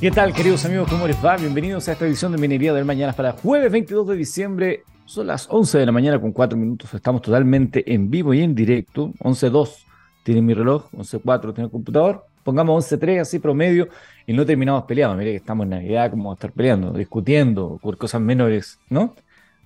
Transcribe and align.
¿Qué 0.00 0.12
tal, 0.12 0.32
queridos 0.32 0.64
amigos? 0.64 0.88
¿Cómo 0.88 1.08
les 1.08 1.16
va? 1.24 1.36
Bienvenidos 1.36 1.88
a 1.88 1.92
esta 1.92 2.06
edición 2.06 2.30
de 2.30 2.38
Minería 2.38 2.72
del 2.72 2.84
Mañana 2.84 3.12
para 3.12 3.32
jueves 3.32 3.72
22 3.72 4.06
de 4.06 4.14
diciembre. 4.14 4.84
Son 5.06 5.26
las 5.26 5.48
11 5.50 5.76
de 5.76 5.86
la 5.86 5.90
mañana 5.90 6.20
con 6.20 6.30
4 6.30 6.56
minutos. 6.56 6.94
Estamos 6.94 7.20
totalmente 7.20 7.92
en 7.92 8.08
vivo 8.08 8.32
y 8.32 8.42
en 8.42 8.54
directo. 8.54 9.12
11.2 9.18 9.86
tiene 10.22 10.40
mi 10.40 10.54
reloj, 10.54 10.84
11.4 10.92 11.52
tiene 11.52 11.64
el 11.64 11.72
computador. 11.72 12.24
Pongamos 12.44 12.92
11.3 12.92 13.22
así 13.22 13.40
promedio 13.40 13.88
y 14.24 14.34
no 14.34 14.46
terminamos 14.46 14.84
peleando. 14.84 15.16
Mire 15.16 15.32
que 15.32 15.38
estamos 15.38 15.64
en 15.64 15.70
Navidad, 15.70 16.12
como 16.12 16.32
estar 16.32 16.52
peleando, 16.52 16.92
discutiendo 16.92 17.80
por 17.82 17.98
cosas 17.98 18.20
menores, 18.20 18.78
¿no? 18.88 19.16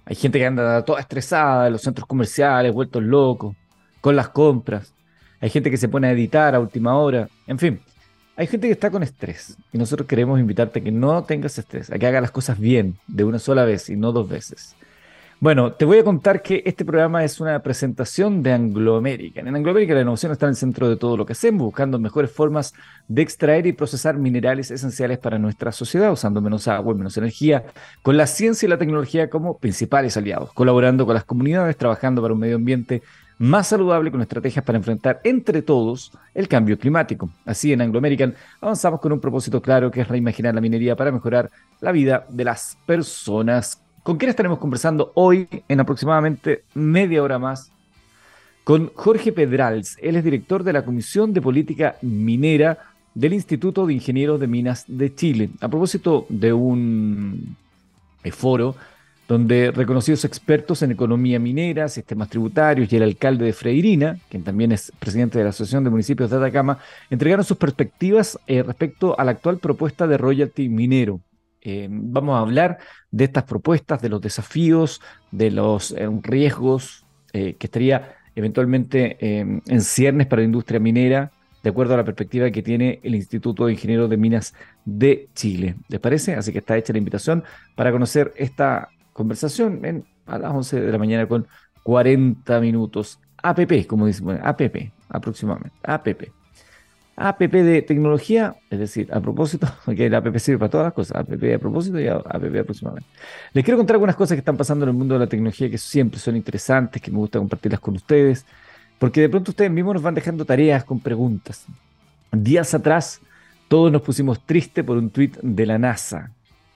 Hay 0.07 0.17
gente 0.17 0.39
que 0.39 0.47
anda 0.47 0.83
toda 0.83 1.01
estresada 1.01 1.67
en 1.67 1.75
los 1.75 1.83
centros 1.83 2.07
comerciales, 2.07 2.73
vueltos 2.73 3.03
locos, 3.03 3.55
con 4.01 4.17
las 4.17 4.31
compras. 4.31 4.95
Hay 5.43 5.51
gente 5.51 5.71
que 5.71 5.77
se 5.77 5.91
pone 5.91 6.07
a 6.07 6.13
editar 6.13 6.55
a 6.55 6.61
última 6.61 6.97
hora. 6.97 7.29
En 7.47 7.59
fin, 7.59 7.83
hay 8.37 8.47
gente 8.47 8.67
que 8.67 8.73
está 8.73 8.91
con 8.91 9.03
estrés 9.03 9.57
y 9.73 9.79
nosotros 9.79 10.09
queremos 10.09 10.41
invitarte 10.41 10.81
a 10.81 10.83
que 10.83 10.93
no 10.93 11.25
tengas 11.25 11.59
estrés, 11.59 11.91
a 11.91 11.99
que 11.99 12.07
hagas 12.07 12.23
las 12.23 12.31
cosas 12.31 12.59
bien 12.59 12.97
de 13.07 13.25
una 13.25 13.39
sola 13.39 13.65
vez 13.65 13.91
y 13.91 13.97
no 13.97 14.13
dos 14.13 14.29
veces. 14.29 14.75
Bueno, 15.43 15.73
te 15.73 15.85
voy 15.85 15.99
a 15.99 16.05
contar 16.05 16.41
que 16.41 16.63
este 16.65 16.85
programa 16.85 17.25
es 17.25 17.41
una 17.41 17.61
presentación 17.65 18.45
de 18.45 18.53
Anglo 18.53 18.97
American. 18.97 19.49
En 19.49 19.57
Anglo 19.57 19.73
American 19.73 19.97
la 19.97 20.03
innovación 20.03 20.31
está 20.31 20.47
en 20.47 20.51
el 20.51 20.57
centro 20.57 20.89
de 20.89 20.97
todo 20.97 21.17
lo 21.17 21.27
que 21.27 21.33
hacemos, 21.33 21.63
buscando 21.63 21.99
mejores 21.99 22.31
formas 22.31 22.75
de 23.09 23.23
extraer 23.23 23.67
y 23.67 23.73
procesar 23.73 24.17
minerales 24.19 24.71
esenciales 24.71 25.19
para 25.19 25.41
nuestra 25.41 25.73
sociedad, 25.73 26.13
usando 26.13 26.41
menos 26.41 26.69
agua 26.69 26.95
y 26.95 26.99
menos 26.99 27.17
energía, 27.17 27.65
con 28.03 28.17
la 28.17 28.29
ciencia 28.29 28.67
y 28.67 28.71
la 28.71 28.79
tecnología 28.79 29.29
como 29.29 29.59
principales 29.59 30.17
aliados, 30.17 30.53
colaborando 30.53 31.07
con 31.07 31.15
las 31.15 31.25
comunidades, 31.25 31.77
trabajando 31.77 32.23
para 32.23 32.35
un 32.35 32.41
medio 32.41 32.55
ambiente 32.55 33.03
más 33.43 33.67
saludable 33.67 34.13
con 34.13 34.23
estrategias 34.23 34.65
para 34.65 34.79
enfrentar 34.79 35.21
entre 35.25 35.63
todos 35.63 36.13
el 36.33 36.47
cambio 36.47 36.79
climático. 36.79 37.29
Así 37.45 37.73
en 37.73 37.81
Anglo 37.81 37.99
American 37.99 38.37
avanzamos 38.61 39.01
con 39.01 39.11
un 39.11 39.19
propósito 39.19 39.61
claro 39.61 39.91
que 39.91 40.03
es 40.03 40.07
reimaginar 40.07 40.55
la 40.55 40.61
minería 40.61 40.95
para 40.95 41.11
mejorar 41.11 41.51
la 41.81 41.91
vida 41.91 42.25
de 42.29 42.45
las 42.45 42.79
personas. 42.87 43.83
¿Con 44.05 44.17
quién 44.17 44.31
estaremos 44.31 44.61
conversando 44.61 45.11
hoy 45.17 45.49
en 45.67 45.81
aproximadamente 45.81 46.63
media 46.75 47.21
hora 47.21 47.41
más? 47.41 47.73
Con 48.63 48.93
Jorge 48.95 49.33
Pedrals, 49.33 49.97
él 50.01 50.15
es 50.15 50.23
director 50.23 50.63
de 50.63 50.75
la 50.75 50.85
Comisión 50.85 51.33
de 51.33 51.43
Política 51.43 51.97
Minera 52.01 52.79
del 53.13 53.33
Instituto 53.33 53.87
de 53.89 53.95
Ingenieros 53.95 54.39
de 54.39 54.47
Minas 54.47 54.85
de 54.87 55.13
Chile. 55.17 55.51
A 55.61 55.67
propósito 55.67 56.27
de 56.29 56.53
un 56.53 57.57
foro 58.31 58.77
donde 59.33 59.71
reconocidos 59.71 60.27
expertos 60.27 60.83
en 60.83 60.91
economía 60.91 61.39
minera, 61.39 61.89
sistemas 61.89 62.29
tributarios 62.29 62.93
y 62.93 62.97
el 62.97 63.03
alcalde 63.03 63.47
de 63.47 63.55
Freirina, 63.55 64.19
quien 64.29 64.45
también 64.45 64.73
es 64.73 64.93
presidente 64.99 65.39
de 65.39 65.45
la 65.45 65.51
Asociación 65.51 65.85
de 65.85 65.89
Municipios 65.89 66.29
de 66.29 66.37
Atacama, 66.37 66.77
entregaron 67.09 67.43
sus 67.43 67.57
perspectivas 67.57 68.39
eh, 68.47 68.63
respecto 68.63 69.19
a 69.19 69.25
la 69.25 69.31
actual 69.31 69.57
propuesta 69.57 70.07
de 70.07 70.19
royalty 70.19 70.69
minero. 70.69 71.23
Eh, 71.63 71.89
vamos 71.91 72.37
a 72.37 72.41
hablar 72.41 72.77
de 73.11 73.25
estas 73.25 73.45
propuestas, 73.45 74.03
de 74.03 74.11
los 74.11 74.21
desafíos, 74.21 75.01
de 75.31 75.51
los 75.51 75.93
eh, 75.93 76.11
riesgos 76.23 77.07
que 77.33 77.57
estaría 77.59 78.17
eventualmente 78.35 79.17
en 79.19 79.81
ciernes 79.81 80.27
para 80.27 80.43
la 80.43 80.47
industria 80.47 80.79
minera, 80.79 81.33
de 81.63 81.71
acuerdo 81.71 81.95
a 81.95 81.97
la 81.97 82.05
perspectiva 82.05 82.51
que 82.51 82.63
tiene 82.63 83.01
el 83.03 83.15
Instituto 83.15 83.65
de 83.65 83.73
Ingenieros 83.73 84.11
de 84.11 84.19
Minas 84.19 84.53
de 84.85 85.31
Chile. 85.35 85.77
¿Les 85.89 85.99
parece? 85.99 86.35
Así 86.35 86.53
que 86.53 86.59
está 86.59 86.77
hecha 86.77 86.93
la 86.93 86.99
invitación 86.99 87.43
para 87.75 87.91
conocer 87.91 88.35
esta 88.37 88.91
conversación 89.13 89.85
en, 89.85 90.05
a 90.27 90.39
las 90.39 90.53
11 90.53 90.81
de 90.81 90.93
la 90.93 90.99
mañana 90.99 91.27
con 91.27 91.47
40 91.83 92.61
minutos. 92.61 93.19
APP, 93.43 93.87
como 93.87 94.07
dicen, 94.07 94.25
bueno, 94.25 94.41
APP, 94.45 94.93
aproximadamente, 95.09 95.77
APP. 95.83 96.31
APP 97.17 97.53
de 97.53 97.83
tecnología, 97.83 98.57
es 98.71 98.79
decir, 98.79 99.09
a 99.13 99.21
propósito, 99.21 99.69
porque 99.85 100.07
el 100.07 100.15
APP 100.15 100.37
sirve 100.39 100.59
para 100.59 100.71
todas 100.71 100.85
las 100.87 100.95
cosas, 100.95 101.17
APP 101.19 101.55
a 101.55 101.59
propósito 101.59 102.01
y 102.01 102.07
APP 102.09 102.61
aproximadamente. 102.61 103.09
Les 103.53 103.65
quiero 103.65 103.79
contar 103.79 103.97
algunas 103.97 104.17
cosas 104.17 104.37
que 104.37 104.41
están 104.41 104.57
pasando 104.57 104.85
en 104.85 104.91
el 104.91 104.95
mundo 104.97 105.15
de 105.15 105.21
la 105.21 105.27
tecnología 105.27 105.69
que 105.69 105.79
siempre 105.79 106.19
son 106.19 106.37
interesantes, 106.37 107.03
que 107.03 107.11
me 107.11 107.19
gusta 107.19 107.39
compartirlas 107.39 107.81
con 107.81 107.95
ustedes, 107.97 108.47
porque 108.99 109.21
de 109.21 109.29
pronto 109.29 109.51
ustedes 109.51 109.71
mismos 109.71 109.95
nos 109.95 110.03
van 110.03 110.15
dejando 110.15 110.45
tareas 110.45 110.85
con 110.85 111.01
preguntas. 111.01 111.67
Días 112.31 112.73
atrás, 112.73 113.21
todos 113.69 113.93
nos 113.93 114.03
pusimos 114.03 114.45
tristes 114.47 114.85
por 114.85 114.97
un 114.97 115.11
tweet 115.11 115.33
de 115.43 115.67
la 115.67 115.79
NASA, 115.79 116.31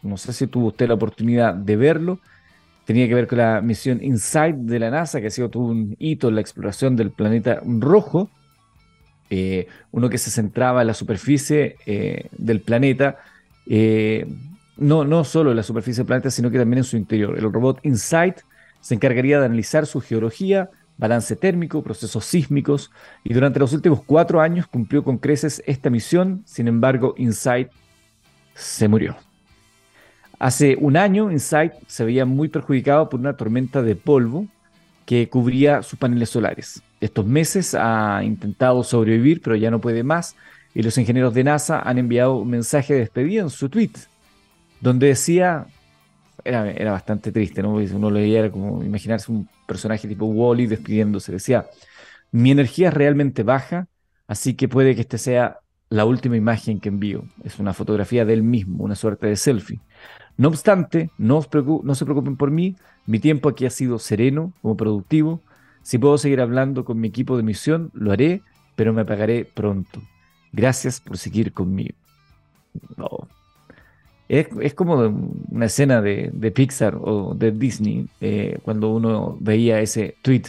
no 0.07 0.17
sé 0.17 0.33
si 0.33 0.47
tuvo 0.47 0.69
usted 0.69 0.89
la 0.89 0.95
oportunidad 0.95 1.55
de 1.55 1.77
verlo. 1.77 2.21
Tenía 2.85 3.09
que 3.09 3.15
ver 3.15 3.27
con 3.27 3.39
la 3.39 3.61
misión 3.61 4.03
InSight 4.03 4.57
de 4.57 4.79
la 4.79 4.91
NASA, 4.91 5.21
que 5.21 5.27
ha 5.27 5.31
sido 5.31 5.51
un 5.55 5.97
hito 5.99 6.29
en 6.29 6.37
la 6.37 6.41
exploración 6.41 6.95
del 6.95 7.11
planeta 7.11 7.61
rojo. 7.65 8.31
Eh, 9.29 9.67
uno 9.91 10.09
que 10.09 10.19
se 10.19 10.31
centraba 10.31 10.83
en 10.83 10.87
la 10.87 10.95
superficie 10.95 11.77
eh, 11.85 12.29
del 12.39 12.61
planeta, 12.61 13.17
eh, 13.67 14.25
no, 14.77 15.05
no 15.05 15.25
solo 15.25 15.51
en 15.51 15.57
la 15.57 15.65
superficie 15.65 16.03
del 16.03 16.07
planeta, 16.07 16.31
sino 16.31 16.49
que 16.49 16.59
también 16.59 16.79
en 16.79 16.85
su 16.85 16.97
interior. 16.97 17.37
El 17.37 17.53
robot 17.53 17.81
InSight 17.83 18.37
se 18.81 18.95
encargaría 18.95 19.41
de 19.41 19.47
analizar 19.47 19.87
su 19.87 20.01
geología, 20.01 20.71
balance 20.97 21.35
térmico, 21.35 21.83
procesos 21.83 22.25
sísmicos, 22.25 22.93
y 23.25 23.35
durante 23.35 23.59
los 23.59 23.73
últimos 23.73 24.03
cuatro 24.05 24.41
años 24.41 24.69
cumplió 24.69 25.03
con 25.03 25.19
creces 25.19 25.61
esta 25.67 25.91
misión. 25.91 26.43
Sin 26.47 26.69
embargo, 26.69 27.15
InSight 27.17 27.69
se 28.55 28.87
murió. 28.87 29.17
Hace 30.39 30.77
un 30.79 30.97
año, 30.97 31.31
Insight 31.31 31.73
se 31.87 32.05
veía 32.05 32.27
muy 32.27 32.49
perjudicado 32.49 33.09
por 33.09 33.21
una 33.21 33.37
tormenta 33.37 33.83
de 33.83 33.97
polvo 33.97 34.47
que 35.07 35.29
cubría 35.29 35.83
sus 35.83 35.99
paneles 35.99 36.31
solares. 36.31 36.83
Estos 37.01 37.25
meses 37.25 37.75
ha 37.75 38.23
intentado 38.23 38.83
sobrevivir, 38.83 39.41
pero 39.41 39.57
ya 39.57 39.71
no 39.71 39.81
puede 39.81 40.03
más, 40.03 40.37
y 40.75 40.83
los 40.83 40.99
ingenieros 40.99 41.33
de 41.33 41.45
NASA 41.45 41.81
han 41.81 41.99
enviado 41.99 42.37
un 42.37 42.51
mensaje 42.51 42.93
de 42.95 43.01
despedida 43.01 43.43
en 43.43 43.51
su 43.51 43.71
tweet, 43.71 43.93
donde 44.81 45.07
decía, 45.07 45.67
era, 46.45 46.71
era 46.71 46.93
bastante 46.93 47.33
triste, 47.33 47.63
¿no? 47.63 47.75
uno 47.75 48.11
leía 48.11 48.41
era 48.41 48.51
como 48.51 48.83
imaginarse 48.83 49.33
un 49.33 49.49
personaje 49.67 50.07
tipo 50.07 50.27
Wally 50.27 50.67
despidiéndose, 50.67 51.33
decía, 51.33 51.67
mi 52.31 52.51
energía 52.51 52.89
es 52.89 52.95
realmente 52.95 53.43
baja, 53.43 53.89
así 54.27 54.55
que 54.55 54.69
puede 54.69 54.95
que 54.95 55.03
este 55.03 55.19
sea 55.19 55.61
la 55.89 56.05
última 56.05 56.37
imagen 56.37 56.81
que 56.81 56.89
envío. 56.89 57.25
Es 57.45 57.59
una 57.59 57.73
fotografía 57.73 58.25
de 58.25 58.35
él 58.35 58.43
mismo, 58.43 58.85
una 58.85 58.95
suerte 58.97 59.27
de 59.29 59.37
selfie. 59.37 59.81
No 60.37 60.49
obstante, 60.49 61.11
no, 61.17 61.41
se 61.43 61.49
preocupen 61.49 62.37
por 62.37 62.51
mí, 62.51 62.77
mi 63.07 63.19
tiempo 63.19 63.49
aquí 63.49 63.65
ha 63.65 63.71
sido 63.71 63.99
sereno, 63.99 64.53
como 64.63 64.77
productivo. 64.77 65.41
Si 65.83 65.99
puedo 65.99 66.19
seguir 66.19 66.41
hablando 66.41 66.85
con 66.85 67.01
mi 67.01 67.09
equipo 67.09 67.37
de 67.37 67.43
misión, 67.43 67.91
lo 67.95 68.13
haré, 68.13 68.43
pero 68.75 68.93
me 68.93 69.05
pagaré 69.05 69.45
pronto. 69.45 70.03
Gracias 70.53 71.01
por 71.01 71.17
seguir 71.17 71.53
conmigo. 71.53 71.95
Es, 74.29 74.75
como 74.75 74.97
una 75.51 75.67
escena 75.67 76.03
de, 76.03 76.53
Pixar 76.55 76.99
o 77.01 77.35
de 77.35 77.53
Disney, 77.53 78.09
eh, 78.21 78.59
cuando 78.63 78.91
uno 78.91 79.39
veía 79.41 79.81
ese 79.81 80.17
tweet 80.23 80.45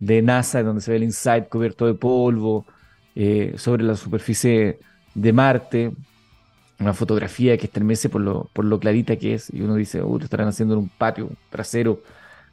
de 0.00 0.22
NASA 0.22 0.62
donde 0.62 0.80
se 0.80 0.90
ve 0.90 0.96
el 0.96 1.02
Inside 1.04 1.48
cubierto 1.48 1.86
de 1.86 1.94
polvo 1.94 2.64
eh, 3.14 3.54
sobre 3.56 3.84
la 3.84 3.96
superficie 3.96 4.78
de 5.14 5.32
Marte, 5.32 5.92
una 6.78 6.94
fotografía 6.94 7.56
que 7.56 7.66
estremece 7.66 8.08
por 8.08 8.20
lo, 8.20 8.48
por 8.52 8.64
lo 8.64 8.78
clarita 8.78 9.16
que 9.16 9.34
es, 9.34 9.52
y 9.52 9.62
uno 9.62 9.74
dice, 9.74 10.00
oh, 10.00 10.18
lo 10.18 10.24
estarán 10.24 10.48
haciendo 10.48 10.74
en 10.74 10.80
un 10.80 10.88
patio 10.88 11.30
trasero 11.50 12.00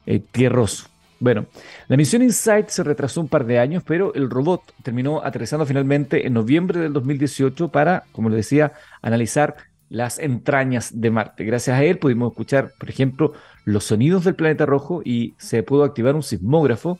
eh, 0.06 0.20
tierroso. 0.20 0.88
Bueno, 1.20 1.46
la 1.88 1.96
misión 1.96 2.22
InSight 2.24 2.68
se 2.68 2.84
retrasó 2.84 3.22
un 3.22 3.30
par 3.30 3.46
de 3.46 3.60
años, 3.60 3.84
pero 3.86 4.14
el 4.16 4.30
robot 4.30 4.62
terminó 4.84 5.24
aterrizando 5.24 5.66
finalmente 5.66 6.28
en 6.28 6.34
noviembre 6.34 6.80
del 6.80 6.94
2018 6.94 7.70
para, 7.70 8.04
como 8.12 8.30
les 8.30 8.38
decía, 8.38 8.74
analizar 9.02 9.56
las 9.90 10.20
entrañas 10.20 11.00
de 11.00 11.12
Marte. 11.12 11.46
Gracias 11.46 11.78
a 11.78 11.84
él 11.84 12.00
pudimos 12.00 12.32
escuchar, 12.32 12.72
por 12.78 12.90
ejemplo, 12.90 13.34
los 13.64 13.86
sonidos 13.86 14.26
del 14.26 14.36
planeta 14.36 14.66
rojo 14.66 15.02
y 15.06 15.36
se 15.38 15.64
pudo 15.64 15.84
activar 15.84 16.16
un 16.16 16.24
sismógrafo 16.24 17.00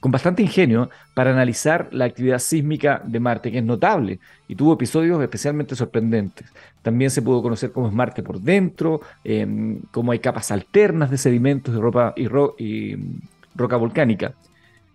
con 0.00 0.10
bastante 0.10 0.42
ingenio 0.42 0.90
para 1.14 1.30
analizar 1.30 1.88
la 1.92 2.04
actividad 2.04 2.38
sísmica 2.38 3.02
de 3.04 3.20
Marte, 3.20 3.50
que 3.50 3.58
es 3.58 3.64
notable 3.64 4.18
y 4.48 4.54
tuvo 4.54 4.74
episodios 4.74 5.22
especialmente 5.22 5.76
sorprendentes. 5.76 6.48
También 6.82 7.10
se 7.10 7.22
pudo 7.22 7.42
conocer 7.42 7.72
cómo 7.72 7.88
es 7.88 7.92
Marte 7.92 8.22
por 8.22 8.40
dentro, 8.40 9.00
em, 9.24 9.80
cómo 9.90 10.12
hay 10.12 10.18
capas 10.18 10.50
alternas 10.50 11.10
de 11.10 11.18
sedimentos 11.18 11.74
y, 11.74 11.78
ropa, 11.78 12.14
y, 12.16 12.26
y 12.64 12.96
mm, 12.96 13.20
roca 13.54 13.76
volcánica. 13.76 14.34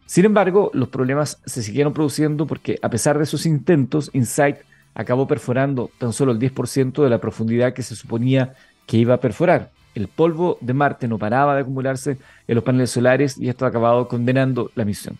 Sin 0.05 0.25
embargo, 0.25 0.71
los 0.73 0.89
problemas 0.89 1.41
se 1.45 1.61
siguieron 1.61 1.93
produciendo 1.93 2.47
porque 2.47 2.79
a 2.81 2.89
pesar 2.89 3.19
de 3.19 3.25
sus 3.25 3.45
intentos, 3.45 4.09
InSight 4.13 4.57
acabó 4.95 5.27
perforando 5.27 5.91
tan 5.99 6.13
solo 6.13 6.31
el 6.31 6.39
10% 6.39 7.03
de 7.03 7.09
la 7.09 7.19
profundidad 7.19 7.73
que 7.73 7.83
se 7.83 7.95
suponía 7.95 8.53
que 8.85 8.97
iba 8.97 9.15
a 9.15 9.19
perforar 9.19 9.71
el 9.97 10.07
polvo 10.07 10.57
de 10.61 10.73
Marte 10.73 11.07
no 11.07 11.17
paraba 11.17 11.55
de 11.55 11.61
acumularse 11.61 12.17
en 12.47 12.55
los 12.55 12.63
paneles 12.63 12.91
solares 12.91 13.37
y 13.37 13.49
esto 13.49 13.65
ha 13.65 13.69
acabado 13.69 14.07
condenando 14.07 14.71
la 14.75 14.85
misión. 14.85 15.17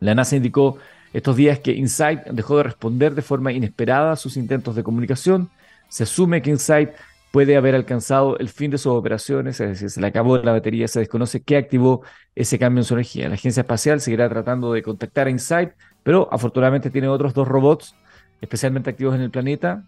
La 0.00 0.14
NASA 0.14 0.36
indicó 0.36 0.78
estos 1.12 1.36
días 1.36 1.58
que 1.60 1.72
InSight 1.72 2.24
dejó 2.26 2.56
de 2.56 2.64
responder 2.64 3.14
de 3.14 3.22
forma 3.22 3.52
inesperada 3.52 4.12
a 4.12 4.16
sus 4.16 4.36
intentos 4.36 4.74
de 4.74 4.82
comunicación. 4.82 5.50
Se 5.88 6.02
asume 6.04 6.42
que 6.42 6.50
InSight 6.50 6.90
puede 7.30 7.56
haber 7.56 7.74
alcanzado 7.74 8.38
el 8.38 8.48
fin 8.48 8.70
de 8.70 8.78
sus 8.78 8.92
operaciones, 8.92 9.60
es 9.60 9.68
decir, 9.68 9.90
se 9.90 10.00
le 10.00 10.06
acabó 10.06 10.36
la 10.38 10.52
batería, 10.52 10.86
se 10.88 11.00
desconoce 11.00 11.42
qué 11.42 11.56
activó 11.56 12.02
ese 12.34 12.58
cambio 12.58 12.80
en 12.80 12.84
su 12.84 12.94
energía. 12.94 13.28
La 13.28 13.34
agencia 13.34 13.62
espacial 13.62 14.00
seguirá 14.00 14.28
tratando 14.28 14.72
de 14.72 14.82
contactar 14.82 15.26
a 15.26 15.30
InSight, 15.30 15.70
pero 16.02 16.28
afortunadamente 16.30 16.90
tiene 16.90 17.08
otros 17.08 17.32
dos 17.32 17.48
robots 17.48 17.94
especialmente 18.40 18.90
activos 18.90 19.14
en 19.14 19.22
el 19.22 19.30
planeta 19.30 19.84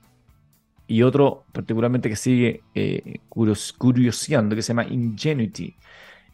y 0.87 1.03
otro 1.03 1.45
particularmente 1.53 2.09
que 2.09 2.17
sigue 2.17 2.63
eh, 2.75 3.21
curioseando, 3.29 4.57
que 4.57 4.63
se 4.63 4.69
llama 4.69 4.85
Ingenuity. 4.85 5.75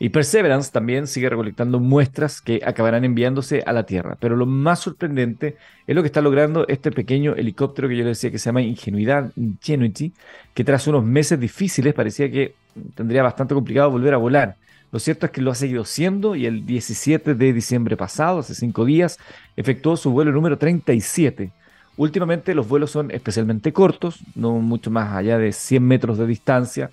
Y 0.02 0.08
Perseverance 0.08 0.72
también 0.72 1.06
sigue 1.06 1.28
recolectando 1.28 1.78
muestras 1.78 2.40
que 2.40 2.62
acabarán 2.64 3.04
enviándose 3.04 3.62
a 3.66 3.72
la 3.74 3.84
Tierra. 3.84 4.16
Pero 4.18 4.34
lo 4.34 4.46
más 4.46 4.80
sorprendente 4.80 5.58
es 5.86 5.94
lo 5.94 6.00
que 6.00 6.06
está 6.06 6.22
logrando 6.22 6.66
este 6.68 6.90
pequeño 6.90 7.34
helicóptero 7.34 7.86
que 7.86 7.98
yo 7.98 8.04
le 8.04 8.10
decía 8.10 8.30
que 8.30 8.38
se 8.38 8.46
llama 8.46 8.62
Ingenuidad, 8.62 9.30
Ingenuity, 9.36 10.14
que 10.54 10.64
tras 10.64 10.86
unos 10.86 11.04
meses 11.04 11.38
difíciles 11.38 11.92
parecía 11.92 12.30
que 12.30 12.54
tendría 12.94 13.22
bastante 13.22 13.54
complicado 13.54 13.90
volver 13.90 14.14
a 14.14 14.16
volar. 14.16 14.56
Lo 14.90 14.98
cierto 14.98 15.26
es 15.26 15.32
que 15.32 15.42
lo 15.42 15.50
ha 15.50 15.54
seguido 15.54 15.84
siendo 15.84 16.34
y 16.34 16.46
el 16.46 16.64
17 16.64 17.34
de 17.34 17.52
diciembre 17.52 17.96
pasado, 17.98 18.38
hace 18.38 18.54
cinco 18.54 18.86
días, 18.86 19.18
efectuó 19.54 19.98
su 19.98 20.10
vuelo 20.12 20.32
número 20.32 20.56
37. 20.56 21.52
Últimamente 22.00 22.54
los 22.54 22.66
vuelos 22.66 22.92
son 22.92 23.10
especialmente 23.10 23.74
cortos, 23.74 24.20
no 24.34 24.52
mucho 24.52 24.90
más 24.90 25.12
allá 25.14 25.36
de 25.36 25.52
100 25.52 25.86
metros 25.86 26.16
de 26.16 26.26
distancia, 26.26 26.90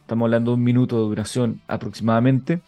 Estamos 0.00 0.24
hablando 0.24 0.52
de 0.52 0.54
un 0.54 0.64
minuto 0.64 0.96
de 0.96 1.02
duración 1.02 1.60
aproximadamente. 1.68 2.62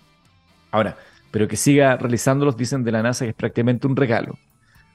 Ahora, 0.70 0.98
pero 1.30 1.48
que 1.48 1.56
siga 1.56 1.96
realizándolos, 1.96 2.58
dicen 2.58 2.84
de 2.84 2.92
la 2.92 3.02
NASA 3.02 3.24
que 3.24 3.30
es 3.30 3.34
prácticamente 3.34 3.86
un 3.86 3.96
regalo. 3.96 4.36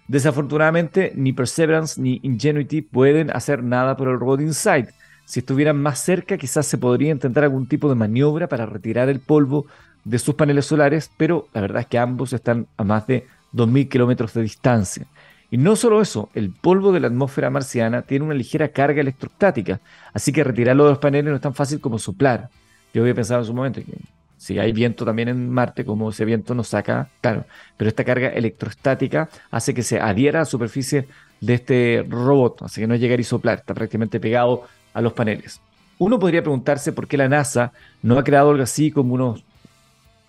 Desafortunadamente, 0.08 1.13
ni 1.16 1.34
Perseverance 1.34 2.00
ni 2.00 2.19
Ingenuity 2.22 2.84
pueden 2.84 3.31
hacer 3.31 3.63
nada 3.63 3.98
por 3.98 4.08
el 4.10 4.19
robot 4.19 4.42
Insight. 4.42 4.90
Si 5.25 5.40
estuvieran 5.40 5.81
más 5.81 5.98
cerca, 5.98 6.38
quizás 6.38 6.68
se 6.68 6.78
podría 6.78 7.12
intentar 7.12 7.44
algún 7.44 7.66
tipo 7.66 7.90
de 7.90 7.96
maniobra 7.96 8.48
para 8.48 8.68
retirar 8.68 9.10
el 9.10 9.19
polvo 9.19 9.66
de 10.04 10.19
sus 10.19 10.36
paneles 10.36 10.68
solares, 10.68 11.10
pero 11.18 11.48
la 11.56 11.62
verdad 11.62 11.81
es 11.81 11.88
que 11.88 11.98
ambos 11.98 12.34
están 12.34 12.68
a 12.78 12.84
más 12.84 13.08
de 13.08 13.25
2.000 13.52 13.90
kilómetros 13.90 14.31
de 14.36 14.44
distancia. 14.44 15.08
Y 15.51 15.57
no 15.57 15.75
solo 15.75 16.01
eso, 16.01 16.30
el 16.33 16.51
polvo 16.51 16.94
de 16.94 17.01
la 17.01 17.07
atmósfera 17.07 17.50
marciana 17.50 18.03
tiene 18.03 18.24
una 18.24 18.33
ligera 18.33 18.69
carga 18.69 19.01
electrostática, 19.01 19.81
así 20.13 20.31
que 20.31 20.45
retirarlo 20.45 20.86
de 20.86 20.92
los 20.92 21.00
paneles 21.00 21.30
no 21.30 21.36
es 21.36 21.42
tan 21.42 21.53
fácil 21.53 21.81
como 21.81 22.00
soplar. 22.00 22.50
Yo 22.94 23.01
había 23.01 23.13
pensado 23.13 23.42
en 23.42 23.45
su 23.45 23.53
momento 23.53 23.81
que 23.81 23.98
si 24.38 24.57
hay 24.59 24.71
viento 24.71 25.03
también 25.03 25.27
en 25.27 25.51
Marte, 25.51 25.83
como 25.83 26.09
ese 26.09 26.24
viento 26.24 26.56
nos 26.56 26.69
saca, 26.69 27.09
claro, 27.19 27.45
pero 27.75 27.89
esta 27.89 28.06
carga 28.06 28.30
electrostática 28.30 29.30
hace 29.51 29.74
que 29.74 29.83
se 29.83 30.00
adhiera 30.00 30.39
a 30.39 30.44
la 30.44 30.45
superficie 30.45 31.07
de 31.42 31.53
este 31.53 32.06
robot, 32.07 32.63
así 32.63 32.80
que 32.80 32.88
no 32.88 32.94
es 32.94 33.01
llegar 33.01 33.19
y 33.19 33.25
soplar, 33.25 33.59
está 33.59 33.74
prácticamente 33.74 34.21
pegado 34.21 34.63
a 34.94 35.01
los 35.01 35.12
paneles. 35.12 35.59
Uno 36.00 36.18
podría 36.18 36.42
preguntarse 36.42 36.94
por 36.94 37.09
qué 37.09 37.18
la 37.18 37.27
NASA 37.27 37.74
no 38.01 38.18
ha 38.18 38.24
creado 38.24 38.51
algo 38.51 38.63
así 38.63 38.89
como 38.89 39.15
unos 39.15 39.44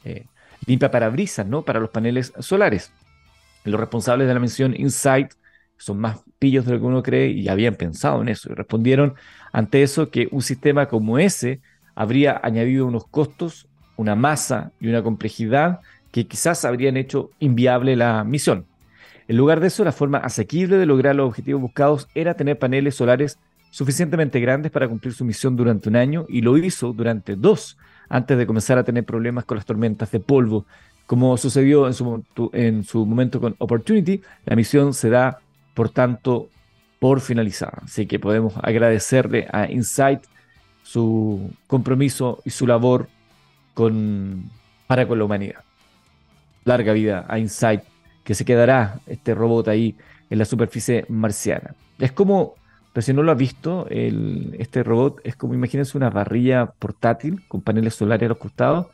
eh, 0.04 0.26
limpia 0.66 0.90
parabrisas, 0.90 1.46
¿no? 1.46 1.62
Para 1.62 1.78
los 1.78 1.90
paneles 1.90 2.32
solares. 2.40 2.92
Los 3.64 3.80
responsables 3.80 4.26
de 4.26 4.34
la 4.34 4.40
misión 4.40 4.74
Insight 4.76 5.32
son 5.76 5.98
más 5.98 6.20
pillos 6.38 6.64
de 6.64 6.72
lo 6.72 6.80
que 6.80 6.86
uno 6.86 7.02
cree 7.02 7.30
y 7.30 7.48
habían 7.48 7.74
pensado 7.74 8.22
en 8.22 8.28
eso 8.28 8.50
y 8.50 8.54
respondieron 8.54 9.14
ante 9.52 9.82
eso 9.82 10.10
que 10.10 10.28
un 10.30 10.42
sistema 10.42 10.86
como 10.86 11.18
ese 11.18 11.60
habría 11.94 12.40
añadido 12.42 12.86
unos 12.86 13.06
costos, 13.06 13.68
una 13.96 14.14
masa 14.14 14.72
y 14.80 14.88
una 14.88 15.02
complejidad 15.02 15.80
que 16.10 16.26
quizás 16.26 16.64
habrían 16.64 16.96
hecho 16.96 17.30
inviable 17.38 17.96
la 17.96 18.22
misión. 18.24 18.66
En 19.28 19.36
lugar 19.36 19.60
de 19.60 19.68
eso, 19.68 19.84
la 19.84 19.92
forma 19.92 20.18
asequible 20.18 20.76
de 20.76 20.86
lograr 20.86 21.14
los 21.16 21.28
objetivos 21.28 21.62
buscados 21.62 22.08
era 22.14 22.34
tener 22.34 22.58
paneles 22.58 22.96
solares 22.96 23.38
suficientemente 23.70 24.40
grandes 24.40 24.70
para 24.70 24.88
cumplir 24.88 25.14
su 25.14 25.24
misión 25.24 25.56
durante 25.56 25.88
un 25.88 25.96
año 25.96 26.26
y 26.28 26.42
lo 26.42 26.58
hizo 26.58 26.92
durante 26.92 27.36
dos 27.36 27.78
antes 28.08 28.36
de 28.36 28.46
comenzar 28.46 28.76
a 28.76 28.84
tener 28.84 29.04
problemas 29.04 29.46
con 29.46 29.56
las 29.56 29.64
tormentas 29.64 30.10
de 30.10 30.20
polvo 30.20 30.66
como 31.06 31.36
sucedió 31.36 31.86
en 31.86 31.94
su, 31.94 32.24
en 32.52 32.84
su 32.84 33.04
momento 33.04 33.40
con 33.40 33.54
Opportunity, 33.58 34.22
la 34.44 34.56
misión 34.56 34.94
se 34.94 35.10
da, 35.10 35.40
por 35.74 35.90
tanto, 35.90 36.48
por 36.98 37.20
finalizada. 37.20 37.82
Así 37.84 38.06
que 38.06 38.18
podemos 38.18 38.54
agradecerle 38.62 39.48
a 39.52 39.70
Insight 39.70 40.22
su 40.82 41.50
compromiso 41.66 42.40
y 42.44 42.50
su 42.50 42.66
labor 42.66 43.08
con, 43.74 44.50
para 44.86 45.06
con 45.06 45.18
la 45.18 45.24
humanidad. 45.24 45.64
Larga 46.64 46.92
vida 46.92 47.26
a 47.28 47.38
Insight, 47.38 47.82
que 48.24 48.34
se 48.34 48.44
quedará 48.44 49.00
este 49.06 49.34
robot 49.34 49.68
ahí 49.68 49.96
en 50.30 50.38
la 50.38 50.44
superficie 50.44 51.04
marciana. 51.08 51.74
Es 51.98 52.12
como, 52.12 52.54
pero 52.92 53.02
si 53.02 53.12
no 53.12 53.22
lo 53.22 53.32
ha 53.32 53.34
visto, 53.34 53.86
el, 53.90 54.54
este 54.58 54.82
robot 54.82 55.20
es 55.24 55.36
como, 55.36 55.54
imagínense 55.54 55.96
una 55.96 56.10
barrilla 56.10 56.66
portátil 56.78 57.42
con 57.48 57.62
paneles 57.62 57.94
solares 57.94 58.26
a 58.26 58.28
los 58.28 58.38
costados 58.38 58.86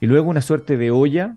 y 0.00 0.06
luego 0.06 0.30
una 0.30 0.40
suerte 0.40 0.76
de 0.76 0.90
olla 0.90 1.36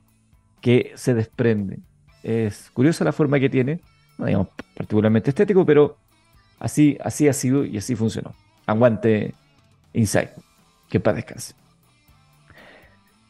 que 0.62 0.92
se 0.96 1.14
desprende. 1.14 1.80
Es 2.24 2.70
curiosa 2.72 3.04
la 3.04 3.12
forma 3.12 3.40
que 3.40 3.50
tiene, 3.50 3.80
no 4.18 4.26
digamos 4.26 4.50
particularmente 4.76 5.30
estético, 5.30 5.66
pero 5.66 5.98
así, 6.60 6.98
así 7.04 7.28
ha 7.28 7.34
sido 7.34 7.66
y 7.66 7.78
así 7.78 7.96
funcionó. 7.96 8.34
Aguante 8.66 9.34
Insight, 9.94 10.30
que 10.90 11.00
para 11.00 11.16
descanse. 11.16 11.54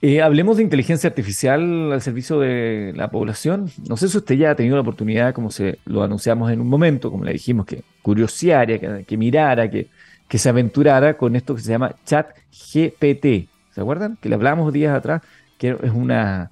Eh, 0.02 0.22
hablemos 0.22 0.56
de 0.58 0.64
inteligencia 0.64 1.10
artificial 1.10 1.92
al 1.92 2.02
servicio 2.02 2.40
de 2.40 2.94
la 2.96 3.12
población. 3.12 3.70
No 3.88 3.98
sé 3.98 4.08
si 4.08 4.18
usted 4.18 4.36
ya 4.36 4.52
ha 4.52 4.56
tenido 4.56 4.76
la 4.76 4.81
oportunidad, 4.81 5.34
como 5.34 5.52
se 5.52 5.80
lo 5.86 6.04
anunciamos 6.04 6.52
en 6.52 6.62
un 6.62 6.70
momento, 6.70 7.12
como 7.12 7.26
le 7.26 7.34
dijimos, 7.34 7.66
que 7.66 7.84
curioseara, 8.02 9.04
que, 9.04 9.18
mirara, 9.18 9.70
que, 9.70 9.90
que 10.28 10.38
se 10.38 10.48
aventurara 10.48 11.18
con 11.18 11.36
esto 11.36 11.54
que 11.54 11.62
se 11.62 11.72
llama 11.72 11.96
Chat 12.06 12.30
GPT. 12.50 13.50
¿Se 13.72 13.81
acuerdan? 13.81 14.18
Que 14.22 14.30
le 14.30 14.36
hablamos 14.36 14.72
días 14.72 14.96
atrás, 14.96 15.22
que 15.58 15.72
es 15.72 15.92
una 15.92 16.50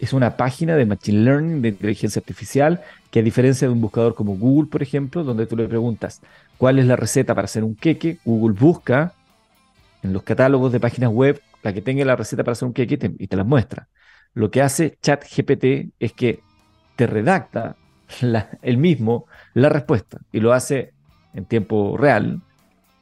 es 0.00 0.14
una 0.14 0.36
página 0.36 0.76
de 0.76 0.86
Machine 0.86 1.24
Learning, 1.24 1.62
de 1.62 1.68
inteligencia 1.68 2.20
artificial, 2.20 2.80
que 3.10 3.20
a 3.20 3.22
diferencia 3.22 3.68
de 3.68 3.74
un 3.74 3.82
buscador 3.82 4.14
como 4.14 4.36
Google, 4.36 4.70
por 4.70 4.82
ejemplo, 4.82 5.24
donde 5.24 5.46
tú 5.46 5.56
le 5.56 5.68
preguntas 5.68 6.22
cuál 6.56 6.78
es 6.78 6.86
la 6.86 6.96
receta 6.96 7.34
para 7.34 7.44
hacer 7.44 7.64
un 7.64 7.74
queque, 7.74 8.18
Google 8.24 8.56
busca 8.58 9.12
en 10.02 10.14
los 10.14 10.22
catálogos 10.22 10.72
de 10.72 10.80
páginas 10.80 11.10
web 11.10 11.40
la 11.62 11.74
que 11.74 11.82
tenga 11.82 12.02
la 12.06 12.16
receta 12.16 12.42
para 12.42 12.52
hacer 12.52 12.66
un 12.66 12.72
queque 12.72 12.98
y 13.18 13.26
te, 13.26 13.36
la 13.36 13.44
muestra. 13.44 13.88
Lo 14.32 14.50
que 14.50 14.62
hace 14.62 14.96
ChatGPT 15.02 15.92
es 15.98 16.12
que 16.14 16.40
te 16.96 17.06
redacta 17.06 17.76
el 18.62 18.78
mismo 18.78 19.26
la 19.52 19.68
respuesta 19.68 20.18
y 20.32 20.40
lo 20.40 20.54
hace 20.54 20.94
en 21.34 21.44
tiempo 21.44 21.98
real 21.98 22.40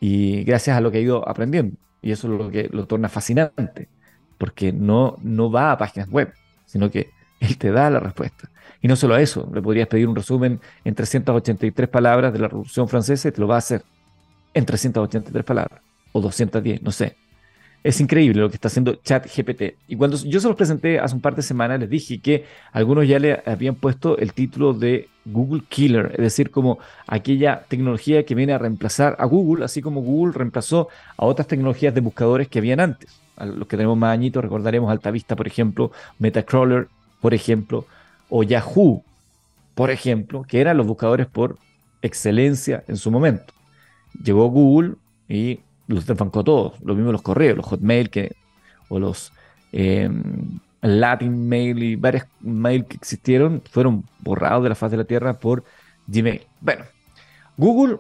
y 0.00 0.42
gracias 0.42 0.76
a 0.76 0.80
lo 0.80 0.90
que 0.90 0.98
ha 0.98 1.02
ido 1.02 1.28
aprendiendo. 1.28 1.76
Y 2.02 2.10
eso 2.10 2.32
es 2.32 2.38
lo 2.38 2.50
que 2.50 2.68
lo 2.72 2.86
torna 2.86 3.08
fascinante, 3.08 3.88
porque 4.36 4.72
no, 4.72 5.16
no 5.22 5.50
va 5.50 5.72
a 5.72 5.78
páginas 5.78 6.08
web, 6.08 6.32
sino 6.68 6.90
que 6.90 7.10
él 7.40 7.58
te 7.58 7.72
da 7.72 7.90
la 7.90 8.00
respuesta. 8.00 8.48
Y 8.80 8.88
no 8.88 8.94
solo 8.94 9.16
eso, 9.16 9.50
le 9.52 9.60
podrías 9.60 9.88
pedir 9.88 10.06
un 10.06 10.14
resumen 10.14 10.60
en 10.84 10.94
383 10.94 11.88
palabras 11.88 12.32
de 12.32 12.38
la 12.38 12.48
Revolución 12.48 12.88
Francesa 12.88 13.28
y 13.28 13.32
te 13.32 13.40
lo 13.40 13.48
va 13.48 13.56
a 13.56 13.58
hacer 13.58 13.82
en 14.54 14.64
383 14.64 15.44
palabras, 15.44 15.80
o 16.12 16.20
210, 16.20 16.82
no 16.82 16.92
sé. 16.92 17.16
Es 17.82 18.00
increíble 18.00 18.40
lo 18.40 18.50
que 18.50 18.56
está 18.56 18.68
haciendo 18.68 18.96
ChatGPT. 18.96 19.74
Y 19.86 19.96
cuando 19.96 20.16
yo 20.16 20.40
se 20.40 20.48
los 20.48 20.56
presenté 20.56 20.98
hace 20.98 21.14
un 21.14 21.20
par 21.20 21.36
de 21.36 21.42
semanas, 21.42 21.78
les 21.78 21.88
dije 21.88 22.20
que 22.20 22.44
algunos 22.72 23.06
ya 23.06 23.18
le 23.20 23.40
habían 23.46 23.76
puesto 23.76 24.18
el 24.18 24.32
título 24.32 24.74
de 24.74 25.08
Google 25.24 25.62
Killer, 25.68 26.10
es 26.12 26.18
decir, 26.18 26.50
como 26.50 26.78
aquella 27.06 27.64
tecnología 27.68 28.24
que 28.24 28.34
viene 28.34 28.52
a 28.52 28.58
reemplazar 28.58 29.16
a 29.18 29.26
Google, 29.26 29.64
así 29.64 29.80
como 29.80 30.02
Google 30.02 30.32
reemplazó 30.34 30.88
a 31.16 31.24
otras 31.26 31.46
tecnologías 31.46 31.94
de 31.94 32.00
buscadores 32.00 32.48
que 32.48 32.58
habían 32.58 32.80
antes 32.80 33.27
los 33.44 33.68
que 33.68 33.76
tenemos 33.76 33.96
más 33.96 34.12
añitos, 34.12 34.42
recordaremos 34.42 34.90
Altavista, 34.90 35.36
por 35.36 35.46
ejemplo, 35.46 35.92
Metacrawler, 36.18 36.88
por 37.20 37.34
ejemplo, 37.34 37.86
o 38.28 38.42
Yahoo, 38.42 39.02
por 39.74 39.90
ejemplo, 39.90 40.44
que 40.46 40.60
eran 40.60 40.76
los 40.76 40.86
buscadores 40.86 41.26
por 41.26 41.56
excelencia 42.02 42.84
en 42.88 42.96
su 42.96 43.10
momento. 43.10 43.52
Llegó 44.22 44.48
Google 44.48 44.94
y 45.28 45.60
los 45.86 46.06
desbancó 46.06 46.44
todos, 46.44 46.80
lo 46.82 46.94
mismo 46.94 47.12
los 47.12 47.22
correos, 47.22 47.56
los 47.56 47.66
Hotmail 47.66 48.10
que, 48.10 48.36
o 48.88 48.98
los 48.98 49.32
em, 49.72 50.58
Latin 50.82 51.48
Mail 51.48 51.82
y 51.82 51.96
varios 51.96 52.24
mail 52.40 52.84
que 52.84 52.96
existieron 52.96 53.62
fueron 53.70 54.04
borrados 54.20 54.62
de 54.62 54.68
la 54.68 54.74
faz 54.74 54.90
de 54.90 54.96
la 54.96 55.04
Tierra 55.04 55.34
por 55.34 55.64
Gmail. 56.06 56.42
Bueno, 56.60 56.84
Google 57.56 57.98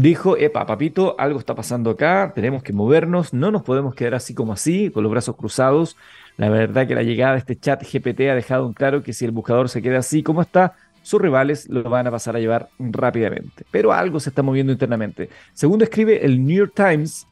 dijo, 0.00 0.36
epa, 0.36 0.64
papito, 0.64 1.16
algo 1.18 1.40
está 1.40 1.54
pasando 1.54 1.90
acá, 1.90 2.32
tenemos 2.34 2.62
que 2.62 2.72
movernos, 2.72 3.32
no 3.34 3.50
nos 3.50 3.62
podemos 3.62 3.94
quedar 3.94 4.14
así 4.14 4.32
como 4.32 4.52
así, 4.52 4.90
con 4.90 5.02
los 5.02 5.10
brazos 5.10 5.36
cruzados. 5.36 5.96
La 6.36 6.48
verdad 6.48 6.86
que 6.86 6.94
la 6.94 7.02
llegada 7.02 7.32
de 7.32 7.38
este 7.38 7.58
chat 7.58 7.82
GPT 7.82 8.20
ha 8.30 8.34
dejado 8.34 8.66
en 8.66 8.74
claro 8.74 9.02
que 9.02 9.12
si 9.12 9.24
el 9.24 9.32
buscador 9.32 9.68
se 9.68 9.82
queda 9.82 9.98
así 9.98 10.22
como 10.22 10.40
está, 10.40 10.74
sus 11.02 11.20
rivales 11.20 11.68
lo 11.68 11.82
van 11.82 12.06
a 12.06 12.12
pasar 12.12 12.36
a 12.36 12.38
llevar 12.38 12.68
rápidamente. 12.78 13.64
Pero 13.72 13.92
algo 13.92 14.20
se 14.20 14.28
está 14.28 14.42
moviendo 14.42 14.72
internamente. 14.72 15.30
Según 15.52 15.82
escribe 15.82 16.24
el 16.24 16.46
New 16.46 16.56
York 16.56 16.72
Times, 16.76 17.26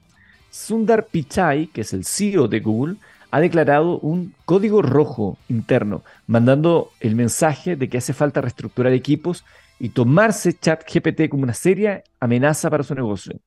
Sundar 0.50 1.06
Pichai, 1.06 1.68
que 1.68 1.82
es 1.82 1.92
el 1.92 2.04
CEO 2.04 2.48
de 2.48 2.60
Google, 2.60 2.96
ha 3.30 3.40
declarado 3.40 3.98
un 4.00 4.34
código 4.44 4.82
rojo 4.82 5.38
interno, 5.48 6.02
mandando 6.26 6.90
el 7.00 7.14
mensaje 7.14 7.76
de 7.76 7.88
que 7.88 7.98
hace 7.98 8.12
falta 8.12 8.40
reestructurar 8.40 8.92
equipos 8.92 9.44
y 9.78 9.90
tomarse 9.90 10.52
ChatGPT 10.52 11.28
como 11.28 11.42
una 11.42 11.54
seria 11.54 12.02
amenaza 12.20 12.70
para 12.70 12.82
su 12.82 12.94
negocio. 12.94 13.38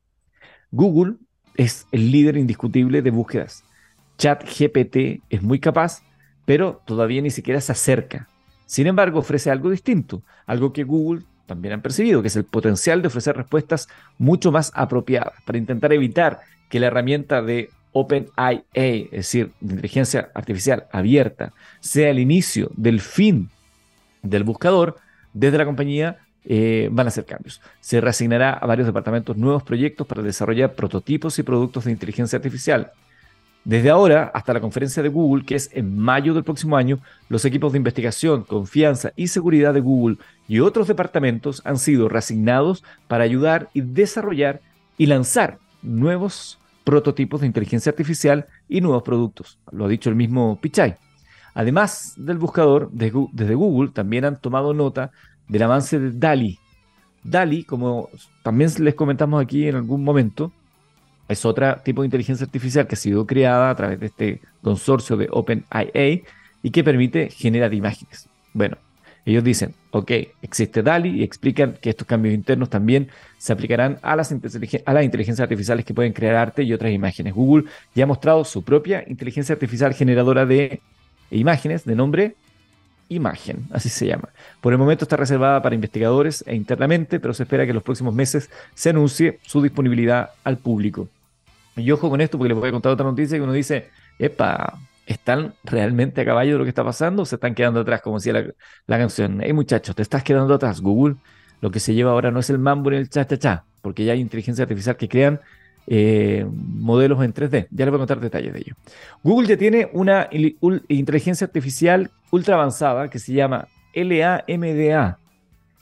Google 0.71 1.15
es 1.55 1.87
el 1.91 2.11
líder 2.11 2.37
indiscutible 2.37 3.01
de 3.01 3.11
búsquedas. 3.11 3.63
ChatGPT 4.17 5.23
es 5.29 5.41
muy 5.41 5.59
capaz, 5.59 6.01
pero 6.45 6.81
todavía 6.85 7.21
ni 7.21 7.31
siquiera 7.31 7.61
se 7.61 7.71
acerca. 7.71 8.27
Sin 8.65 8.85
embargo, 8.87 9.19
ofrece 9.19 9.49
algo 9.49 9.71
distinto, 9.71 10.23
algo 10.45 10.73
que 10.73 10.83
Google 10.83 11.23
también 11.47 11.73
han 11.73 11.81
percibido, 11.81 12.21
que 12.21 12.27
es 12.27 12.35
el 12.35 12.45
potencial 12.45 13.01
de 13.01 13.07
ofrecer 13.07 13.35
respuestas 13.35 13.87
mucho 14.17 14.51
más 14.51 14.71
apropiadas 14.75 15.33
para 15.45 15.57
intentar 15.57 15.91
evitar 15.91 16.41
que 16.69 16.79
la 16.79 16.87
herramienta 16.87 17.41
de 17.41 17.71
OpenIA, 17.91 18.63
es 18.73 19.11
decir, 19.11 19.51
de 19.59 19.73
inteligencia 19.73 20.29
artificial 20.35 20.85
abierta, 20.91 21.53
sea 21.79 22.09
el 22.11 22.19
inicio 22.19 22.69
del 22.75 23.01
fin 23.01 23.49
del 24.21 24.43
buscador, 24.43 24.97
desde 25.33 25.57
la 25.57 25.65
compañía 25.65 26.17
eh, 26.45 26.89
van 26.91 27.07
a 27.07 27.09
hacer 27.09 27.25
cambios. 27.25 27.61
Se 27.81 28.01
reasignará 28.01 28.53
a 28.53 28.65
varios 28.65 28.87
departamentos 28.87 29.37
nuevos 29.37 29.63
proyectos 29.63 30.07
para 30.07 30.21
desarrollar 30.21 30.73
prototipos 30.73 31.37
y 31.37 31.43
productos 31.43 31.85
de 31.85 31.91
inteligencia 31.91 32.37
artificial. 32.37 32.91
Desde 33.65 33.89
ahora 33.89 34.31
hasta 34.33 34.53
la 34.53 34.61
conferencia 34.61 35.03
de 35.03 35.09
Google, 35.09 35.45
que 35.45 35.55
es 35.55 35.69
en 35.73 35.97
mayo 35.97 36.33
del 36.33 36.45
próximo 36.45 36.77
año, 36.77 36.99
los 37.27 37.43
equipos 37.43 37.73
de 37.73 37.77
investigación, 37.77 38.43
confianza 38.43 39.11
y 39.15 39.27
seguridad 39.27 39.73
de 39.73 39.81
Google 39.81 40.17
y 40.47 40.61
otros 40.61 40.87
departamentos 40.87 41.61
han 41.65 41.77
sido 41.77 42.07
reasignados 42.07 42.83
para 43.07 43.25
ayudar 43.25 43.69
y 43.73 43.81
desarrollar 43.81 44.61
y 44.97 45.07
lanzar 45.07 45.59
nuevos 45.81 46.57
prototipos 46.83 47.41
de 47.41 47.47
inteligencia 47.47 47.91
artificial 47.91 48.47
y 48.67 48.81
nuevos 48.81 49.03
productos. 49.03 49.59
Lo 49.71 49.85
ha 49.85 49.89
dicho 49.89 50.09
el 50.09 50.15
mismo 50.15 50.57
Pichai. 50.59 50.97
Además 51.59 52.13
del 52.15 52.37
buscador, 52.37 52.89
desde 52.89 53.53
Google 53.53 53.91
también 53.91 54.23
han 54.23 54.39
tomado 54.39 54.73
nota 54.73 55.11
del 55.49 55.63
avance 55.63 55.99
de 55.99 56.11
DALI. 56.13 56.57
DALI, 57.25 57.65
como 57.65 58.07
también 58.43 58.71
les 58.79 58.95
comentamos 58.95 59.43
aquí 59.43 59.67
en 59.67 59.75
algún 59.75 60.01
momento, 60.01 60.53
es 61.27 61.43
otro 61.43 61.75
tipo 61.83 62.01
de 62.01 62.05
inteligencia 62.05 62.45
artificial 62.45 62.87
que 62.87 62.95
ha 62.95 62.97
sido 62.97 63.27
creada 63.27 63.71
a 63.71 63.75
través 63.75 63.99
de 63.99 64.05
este 64.05 64.41
consorcio 64.61 65.17
de 65.17 65.27
OpenIA 65.29 66.21
y 66.63 66.71
que 66.71 66.81
permite 66.81 67.29
generar 67.29 67.73
imágenes. 67.73 68.29
Bueno, 68.53 68.77
ellos 69.25 69.43
dicen, 69.43 69.75
ok, 69.91 70.11
existe 70.41 70.81
DALI 70.81 71.09
y 71.09 71.23
explican 71.23 71.77
que 71.81 71.89
estos 71.89 72.07
cambios 72.07 72.33
internos 72.35 72.69
también 72.69 73.09
se 73.37 73.51
aplicarán 73.51 73.99
a 74.01 74.15
las, 74.15 74.31
a 74.31 74.93
las 74.93 75.03
inteligencias 75.03 75.43
artificiales 75.43 75.83
que 75.83 75.93
pueden 75.93 76.13
crear 76.13 76.35
arte 76.35 76.63
y 76.63 76.71
otras 76.71 76.93
imágenes. 76.93 77.33
Google 77.33 77.65
ya 77.93 78.05
ha 78.05 78.07
mostrado 78.07 78.45
su 78.45 78.63
propia 78.63 79.03
inteligencia 79.09 79.51
artificial 79.51 79.93
generadora 79.93 80.45
de 80.45 80.81
imágenes 81.37 81.85
de 81.85 81.95
nombre 81.95 82.35
Imagen, 83.09 83.65
así 83.71 83.89
se 83.89 84.05
llama. 84.05 84.29
Por 84.61 84.71
el 84.71 84.77
momento 84.77 85.03
está 85.03 85.17
reservada 85.17 85.63
para 85.63 85.73
investigadores 85.73 86.43
e 86.45 86.55
internamente, 86.55 87.19
pero 87.19 87.33
se 87.33 87.41
espera 87.41 87.63
que 87.65 87.71
en 87.71 87.75
los 87.75 87.83
próximos 87.83 88.13
meses 88.13 88.51
se 88.75 88.91
anuncie 88.91 89.39
su 89.41 89.63
disponibilidad 89.63 90.29
al 90.43 90.57
público. 90.57 91.07
Y 91.75 91.89
ojo 91.91 92.07
con 92.09 92.21
esto 92.21 92.37
porque 92.37 92.49
les 92.49 92.59
voy 92.59 92.69
a 92.69 92.71
contar 92.71 92.91
otra 92.91 93.05
noticia 93.05 93.37
que 93.37 93.43
uno 93.43 93.53
dice, 93.53 93.89
epa, 94.19 94.77
¿están 95.07 95.55
realmente 95.63 96.21
a 96.21 96.25
caballo 96.25 96.53
de 96.53 96.57
lo 96.59 96.65
que 96.65 96.69
está 96.69 96.83
pasando 96.83 97.23
o 97.23 97.25
se 97.25 97.35
están 97.35 97.55
quedando 97.55 97.79
atrás? 97.79 98.01
Como 98.01 98.17
decía 98.17 98.45
la, 98.85 98.97
canción. 98.99 99.41
Hey 99.41 99.53
muchachos, 99.53 99.95
te 99.95 100.03
estás 100.03 100.23
quedando 100.23 100.53
atrás. 100.53 100.79
Google, 100.79 101.15
lo 101.61 101.71
que 101.71 101.79
se 101.79 101.95
lleva 101.95 102.11
ahora 102.11 102.29
no 102.29 102.39
es 102.39 102.51
el 102.51 102.59
mambo 102.59 102.91
ni 102.91 102.97
el 102.97 103.09
cha-cha-cha, 103.09 103.65
porque 103.81 104.05
ya 104.05 104.13
hay 104.13 104.19
inteligencia 104.19 104.63
artificial 104.63 104.97
que 104.97 105.09
crean 105.09 105.39
eh, 105.91 106.45
modelos 106.47 107.23
en 107.23 107.33
3D. 107.33 107.67
Ya 107.71 107.85
les 107.85 107.89
voy 107.91 107.97
a 107.97 108.05
contar 108.05 108.19
detalles 108.19 108.53
de 108.53 108.59
ello. 108.59 108.75
Google 109.23 109.47
ya 109.47 109.57
tiene 109.57 109.89
una 109.91 110.29
inteligencia 110.87 111.45
artificial 111.45 112.11
ultra 112.29 112.53
avanzada 112.55 113.09
que 113.09 113.17
se 113.17 113.33
llama 113.33 113.67
LAMDA. 113.95 115.17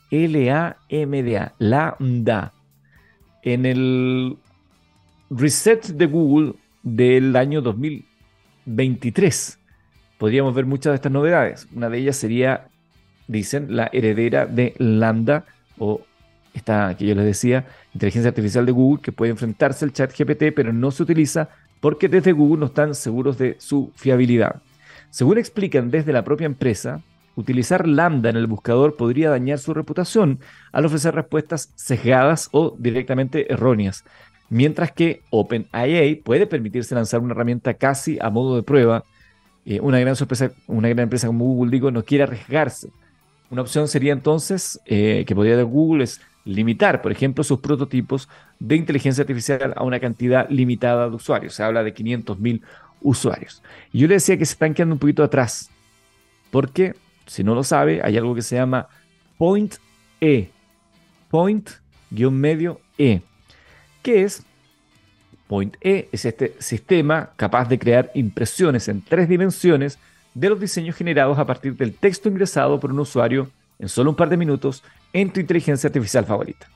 LAMDA, 0.10 1.56
Lambda. 1.60 2.54
En 3.44 3.66
el 3.66 4.38
reset 5.30 5.88
de 5.88 6.06
Google 6.06 6.54
del 6.84 7.36
año 7.36 7.62
2023 7.62 9.60
podríamos 10.18 10.54
ver 10.56 10.66
muchas 10.66 10.92
de 10.92 10.96
estas 10.96 11.12
novedades. 11.12 11.68
Una 11.76 11.90
de 11.90 11.98
ellas 11.98 12.16
sería, 12.16 12.68
dicen, 13.28 13.76
la 13.76 13.90
heredera 13.92 14.46
de 14.46 14.74
Lambda 14.78 15.46
o 15.78 16.02
esta 16.58 16.96
que 16.98 17.06
yo 17.06 17.16
les 17.16 17.26
decía, 17.26 17.66
inteligencia 17.94 18.30
artificial 18.30 18.66
de 18.66 18.72
Google 18.72 19.02
que 19.02 19.12
puede 19.12 19.32
enfrentarse 19.32 19.86
al 19.86 19.94
chat 19.94 20.12
GPT, 20.12 20.54
pero 20.56 20.74
no 20.74 20.92
se 20.92 21.04
utiliza 21.04 21.50
porque 21.80 22.10
desde 22.10 22.32
Google 22.32 22.60
no 22.60 22.66
están 22.68 22.96
seguros 22.96 23.38
de 23.38 23.56
su 23.60 23.92
fiabilidad. 23.96 24.62
Según 25.10 25.38
explican 25.38 25.90
desde 25.90 26.14
la 26.14 26.24
propia 26.24 26.46
empresa, 26.46 27.02
utilizar 27.36 27.88
Lambda 27.88 28.30
en 28.30 28.38
el 28.38 28.48
buscador 28.48 28.96
podría 28.96 29.30
dañar 29.30 29.60
su 29.60 29.74
reputación 29.74 30.40
al 30.72 30.86
ofrecer 30.86 31.16
respuestas 31.16 31.72
sesgadas 31.76 32.50
o 32.52 32.76
directamente 32.78 33.52
erróneas, 33.52 34.04
mientras 34.50 34.92
que 34.92 35.22
OpenIA 35.30 36.18
puede 36.24 36.48
permitirse 36.48 36.96
lanzar 36.96 37.20
una 37.22 37.34
herramienta 37.34 37.76
casi 37.76 38.18
a 38.20 38.30
modo 38.30 38.56
de 38.56 38.64
prueba. 38.64 39.04
Eh, 39.66 39.80
una, 39.82 40.00
gran 40.00 40.16
sorpresa, 40.16 40.52
una 40.68 40.90
gran 40.90 41.04
empresa 41.04 41.28
como 41.28 41.46
Google, 41.46 41.72
digo, 41.72 41.92
no 41.92 42.04
quiere 42.04 42.24
arriesgarse. 42.24 42.90
Una 43.50 43.62
opción 43.62 43.88
sería 43.88 44.14
entonces, 44.14 44.80
eh, 44.86 45.24
que 45.28 45.36
podría 45.36 45.56
dar 45.56 45.66
Google, 45.66 46.04
es 46.04 46.22
limitar, 46.48 47.02
por 47.02 47.12
ejemplo, 47.12 47.44
sus 47.44 47.60
prototipos 47.60 48.30
de 48.60 48.76
inteligencia 48.76 49.22
artificial 49.22 49.74
a 49.76 49.84
una 49.84 50.00
cantidad 50.00 50.50
limitada 50.50 51.10
de 51.10 51.16
usuarios. 51.16 51.54
Se 51.54 51.64
habla 51.64 51.84
de 51.84 51.94
500.000 51.94 52.62
usuarios. 53.02 53.62
Y 53.92 54.00
yo 54.00 54.08
le 54.08 54.16
decía 54.16 54.38
que 54.38 54.46
se 54.46 54.54
están 54.54 54.74
quedando 54.74 54.96
un 54.96 55.00
poquito 55.00 55.24
atrás, 55.24 55.70
porque, 56.50 56.96
si 57.26 57.44
no 57.44 57.54
lo 57.54 57.64
sabe, 57.64 58.02
hay 58.04 58.18
algo 58.18 58.34
que 58.34 58.42
se 58.42 58.56
llama 58.56 58.88
Point 59.38 59.76
E. 60.22 60.50
Point-medio 61.30 62.80
E. 62.98 63.22
¿Qué 64.02 64.24
es? 64.24 64.44
Point 65.48 65.76
E 65.82 66.10
es 66.12 66.26
este 66.26 66.56
sistema 66.60 67.32
capaz 67.36 67.68
de 67.68 67.78
crear 67.78 68.12
impresiones 68.14 68.88
en 68.88 69.02
tres 69.02 69.28
dimensiones 69.28 70.00
de 70.34 70.50
los 70.50 70.60
diseños 70.60 70.96
generados 70.96 71.38
a 71.38 71.46
partir 71.46 71.76
del 71.76 71.94
texto 71.94 72.30
ingresado 72.30 72.80
por 72.80 72.92
un 72.92 73.00
usuario 73.00 73.50
en 73.80 73.90
solo 73.90 74.12
un 74.12 74.16
par 74.16 74.30
de 74.30 74.38
minutos 74.38 74.84
en 75.14 75.32
tu 75.32 75.40
inteligencia 75.40 75.88
artificial 75.88 76.26
favorita. 76.26 76.68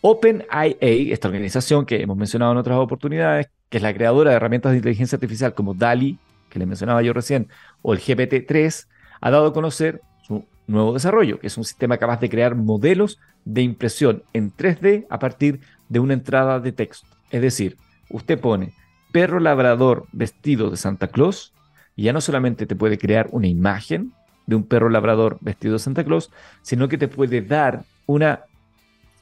OpenIA, 0.00 0.76
esta 0.80 1.28
organización 1.28 1.84
que 1.84 2.00
hemos 2.00 2.16
mencionado 2.16 2.52
en 2.52 2.58
otras 2.58 2.78
oportunidades, 2.78 3.50
que 3.68 3.78
es 3.78 3.82
la 3.82 3.92
creadora 3.92 4.30
de 4.30 4.36
herramientas 4.36 4.72
de 4.72 4.78
inteligencia 4.78 5.16
artificial 5.16 5.54
como 5.54 5.74
DALI, 5.74 6.18
que 6.48 6.58
le 6.58 6.66
mencionaba 6.66 7.02
yo 7.02 7.12
recién, 7.12 7.48
o 7.82 7.92
el 7.92 8.00
GPT-3, 8.00 8.86
ha 9.20 9.30
dado 9.30 9.48
a 9.48 9.52
conocer 9.52 10.00
su 10.22 10.44
nuevo 10.66 10.94
desarrollo, 10.94 11.38
que 11.38 11.46
es 11.48 11.58
un 11.58 11.64
sistema 11.64 11.98
capaz 11.98 12.20
de 12.20 12.30
crear 12.30 12.54
modelos 12.54 13.18
de 13.44 13.62
impresión 13.62 14.22
en 14.32 14.52
3D 14.52 15.06
a 15.10 15.18
partir 15.18 15.60
de 15.88 16.00
una 16.00 16.14
entrada 16.14 16.60
de 16.60 16.72
texto. 16.72 17.08
Es 17.30 17.42
decir, 17.42 17.76
usted 18.08 18.40
pone 18.40 18.72
perro 19.12 19.40
labrador 19.40 20.06
vestido 20.12 20.70
de 20.70 20.76
Santa 20.76 21.08
Claus 21.08 21.52
y 21.96 22.04
ya 22.04 22.12
no 22.12 22.20
solamente 22.20 22.66
te 22.66 22.76
puede 22.76 22.98
crear 22.98 23.28
una 23.32 23.48
imagen 23.48 24.12
de 24.50 24.56
un 24.56 24.64
perro 24.64 24.88
labrador 24.88 25.38
vestido 25.40 25.74
de 25.74 25.78
Santa 25.78 26.04
Claus, 26.04 26.30
sino 26.60 26.88
que 26.88 26.98
te 26.98 27.06
puede 27.06 27.40
dar 27.40 27.84
una 28.06 28.40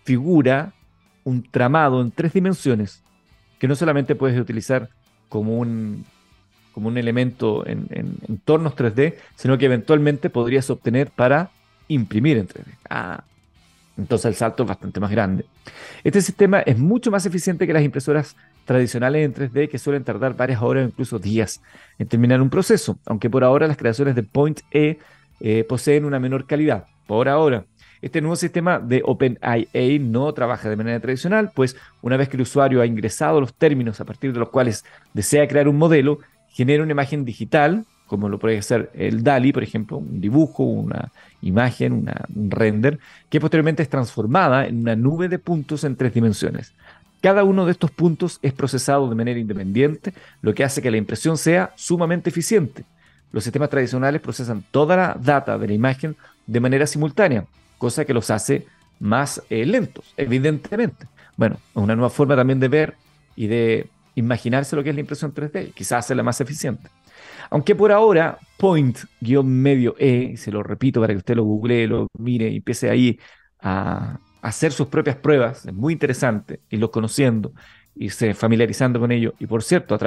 figura, 0.04 0.72
un 1.22 1.42
tramado 1.42 2.00
en 2.00 2.10
tres 2.10 2.32
dimensiones, 2.32 3.02
que 3.58 3.68
no 3.68 3.76
solamente 3.76 4.14
puedes 4.14 4.40
utilizar 4.40 4.88
como 5.28 5.58
un, 5.58 6.06
como 6.72 6.88
un 6.88 6.96
elemento 6.96 7.66
en, 7.66 7.88
entornos 8.26 8.74
3D, 8.74 9.16
sino 9.36 9.58
que 9.58 9.66
eventualmente 9.66 10.30
podrías 10.30 10.70
obtener 10.70 11.10
para 11.10 11.50
imprimir 11.88 12.38
en 12.38 12.48
3D. 12.48 12.64
Ah, 12.88 13.22
entonces 13.98 14.26
el 14.30 14.34
salto 14.34 14.62
es 14.62 14.68
bastante 14.70 14.98
más 14.98 15.10
grande. 15.10 15.44
Este 16.04 16.22
sistema 16.22 16.60
es 16.60 16.78
mucho 16.78 17.10
más 17.10 17.26
eficiente 17.26 17.66
que 17.66 17.74
las 17.74 17.82
impresoras 17.82 18.34
tradicionales 18.64 19.24
en 19.24 19.34
3D 19.34 19.68
que 19.68 19.78
suelen 19.78 20.04
tardar 20.04 20.36
varias 20.36 20.62
horas 20.62 20.84
o 20.84 20.88
incluso 20.88 21.18
días 21.18 21.60
en 21.98 22.06
terminar 22.06 22.40
un 22.40 22.48
proceso, 22.48 22.98
aunque 23.06 23.28
por 23.28 23.42
ahora 23.42 23.66
las 23.66 23.76
creaciones 23.76 24.14
de 24.14 24.22
Point 24.22 24.60
E 24.70 24.98
eh, 25.40 25.64
poseen 25.68 26.04
una 26.04 26.18
menor 26.18 26.46
calidad. 26.46 26.86
Por 27.06 27.28
ahora, 27.28 27.64
este 28.00 28.20
nuevo 28.20 28.36
sistema 28.36 28.78
de 28.78 29.02
OpenIA 29.04 29.98
no 30.00 30.32
trabaja 30.32 30.68
de 30.68 30.76
manera 30.76 31.00
tradicional, 31.00 31.50
pues 31.54 31.76
una 32.02 32.16
vez 32.16 32.28
que 32.28 32.36
el 32.36 32.42
usuario 32.42 32.80
ha 32.80 32.86
ingresado 32.86 33.40
los 33.40 33.54
términos 33.54 34.00
a 34.00 34.04
partir 34.04 34.32
de 34.32 34.38
los 34.38 34.50
cuales 34.50 34.84
desea 35.14 35.48
crear 35.48 35.68
un 35.68 35.78
modelo, 35.78 36.20
genera 36.48 36.82
una 36.82 36.92
imagen 36.92 37.24
digital, 37.24 37.84
como 38.06 38.28
lo 38.28 38.38
puede 38.38 38.62
ser 38.62 38.90
el 38.94 39.22
DALI, 39.22 39.52
por 39.52 39.62
ejemplo, 39.62 39.98
un 39.98 40.20
dibujo, 40.20 40.62
una 40.62 41.12
imagen, 41.42 42.08
un 42.34 42.50
render, 42.50 42.98
que 43.28 43.40
posteriormente 43.40 43.82
es 43.82 43.88
transformada 43.88 44.66
en 44.66 44.80
una 44.80 44.96
nube 44.96 45.28
de 45.28 45.38
puntos 45.38 45.84
en 45.84 45.96
tres 45.96 46.14
dimensiones. 46.14 46.72
Cada 47.20 47.42
uno 47.42 47.66
de 47.66 47.72
estos 47.72 47.90
puntos 47.90 48.38
es 48.42 48.52
procesado 48.52 49.08
de 49.08 49.16
manera 49.16 49.40
independiente, 49.40 50.14
lo 50.40 50.54
que 50.54 50.62
hace 50.62 50.80
que 50.80 50.90
la 50.90 50.96
impresión 50.96 51.36
sea 51.36 51.72
sumamente 51.74 52.30
eficiente 52.30 52.84
los 53.32 53.44
sistemas 53.44 53.70
tradicionales 53.70 54.20
procesan 54.20 54.64
toda 54.70 54.96
la 54.96 55.16
data 55.20 55.58
de 55.58 55.68
la 55.68 55.72
imagen 55.74 56.16
de 56.46 56.60
manera 56.60 56.86
simultánea, 56.86 57.44
cosa 57.76 58.04
que 58.04 58.14
los 58.14 58.30
hace 58.30 58.66
más 59.00 59.42
eh, 59.50 59.66
lentos, 59.66 60.12
evidentemente. 60.16 61.06
Bueno, 61.36 61.56
es 61.56 61.76
una 61.76 61.94
nueva 61.94 62.10
forma 62.10 62.36
también 62.36 62.58
de 62.58 62.68
ver 62.68 62.94
y 63.36 63.46
de 63.46 63.88
imaginarse 64.14 64.74
lo 64.74 64.82
que 64.82 64.90
es 64.90 64.94
la 64.94 65.00
impresión 65.00 65.32
3D, 65.32 65.72
quizás 65.72 66.04
hacerla 66.04 66.22
más 66.22 66.40
eficiente. 66.40 66.88
Aunque 67.50 67.74
por 67.74 67.92
ahora, 67.92 68.38
Point-medio 68.56 69.94
E, 69.98 70.36
se 70.36 70.50
lo 70.50 70.62
repito 70.62 71.00
para 71.00 71.12
que 71.12 71.18
usted 71.18 71.36
lo 71.36 71.44
googlee, 71.44 71.86
lo 71.86 72.08
mire 72.18 72.48
y 72.48 72.56
empiece 72.56 72.90
ahí 72.90 73.18
a 73.60 74.18
hacer 74.42 74.72
sus 74.72 74.88
propias 74.88 75.16
pruebas, 75.16 75.64
es 75.66 75.74
muy 75.74 75.92
interesante, 75.92 76.60
irlo 76.70 76.90
conociendo, 76.90 77.52
y 77.94 78.10
se 78.10 78.34
familiarizando 78.34 79.00
con 79.00 79.12
ello. 79.12 79.34
Y 79.38 79.46
por 79.46 79.62
cierto, 79.62 79.94
a 79.94 79.98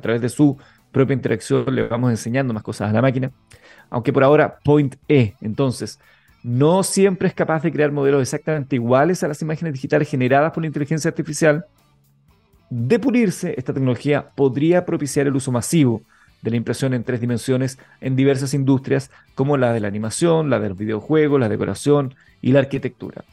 través 0.00 0.20
de 0.20 0.28
su 0.28 0.56
propia 0.92 1.14
interacción 1.14 1.74
le 1.74 1.86
vamos 1.86 2.10
enseñando 2.10 2.52
más 2.52 2.62
cosas 2.62 2.90
a 2.90 2.92
la 2.92 3.02
máquina. 3.02 3.30
Aunque 3.90 4.12
por 4.12 4.24
ahora 4.24 4.58
Point 4.64 4.96
E, 5.08 5.34
entonces, 5.40 5.98
no 6.42 6.82
siempre 6.82 7.28
es 7.28 7.34
capaz 7.34 7.62
de 7.62 7.72
crear 7.72 7.92
modelos 7.92 8.22
exactamente 8.22 8.76
iguales 8.76 9.22
a 9.22 9.28
las 9.28 9.42
imágenes 9.42 9.74
digitales 9.74 10.08
generadas 10.08 10.52
por 10.52 10.62
la 10.62 10.68
inteligencia 10.68 11.08
artificial, 11.08 11.66
de 12.70 12.98
pulirse, 13.00 13.54
esta 13.58 13.74
tecnología 13.74 14.30
podría 14.34 14.86
propiciar 14.86 15.26
el 15.26 15.34
uso 15.34 15.50
masivo 15.50 16.02
de 16.40 16.50
la 16.50 16.56
impresión 16.56 16.94
en 16.94 17.02
tres 17.04 17.20
dimensiones 17.20 17.78
en 18.00 18.16
diversas 18.16 18.54
industrias 18.54 19.10
como 19.34 19.56
la 19.56 19.72
de 19.72 19.80
la 19.80 19.88
animación, 19.88 20.48
la 20.50 20.60
del 20.60 20.74
videojuego, 20.74 21.38
la 21.38 21.48
decoración 21.48 22.14
y 22.40 22.52
la 22.52 22.60
arquitectura. 22.60 23.24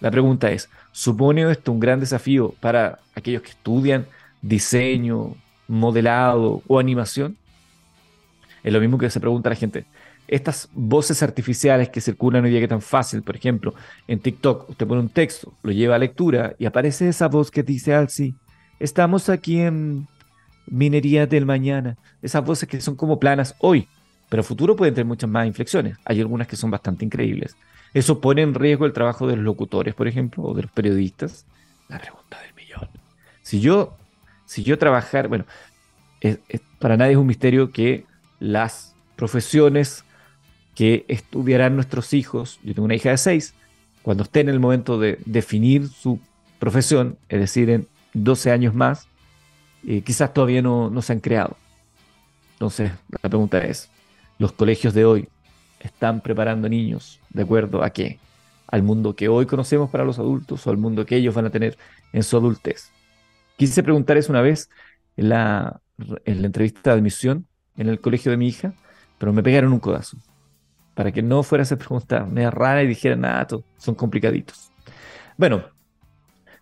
La 0.00 0.10
pregunta 0.10 0.50
es, 0.50 0.68
¿supone 0.92 1.50
esto 1.50 1.72
un 1.72 1.80
gran 1.80 2.00
desafío 2.00 2.54
para 2.60 2.98
aquellos 3.14 3.42
que 3.42 3.50
estudian 3.50 4.06
diseño, 4.42 5.36
modelado 5.70 6.62
o 6.66 6.78
animación? 6.78 7.36
Es 8.62 8.72
lo 8.72 8.80
mismo 8.80 8.98
que 8.98 9.08
se 9.08 9.20
pregunta 9.20 9.50
la 9.50 9.56
gente. 9.56 9.86
Estas 10.28 10.68
voces 10.74 11.22
artificiales 11.22 11.88
que 11.88 12.00
circulan 12.00 12.44
hoy 12.44 12.50
día 12.50 12.60
que 12.60 12.68
tan 12.68 12.82
fácil, 12.82 13.22
por 13.22 13.36
ejemplo, 13.36 13.74
en 14.06 14.20
TikTok, 14.20 14.70
usted 14.70 14.86
pone 14.86 15.00
un 15.00 15.08
texto, 15.08 15.52
lo 15.62 15.72
lleva 15.72 15.96
a 15.96 15.98
lectura 15.98 16.54
y 16.58 16.66
aparece 16.66 17.08
esa 17.08 17.28
voz 17.28 17.50
que 17.50 17.62
dice 17.62 17.94
Alci, 17.94 18.34
estamos 18.78 19.28
aquí 19.28 19.60
en 19.60 20.06
minería 20.66 21.26
del 21.26 21.46
mañana. 21.46 21.96
Esas 22.22 22.44
voces 22.44 22.68
que 22.68 22.80
son 22.80 22.94
como 22.94 23.18
planas 23.18 23.54
hoy, 23.58 23.88
pero 24.28 24.44
futuro 24.44 24.76
pueden 24.76 24.94
tener 24.94 25.06
muchas 25.06 25.30
más 25.30 25.46
inflexiones. 25.46 25.96
Hay 26.04 26.20
algunas 26.20 26.46
que 26.46 26.56
son 26.56 26.70
bastante 26.70 27.04
increíbles. 27.04 27.56
¿Eso 27.92 28.20
pone 28.20 28.42
en 28.42 28.54
riesgo 28.54 28.86
el 28.86 28.92
trabajo 28.92 29.26
de 29.26 29.36
los 29.36 29.44
locutores, 29.44 29.94
por 29.94 30.06
ejemplo, 30.06 30.44
o 30.44 30.54
de 30.54 30.62
los 30.62 30.70
periodistas? 30.70 31.44
La 31.88 31.98
pregunta 31.98 32.40
del 32.40 32.54
millón. 32.54 32.88
Si 33.42 33.60
yo, 33.60 33.96
si 34.50 34.64
yo 34.64 34.78
trabajar, 34.78 35.28
bueno, 35.28 35.44
para 36.80 36.96
nadie 36.96 37.12
es 37.12 37.18
un 37.18 37.28
misterio 37.28 37.70
que 37.70 38.04
las 38.40 38.96
profesiones 39.14 40.04
que 40.74 41.04
estudiarán 41.06 41.76
nuestros 41.76 42.12
hijos, 42.14 42.58
yo 42.64 42.74
tengo 42.74 42.86
una 42.86 42.96
hija 42.96 43.10
de 43.10 43.18
seis, 43.18 43.54
cuando 44.02 44.24
esté 44.24 44.40
en 44.40 44.48
el 44.48 44.58
momento 44.58 44.98
de 44.98 45.20
definir 45.24 45.86
su 45.86 46.18
profesión, 46.58 47.16
es 47.28 47.38
decir, 47.38 47.70
en 47.70 47.86
12 48.14 48.50
años 48.50 48.74
más, 48.74 49.06
eh, 49.86 50.02
quizás 50.02 50.34
todavía 50.34 50.62
no, 50.62 50.90
no 50.90 51.00
se 51.00 51.12
han 51.12 51.20
creado. 51.20 51.56
Entonces, 52.54 52.90
la 53.22 53.28
pregunta 53.28 53.64
es, 53.64 53.88
¿los 54.40 54.50
colegios 54.50 54.94
de 54.94 55.04
hoy 55.04 55.28
están 55.78 56.22
preparando 56.22 56.68
niños 56.68 57.20
de 57.28 57.44
acuerdo 57.44 57.84
a 57.84 57.90
qué? 57.90 58.18
¿Al 58.66 58.82
mundo 58.82 59.14
que 59.14 59.28
hoy 59.28 59.46
conocemos 59.46 59.90
para 59.90 60.04
los 60.04 60.18
adultos 60.18 60.66
o 60.66 60.70
al 60.70 60.76
mundo 60.76 61.06
que 61.06 61.14
ellos 61.14 61.36
van 61.36 61.46
a 61.46 61.50
tener 61.50 61.78
en 62.12 62.24
su 62.24 62.36
adultez? 62.36 62.90
Quise 63.60 63.82
preguntar 63.82 64.16
eso 64.16 64.32
una 64.32 64.40
vez 64.40 64.70
en 65.18 65.28
la, 65.28 65.82
la 65.98 66.46
entrevista 66.46 66.92
de 66.92 66.96
admisión 66.96 67.46
en 67.76 67.90
el 67.90 68.00
colegio 68.00 68.30
de 68.30 68.38
mi 68.38 68.48
hija, 68.48 68.72
pero 69.18 69.34
me 69.34 69.42
pegaron 69.42 69.74
un 69.74 69.80
codazo. 69.80 70.16
Para 70.94 71.12
que 71.12 71.20
no 71.20 71.42
fuera 71.42 71.60
esa 71.60 71.76
pregunta 71.76 72.24
media 72.24 72.50
rara 72.50 72.82
y 72.82 72.86
dijera, 72.86 73.16
nada, 73.16 73.46
son 73.76 73.94
complicaditos. 73.94 74.72
Bueno, 75.36 75.62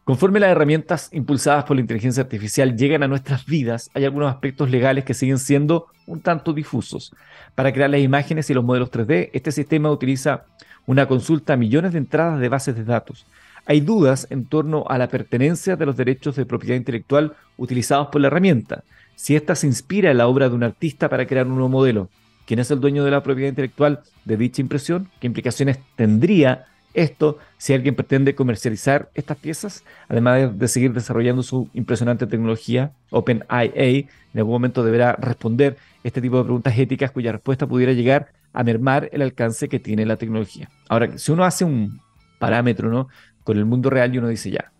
Conforme 0.02 0.40
las 0.40 0.48
herramientas 0.48 1.10
impulsadas 1.12 1.64
por 1.64 1.76
la 1.76 1.82
inteligencia 1.82 2.22
artificial 2.22 2.74
llegan 2.78 3.02
a 3.02 3.08
nuestras 3.08 3.44
vidas, 3.44 3.90
hay 3.92 4.06
algunos 4.06 4.30
aspectos 4.30 4.70
legales 4.70 5.04
que 5.04 5.12
siguen 5.12 5.38
siendo 5.38 5.88
un 6.06 6.22
tanto 6.22 6.54
difusos. 6.54 7.14
Para 7.54 7.74
crear 7.74 7.90
las 7.90 8.00
imágenes 8.00 8.48
y 8.48 8.54
los 8.54 8.64
modelos 8.64 8.90
3D, 8.90 9.28
este 9.34 9.52
sistema 9.52 9.90
utiliza 9.90 10.46
una 10.86 11.06
consulta 11.06 11.52
a 11.52 11.56
millones 11.58 11.92
de 11.92 11.98
entradas 11.98 12.40
de 12.40 12.48
bases 12.48 12.74
de 12.74 12.84
datos. 12.84 13.26
Hay 13.68 13.82
dudas 13.82 14.26
en 14.30 14.46
torno 14.46 14.86
a 14.88 14.96
la 14.96 15.08
pertenencia 15.08 15.76
de 15.76 15.84
los 15.84 15.94
derechos 15.94 16.34
de 16.36 16.46
propiedad 16.46 16.74
intelectual 16.74 17.34
utilizados 17.58 18.08
por 18.08 18.22
la 18.22 18.28
herramienta. 18.28 18.82
Si 19.14 19.36
ésta 19.36 19.54
se 19.54 19.66
inspira 19.66 20.10
en 20.10 20.16
la 20.16 20.26
obra 20.26 20.48
de 20.48 20.54
un 20.54 20.62
artista 20.62 21.10
para 21.10 21.26
crear 21.26 21.46
un 21.46 21.56
nuevo 21.56 21.68
modelo, 21.68 22.08
¿quién 22.46 22.60
es 22.60 22.70
el 22.70 22.80
dueño 22.80 23.04
de 23.04 23.10
la 23.10 23.22
propiedad 23.22 23.50
intelectual 23.50 24.00
de 24.24 24.38
dicha 24.38 24.62
impresión? 24.62 25.10
¿Qué 25.20 25.26
implicaciones 25.26 25.78
tendría 25.96 26.64
esto 26.94 27.36
si 27.58 27.74
alguien 27.74 27.94
pretende 27.94 28.34
comercializar 28.34 29.10
estas 29.14 29.36
piezas, 29.36 29.84
además 30.08 30.58
de, 30.58 30.68
seguir 30.68 30.94
desarrollando 30.94 31.42
su 31.42 31.68
impresionante 31.74 32.26
tecnología, 32.26 32.92
OpenIA 33.10 33.44
en 33.74 34.08
algún 34.34 34.54
momento 34.54 34.82
deberá 34.82 35.12
responder 35.12 35.76
este 36.02 36.22
tipo 36.22 36.38
de 36.38 36.44
preguntas 36.44 36.78
éticas 36.78 37.10
cuya 37.10 37.32
respuesta 37.32 37.66
pudiera 37.66 37.92
llegar 37.92 38.32
a 38.54 38.64
mermar 38.64 39.10
el 39.12 39.20
alcance 39.20 39.68
que 39.68 39.78
tiene 39.78 40.06
la 40.06 40.16
tecnología. 40.16 40.70
Ahora, 40.88 41.18
si 41.18 41.32
uno 41.32 41.44
hace 41.44 41.66
un 41.66 42.00
parámetro 42.38 42.88
¿no? 42.88 43.08
Con 43.48 43.56
el 43.56 43.64
mundo 43.64 43.88
real 43.88 44.14
y 44.14 44.18
uno 44.18 44.28
dice 44.28 44.50
ya, 44.50 44.70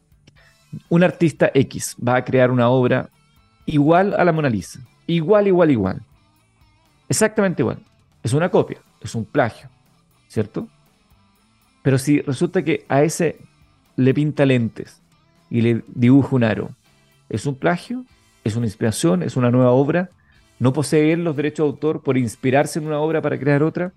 un 0.90 1.02
artista 1.02 1.50
X 1.54 1.96
va 2.06 2.16
a 2.16 2.24
crear 2.26 2.50
una 2.50 2.68
obra 2.68 3.08
igual 3.64 4.12
a 4.12 4.26
la 4.26 4.32
Mona 4.32 4.50
Lisa, 4.50 4.78
igual, 5.06 5.46
igual, 5.46 5.70
igual, 5.70 6.02
exactamente 7.08 7.62
igual, 7.62 7.78
es 8.22 8.34
una 8.34 8.50
copia, 8.50 8.76
es 9.00 9.14
un 9.14 9.24
plagio, 9.24 9.70
¿cierto? 10.26 10.68
Pero 11.80 11.96
si 11.96 12.20
resulta 12.20 12.62
que 12.62 12.84
a 12.90 13.02
ese 13.02 13.38
le 13.96 14.12
pinta 14.12 14.44
lentes 14.44 15.00
y 15.48 15.62
le 15.62 15.82
dibuja 15.86 16.36
un 16.36 16.44
aro, 16.44 16.68
¿es 17.30 17.46
un 17.46 17.54
plagio? 17.54 18.04
¿Es 18.44 18.54
una 18.54 18.66
inspiración? 18.66 19.22
¿Es 19.22 19.38
una 19.38 19.50
nueva 19.50 19.70
obra? 19.70 20.10
¿No 20.58 20.74
posee 20.74 21.14
él 21.14 21.24
los 21.24 21.36
derechos 21.36 21.64
de 21.64 21.70
autor 21.70 22.02
por 22.02 22.18
inspirarse 22.18 22.80
en 22.80 22.86
una 22.86 22.98
obra 22.98 23.22
para 23.22 23.38
crear 23.38 23.62
otra? 23.62 23.94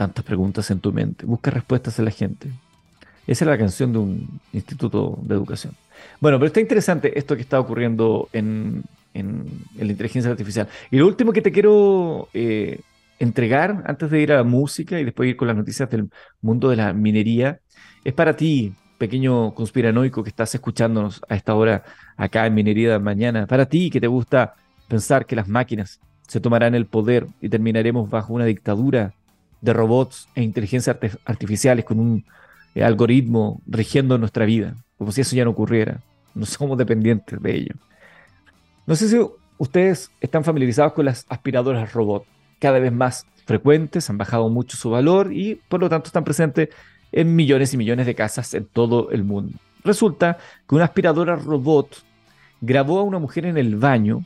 Tantas 0.00 0.24
preguntas 0.24 0.70
en 0.70 0.80
tu 0.80 0.94
mente. 0.94 1.26
Busca 1.26 1.50
respuestas 1.50 1.98
en 1.98 2.06
la 2.06 2.10
gente. 2.10 2.48
Esa 3.26 3.44
es 3.44 3.50
la 3.50 3.58
canción 3.58 3.92
de 3.92 3.98
un 3.98 4.40
instituto 4.50 5.18
de 5.20 5.34
educación. 5.34 5.74
Bueno, 6.20 6.38
pero 6.38 6.46
está 6.46 6.58
interesante 6.58 7.18
esto 7.18 7.36
que 7.36 7.42
está 7.42 7.60
ocurriendo 7.60 8.26
en, 8.32 8.82
la 9.12 9.84
inteligencia 9.84 10.30
artificial. 10.30 10.68
Y 10.90 10.96
lo 10.96 11.06
último 11.06 11.34
que 11.34 11.42
te 11.42 11.52
quiero 11.52 12.30
eh, 12.32 12.80
entregar 13.18 13.82
antes 13.84 14.10
de 14.10 14.22
ir 14.22 14.32
a 14.32 14.36
la 14.36 14.42
música 14.42 14.98
y 14.98 15.04
después 15.04 15.28
ir 15.28 15.36
con 15.36 15.48
las 15.48 15.56
noticias 15.58 15.90
del 15.90 16.08
mundo 16.40 16.70
de 16.70 16.76
la 16.76 16.94
minería 16.94 17.60
es 18.02 18.14
para 18.14 18.34
ti, 18.34 18.72
pequeño 18.96 19.52
conspiranoico 19.52 20.22
que 20.22 20.30
estás 20.30 20.54
escuchándonos 20.54 21.20
a 21.28 21.34
esta 21.34 21.54
hora 21.54 21.84
acá 22.16 22.46
en 22.46 22.54
Minería 22.54 22.92
de 22.92 22.98
Mañana, 23.00 23.46
para 23.46 23.66
ti 23.66 23.90
que 23.90 24.00
te 24.00 24.06
gusta 24.06 24.54
pensar 24.88 25.26
que 25.26 25.36
las 25.36 25.46
máquinas 25.46 26.00
se 26.26 26.40
tomarán 26.40 26.74
el 26.74 26.86
poder 26.86 27.26
y 27.42 27.50
terminaremos 27.50 28.08
bajo 28.08 28.32
una 28.32 28.46
dictadura 28.46 29.12
de 29.60 29.72
robots 29.72 30.28
e 30.34 30.42
inteligencias 30.42 30.96
artificiales 31.24 31.84
con 31.84 31.98
un 32.00 32.24
eh, 32.74 32.82
algoritmo 32.82 33.60
rigiendo 33.66 34.18
nuestra 34.18 34.44
vida, 34.44 34.74
como 34.98 35.12
si 35.12 35.20
eso 35.20 35.36
ya 35.36 35.44
no 35.44 35.50
ocurriera. 35.50 36.00
No 36.34 36.46
somos 36.46 36.78
dependientes 36.78 37.40
de 37.40 37.54
ello. 37.54 37.74
No 38.86 38.96
sé 38.96 39.08
si 39.08 39.18
ustedes 39.58 40.10
están 40.20 40.44
familiarizados 40.44 40.92
con 40.92 41.04
las 41.04 41.26
aspiradoras 41.28 41.92
robot 41.92 42.24
cada 42.58 42.78
vez 42.78 42.92
más 42.92 43.26
frecuentes, 43.46 44.08
han 44.10 44.18
bajado 44.18 44.48
mucho 44.48 44.76
su 44.76 44.90
valor 44.90 45.32
y 45.32 45.56
por 45.68 45.80
lo 45.80 45.88
tanto 45.88 46.06
están 46.06 46.24
presentes 46.24 46.68
en 47.12 47.34
millones 47.34 47.74
y 47.74 47.76
millones 47.76 48.06
de 48.06 48.14
casas 48.14 48.54
en 48.54 48.66
todo 48.66 49.10
el 49.10 49.24
mundo. 49.24 49.58
Resulta 49.82 50.38
que 50.68 50.74
una 50.74 50.84
aspiradora 50.84 51.36
robot 51.36 52.04
grabó 52.60 52.98
a 52.98 53.02
una 53.02 53.18
mujer 53.18 53.46
en 53.46 53.56
el 53.56 53.76
baño 53.76 54.24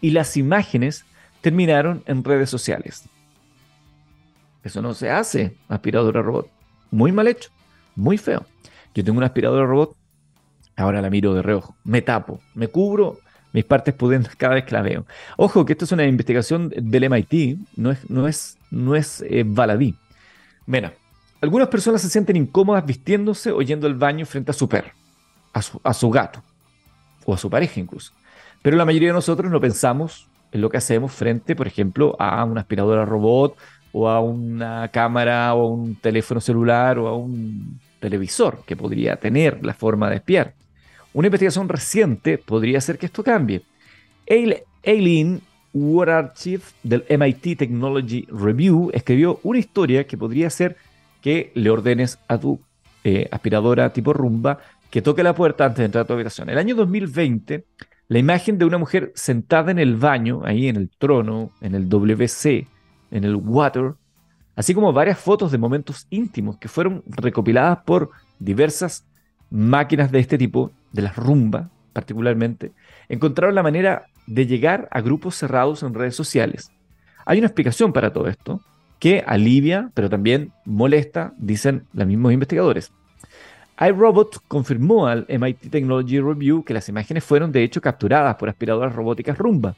y 0.00 0.10
las 0.10 0.36
imágenes 0.36 1.04
terminaron 1.40 2.02
en 2.06 2.24
redes 2.24 2.50
sociales. 2.50 3.04
Eso 4.68 4.82
no 4.82 4.92
se 4.92 5.10
hace, 5.10 5.56
aspiradora 5.66 6.20
robot. 6.20 6.46
Muy 6.90 7.10
mal 7.10 7.26
hecho, 7.26 7.48
muy 7.96 8.18
feo. 8.18 8.44
Yo 8.94 9.02
tengo 9.02 9.16
una 9.16 9.28
aspiradora 9.28 9.64
robot, 9.64 9.96
ahora 10.76 11.00
la 11.00 11.08
miro 11.08 11.32
de 11.32 11.40
reojo, 11.40 11.74
me 11.84 12.02
tapo, 12.02 12.42
me 12.54 12.68
cubro 12.68 13.18
mis 13.54 13.64
partes 13.64 13.94
pudendas 13.94 14.36
cada 14.36 14.56
vez 14.56 14.64
que 14.64 14.74
la 14.74 14.82
veo. 14.82 15.06
Ojo 15.38 15.64
que 15.64 15.72
esto 15.72 15.86
es 15.86 15.92
una 15.92 16.04
investigación 16.04 16.70
del 16.76 17.04
MIT, 17.04 17.60
no 17.76 17.92
es, 17.92 18.10
no 18.10 18.28
es, 18.28 18.58
no 18.70 18.94
es 18.94 19.24
eh, 19.26 19.42
baladí. 19.46 19.96
Mira, 20.66 20.92
algunas 21.40 21.68
personas 21.68 22.02
se 22.02 22.10
sienten 22.10 22.36
incómodas 22.36 22.84
vistiéndose 22.84 23.50
o 23.52 23.62
yendo 23.62 23.86
al 23.86 23.94
baño 23.94 24.26
frente 24.26 24.50
a 24.50 24.54
su 24.54 24.68
perro, 24.68 24.90
a 25.54 25.62
su, 25.62 25.80
a 25.82 25.94
su 25.94 26.10
gato 26.10 26.42
o 27.24 27.32
a 27.32 27.38
su 27.38 27.48
pareja 27.48 27.80
incluso. 27.80 28.12
Pero 28.60 28.76
la 28.76 28.84
mayoría 28.84 29.08
de 29.08 29.14
nosotros 29.14 29.50
no 29.50 29.62
pensamos 29.62 30.28
en 30.52 30.60
lo 30.60 30.68
que 30.68 30.76
hacemos 30.76 31.12
frente, 31.12 31.56
por 31.56 31.66
ejemplo, 31.66 32.16
a 32.18 32.44
una 32.44 32.60
aspiradora 32.60 33.06
robot 33.06 33.56
o 33.92 34.08
a 34.08 34.20
una 34.20 34.88
cámara 34.88 35.54
o 35.54 35.66
a 35.66 35.70
un 35.70 35.96
teléfono 35.96 36.40
celular 36.40 36.98
o 36.98 37.08
a 37.08 37.16
un 37.16 37.78
televisor 38.00 38.62
que 38.66 38.76
podría 38.76 39.16
tener 39.16 39.64
la 39.64 39.74
forma 39.74 40.10
de 40.10 40.16
espiar. 40.16 40.54
Una 41.12 41.28
investigación 41.28 41.68
reciente 41.68 42.38
podría 42.38 42.78
hacer 42.78 42.98
que 42.98 43.06
esto 43.06 43.24
cambie. 43.24 43.62
Aileen 44.84 45.40
Wararchief 45.72 46.72
del 46.82 47.04
MIT 47.08 47.58
Technology 47.58 48.26
Review 48.30 48.90
escribió 48.92 49.40
una 49.42 49.58
historia 49.58 50.06
que 50.06 50.16
podría 50.16 50.50
ser 50.50 50.76
que 51.20 51.50
le 51.54 51.70
ordenes 51.70 52.18
a 52.28 52.38
tu 52.38 52.60
eh, 53.04 53.28
aspiradora 53.30 53.92
tipo 53.92 54.12
rumba 54.12 54.58
que 54.90 55.02
toque 55.02 55.22
la 55.22 55.34
puerta 55.34 55.66
antes 55.66 55.78
de 55.78 55.84
entrar 55.86 56.04
a 56.04 56.06
tu 56.06 56.14
habitación. 56.14 56.48
El 56.48 56.58
año 56.58 56.74
2020, 56.74 57.64
la 58.08 58.18
imagen 58.18 58.58
de 58.58 58.64
una 58.64 58.78
mujer 58.78 59.12
sentada 59.14 59.70
en 59.70 59.78
el 59.78 59.96
baño, 59.96 60.42
ahí 60.44 60.68
en 60.68 60.76
el 60.76 60.90
trono, 60.90 61.50
en 61.60 61.74
el 61.74 61.88
WC, 61.88 62.66
en 63.10 63.24
el 63.24 63.36
water, 63.36 63.94
así 64.56 64.74
como 64.74 64.92
varias 64.92 65.18
fotos 65.18 65.52
de 65.52 65.58
momentos 65.58 66.06
íntimos 66.10 66.58
que 66.58 66.68
fueron 66.68 67.02
recopiladas 67.06 67.78
por 67.84 68.10
diversas 68.38 69.04
máquinas 69.50 70.10
de 70.12 70.20
este 70.20 70.38
tipo, 70.38 70.70
de 70.92 71.02
las 71.02 71.16
rumba 71.16 71.70
particularmente, 71.92 72.72
encontraron 73.08 73.54
la 73.54 73.62
manera 73.62 74.06
de 74.26 74.46
llegar 74.46 74.88
a 74.90 75.00
grupos 75.00 75.34
cerrados 75.34 75.82
en 75.82 75.94
redes 75.94 76.14
sociales. 76.14 76.70
Hay 77.26 77.38
una 77.38 77.46
explicación 77.46 77.92
para 77.92 78.12
todo 78.12 78.28
esto. 78.28 78.60
que 78.98 79.22
alivia, 79.24 79.90
pero 79.94 80.10
también 80.10 80.50
molesta, 80.64 81.32
dicen 81.38 81.84
los 81.92 82.06
mismos 82.06 82.32
investigadores 82.32 82.90
iRobot 83.80 84.38
confirmó 84.48 85.06
al 85.06 85.26
MIT 85.28 85.70
Technology 85.70 86.20
Review 86.20 86.64
que 86.64 86.74
las 86.74 86.88
imágenes 86.88 87.24
fueron 87.24 87.52
de 87.52 87.62
hecho 87.62 87.80
capturadas 87.80 88.34
por 88.36 88.48
aspiradoras 88.48 88.94
robóticas 88.94 89.38
Rumba, 89.38 89.76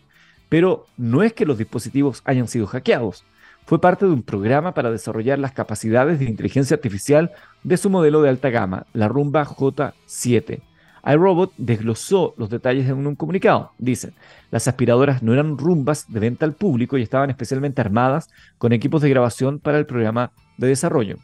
pero 0.50 0.86
no 0.98 1.22
es 1.22 1.32
que 1.32 1.46
los 1.46 1.56
dispositivos 1.56 2.20
hayan 2.26 2.48
sido 2.48 2.66
hackeados. 2.66 3.24
Fue 3.64 3.80
parte 3.80 4.04
de 4.04 4.12
un 4.12 4.22
programa 4.22 4.74
para 4.74 4.90
desarrollar 4.90 5.38
las 5.38 5.52
capacidades 5.52 6.18
de 6.18 6.24
inteligencia 6.26 6.74
artificial 6.74 7.30
de 7.62 7.76
su 7.76 7.88
modelo 7.88 8.20
de 8.20 8.28
alta 8.28 8.50
gama, 8.50 8.84
la 8.92 9.08
Rumba 9.08 9.46
J7. 9.46 10.60
iRobot 11.06 11.52
desglosó 11.56 12.34
los 12.36 12.50
detalles 12.50 12.88
en 12.88 13.06
un 13.06 13.14
comunicado. 13.14 13.70
Dicen, 13.78 14.12
las 14.50 14.66
aspiradoras 14.66 15.22
no 15.22 15.32
eran 15.32 15.56
rumbas 15.56 16.12
de 16.12 16.18
venta 16.18 16.44
al 16.44 16.54
público 16.54 16.98
y 16.98 17.02
estaban 17.02 17.30
especialmente 17.30 17.80
armadas 17.80 18.28
con 18.58 18.72
equipos 18.72 19.02
de 19.02 19.10
grabación 19.10 19.60
para 19.60 19.78
el 19.78 19.86
programa 19.86 20.32
de 20.58 20.66
desarrollo. 20.66 21.18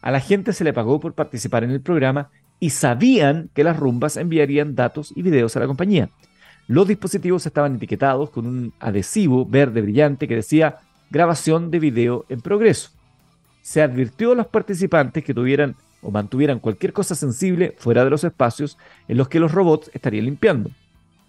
A 0.00 0.10
la 0.10 0.18
gente 0.18 0.52
se 0.52 0.64
le 0.64 0.72
pagó 0.72 0.98
por 0.98 1.14
participar 1.14 1.62
en 1.62 1.70
el 1.70 1.80
programa 1.80 2.30
y 2.58 2.70
sabían 2.70 3.48
que 3.54 3.62
las 3.62 3.76
rumbas 3.76 4.16
enviarían 4.16 4.74
datos 4.74 5.12
y 5.14 5.22
videos 5.22 5.56
a 5.56 5.60
la 5.60 5.68
compañía. 5.68 6.10
Los 6.72 6.88
dispositivos 6.88 7.44
estaban 7.44 7.74
etiquetados 7.74 8.30
con 8.30 8.46
un 8.46 8.72
adhesivo 8.80 9.44
verde 9.44 9.82
brillante 9.82 10.26
que 10.26 10.36
decía 10.36 10.78
grabación 11.10 11.70
de 11.70 11.78
video 11.78 12.24
en 12.30 12.40
progreso. 12.40 12.88
Se 13.60 13.82
advirtió 13.82 14.32
a 14.32 14.36
los 14.36 14.46
participantes 14.46 15.22
que 15.22 15.34
tuvieran 15.34 15.76
o 16.00 16.10
mantuvieran 16.10 16.60
cualquier 16.60 16.94
cosa 16.94 17.14
sensible 17.14 17.76
fuera 17.76 18.04
de 18.04 18.08
los 18.08 18.24
espacios 18.24 18.78
en 19.06 19.18
los 19.18 19.28
que 19.28 19.38
los 19.38 19.52
robots 19.52 19.90
estarían 19.92 20.24
limpiando. 20.24 20.70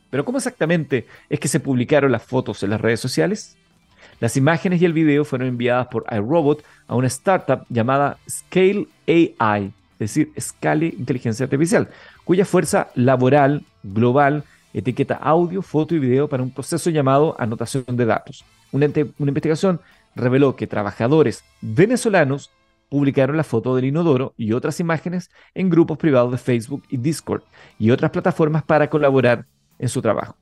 Pero 0.09 0.23
¿cómo 0.23 0.37
exactamente 0.37 1.07
es 1.29 1.41
que 1.41 1.49
se 1.49 1.59
publicaron 1.59 2.13
las 2.13 2.23
fotos 2.23 2.63
en 2.63 2.69
las 2.69 2.79
redes 2.79 3.01
sociales? 3.01 3.57
Las 4.21 4.37
imágenes 4.37 4.81
y 4.81 4.85
el 4.85 4.93
video 4.93 5.25
fueron 5.25 5.49
enviadas 5.49 5.87
por 5.87 6.05
iRobot 6.09 6.63
a 6.87 6.95
una 6.95 7.07
startup 7.07 7.65
llamada 7.67 8.17
Scale 8.29 8.87
AI, 9.09 9.73
es 9.99 10.15
decir, 10.15 10.31
Scale 10.39 10.85
Inteligencia 10.97 11.43
Artificial, 11.43 11.89
cuya 12.23 12.45
fuerza 12.45 12.87
laboral 12.95 13.63
global 13.83 14.45
etiqueta 14.73 15.15
audio, 15.15 15.61
foto 15.61 15.95
y 15.95 15.99
video 15.99 16.27
para 16.27 16.43
un 16.43 16.51
proceso 16.51 16.89
llamado 16.89 17.35
anotación 17.39 17.85
de 17.87 18.05
datos. 18.05 18.43
Una, 18.71 18.85
investigación 18.85 19.79
reveló 20.15 20.55
que 20.55 20.67
trabajadores 20.67 21.43
venezolanos 21.61 22.51
publicaron 22.89 23.37
la 23.37 23.43
foto 23.43 23.75
del 23.75 23.85
inodoro 23.85 24.33
y 24.37 24.53
otras 24.53 24.79
imágenes 24.79 25.31
en 25.53 25.69
grupos 25.69 25.97
privados 25.97 26.31
de 26.31 26.37
Facebook 26.37 26.83
y 26.89 26.97
Discord 26.97 27.43
y 27.79 27.91
otras 27.91 28.11
plataformas 28.11 28.63
para 28.63 28.89
colaborar 28.89 29.45
en 29.79 29.89
su 29.89 30.01
trabajo. 30.01 30.35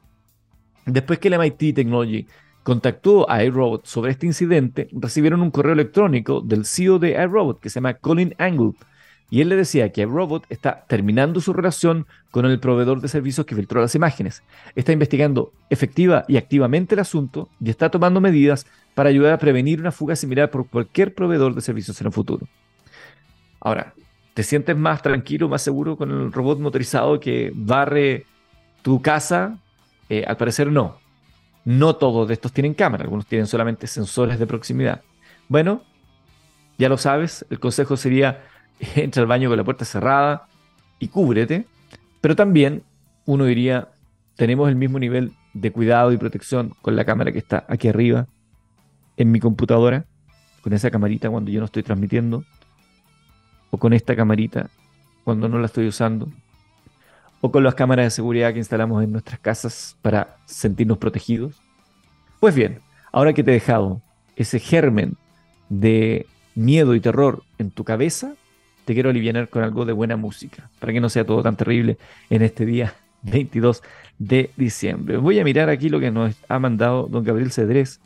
Después 0.86 1.20
que 1.20 1.30
la 1.30 1.38
MIT 1.38 1.76
Technology 1.76 2.28
contactó 2.64 3.30
a 3.30 3.44
iRobot 3.44 3.86
sobre 3.86 4.12
este 4.12 4.26
incidente, 4.26 4.88
recibieron 4.92 5.42
un 5.42 5.52
correo 5.52 5.74
electrónico 5.74 6.42
del 6.42 6.66
CEO 6.66 7.00
de 7.00 7.12
iRobot 7.12 7.60
que 7.60 7.70
se 7.70 7.76
llama 7.76 7.96
Colin 7.96 8.36
Angle. 8.38 8.74
Y 9.32 9.40
él 9.40 9.48
le 9.48 9.56
decía 9.56 9.94
que 9.94 10.02
iRobot 10.02 10.46
está 10.50 10.84
terminando 10.88 11.40
su 11.40 11.54
relación 11.54 12.06
con 12.32 12.46
el 12.46 12.60
proveedor 12.60 13.00
de 13.00 13.08
servicios 13.08 13.46
que 13.46 13.56
filtró 13.56 13.80
las 13.80 13.96
imágenes. 13.96 14.44
Está 14.76 14.92
investigando 14.92 15.54
efectiva 15.70 16.26
y 16.28 16.36
activamente 16.36 16.96
el 16.96 17.00
asunto 17.00 17.48
y 17.62 17.70
está 17.70 17.90
tomando 17.90 18.20
medidas 18.20 18.68
para 18.94 19.08
ayudar 19.08 19.32
a 19.32 19.38
prevenir 19.38 19.80
una 19.80 19.94
fuga 19.94 20.18
similar 20.18 20.52
por 20.52 20.68
cualquier 20.68 21.16
proveedor 21.16 21.56
de 21.56 21.62
servicios 21.62 22.00
en 22.02 22.08
el 22.08 22.14
futuro. 22.14 22.46
Ahora, 23.62 23.94
¿te 24.34 24.44
sientes 24.44 24.76
más 24.76 25.02
tranquilo, 25.02 25.48
más 25.48 25.62
seguro 25.62 25.96
con 25.96 26.12
el 26.12 26.34
robot 26.34 26.60
motorizado 26.60 27.18
que 27.22 27.54
barre 27.56 28.26
tu 28.82 29.02
casa? 29.02 29.58
Eh, 30.10 30.26
al 30.28 30.36
parecer 30.36 30.70
no. 30.70 30.98
No 31.64 31.96
todos 31.96 32.28
de 32.28 32.34
estos 32.34 32.52
tienen 32.52 32.74
cámara, 32.74 33.06
algunos 33.06 33.28
tienen 33.28 33.48
solamente 33.48 33.88
sensores 33.88 34.38
de 34.40 34.46
proximidad. 34.46 35.04
Bueno, 35.48 35.84
ya 36.78 36.90
lo 36.90 36.98
sabes, 36.98 37.46
el 37.50 37.62
consejo 37.62 37.96
sería 37.96 38.42
entra 38.96 39.22
al 39.22 39.28
baño 39.28 39.50
con 39.50 39.58
la 39.58 39.64
puerta 39.64 39.86
cerrada 39.86 40.48
y 41.00 41.08
cúbrete, 41.08 41.66
pero 42.20 42.36
también 42.36 42.84
uno 43.26 43.46
diría, 43.46 43.90
tenemos 44.36 44.70
el 44.70 44.76
mismo 44.76 45.00
nivel 45.00 45.34
de 45.54 45.72
cuidado 45.72 46.12
y 46.12 46.18
protección 46.18 46.74
con 46.82 46.96
la 46.96 47.06
cámara 47.06 47.32
que 47.32 47.40
está 47.40 47.66
aquí 47.68 47.88
arriba 47.88 48.28
en 49.18 49.32
mi 49.32 49.40
computadora, 49.40 50.06
con 50.62 50.74
esa 50.74 50.90
camarita 50.92 51.30
cuando 51.30 51.52
yo 51.52 51.60
no 51.60 51.66
estoy 51.66 51.84
transmitiendo, 51.84 52.44
o 53.70 53.78
con 53.78 53.94
esta 53.94 54.16
camarita 54.16 54.70
cuando 55.24 55.48
no 55.48 55.60
la 55.60 55.68
estoy 55.68 55.88
usando, 55.88 56.30
o 57.42 57.52
con 57.52 57.64
las 57.64 57.76
cámaras 57.76 58.06
de 58.06 58.12
seguridad 58.12 58.54
que 58.54 58.60
instalamos 58.60 59.04
en 59.04 59.12
nuestras 59.12 59.40
casas 59.40 59.98
para 60.02 60.38
sentirnos 60.46 60.98
protegidos? 60.98 61.62
Pues 62.40 62.56
bien, 62.56 62.80
ahora 63.12 63.34
que 63.34 63.44
te 63.44 63.52
he 63.52 63.56
dejado 63.56 64.02
ese 64.36 64.60
germen 64.60 65.16
de 65.70 66.26
miedo 66.56 66.96
y 66.96 67.00
terror 67.00 67.44
en 67.58 67.72
tu 67.72 67.84
cabeza, 67.84 68.34
te 68.86 68.94
quiero 68.94 69.10
aliviar 69.10 69.50
con 69.50 69.64
algo 69.64 69.86
de 69.86 69.94
buena 69.94 70.18
música, 70.18 70.70
para 70.80 70.94
que 70.94 71.00
no 71.00 71.10
sea 71.10 71.26
todo 71.26 71.44
tan 71.44 71.56
terrible 71.56 71.98
en 72.30 72.42
este 72.42 72.66
día 72.66 72.94
22 73.24 73.84
de 74.18 74.52
diciembre. 74.56 75.18
Voy 75.18 75.40
a 75.40 75.44
mirar 75.44 75.70
aquí 75.70 75.90
lo 75.90 76.00
que 76.00 76.12
nos 76.12 76.36
ha 76.48 76.60
mandado 76.60 77.08
don 77.08 77.24
Gabriel 77.24 77.52
Cedrés, 77.52 78.00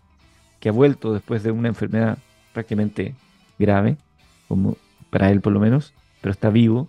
que 0.59 0.69
ha 0.69 0.71
vuelto 0.71 1.13
después 1.13 1.43
de 1.43 1.51
una 1.51 1.67
enfermedad 1.67 2.17
prácticamente 2.53 3.15
grave, 3.59 3.97
como 4.47 4.77
para 5.09 5.29
él 5.31 5.41
por 5.41 5.53
lo 5.53 5.59
menos, 5.59 5.93
pero 6.21 6.31
está 6.31 6.49
vivo 6.49 6.87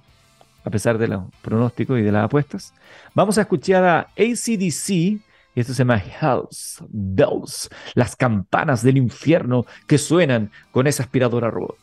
a 0.66 0.70
pesar 0.70 0.98
de 0.98 1.06
los 1.06 1.22
pronósticos 1.42 1.98
y 1.98 2.02
de 2.02 2.10
las 2.10 2.24
apuestas. 2.24 2.74
Vamos 3.14 3.38
a 3.38 3.42
escuchar 3.42 3.84
a 3.84 4.00
ACDC, 4.18 4.90
y 4.90 5.20
esto 5.54 5.72
se 5.72 5.78
llama 5.78 6.00
House 6.18 6.82
Bells, 6.88 7.70
las 7.94 8.16
campanas 8.16 8.82
del 8.82 8.96
infierno 8.96 9.64
que 9.86 9.96
suenan 9.96 10.50
con 10.72 10.88
esa 10.88 11.04
aspiradora 11.04 11.50
robot. 11.50 11.78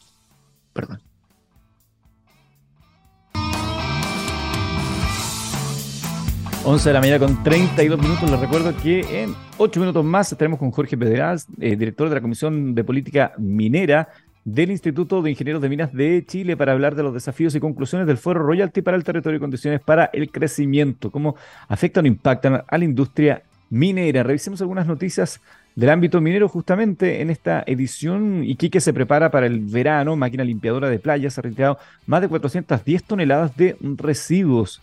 Perdón. 0.73 1.12
Once 6.65 6.88
de 6.88 6.93
la 6.93 7.02
mañana 7.02 7.19
con 7.19 7.43
32 7.43 7.99
minutos. 7.99 8.32
Les 8.32 8.39
recuerdo 8.39 8.73
que 8.82 9.23
en 9.23 9.36
8 9.58 9.80
minutos 9.82 10.06
más 10.06 10.32
estaremos 10.32 10.60
con 10.60 10.71
Jorge 10.71 10.97
Pedraz, 10.97 11.45
eh, 11.60 11.76
director 11.76 12.08
de 12.08 12.15
la 12.15 12.21
Comisión 12.21 12.73
de 12.73 12.86
Política 12.86 13.34
Minera 13.38 14.08
del 14.45 14.71
Instituto 14.71 15.21
de 15.21 15.32
Ingenieros 15.32 15.62
de 15.62 15.67
Minas 15.67 15.91
de 15.91 16.23
Chile 16.26 16.56
para 16.56 16.71
hablar 16.71 16.95
de 16.95 17.04
los 17.04 17.13
desafíos 17.13 17.54
y 17.56 17.60
conclusiones 17.60 18.08
del 18.08 18.17
Foro 18.17 18.41
Royalty 18.43 18.82
para 18.82 18.95
el 18.95 19.04
territorio 19.04 19.38
y 19.38 19.39
condiciones 19.41 19.82
para 19.82 20.06
el 20.13 20.32
crecimiento, 20.32 21.12
cómo 21.12 21.36
afectan 21.67 22.06
o 22.06 22.08
impactan 22.08 22.63
a 22.65 22.78
la 22.78 22.86
industria 22.86 23.43
minera. 23.69 24.23
Revisemos 24.23 24.62
algunas 24.62 24.88
noticias 24.88 25.41
del 25.76 25.89
ámbito 25.89 26.21
minero 26.21 26.47
justamente 26.47 27.21
en 27.21 27.30
esta 27.30 27.63
edición. 27.67 28.45
Iquique 28.45 28.80
se 28.80 28.93
prepara 28.93 29.32
para 29.32 29.47
el 29.47 29.60
verano, 29.60 30.15
máquina 30.15 30.45
limpiadora 30.45 30.89
de 30.89 30.99
playas 30.99 31.38
ha 31.38 31.41
retirado 31.41 31.78
más 32.06 32.21
de 32.21 32.30
410 32.30 33.04
toneladas 33.04 33.58
de 33.58 33.76
residuos. 33.97 34.82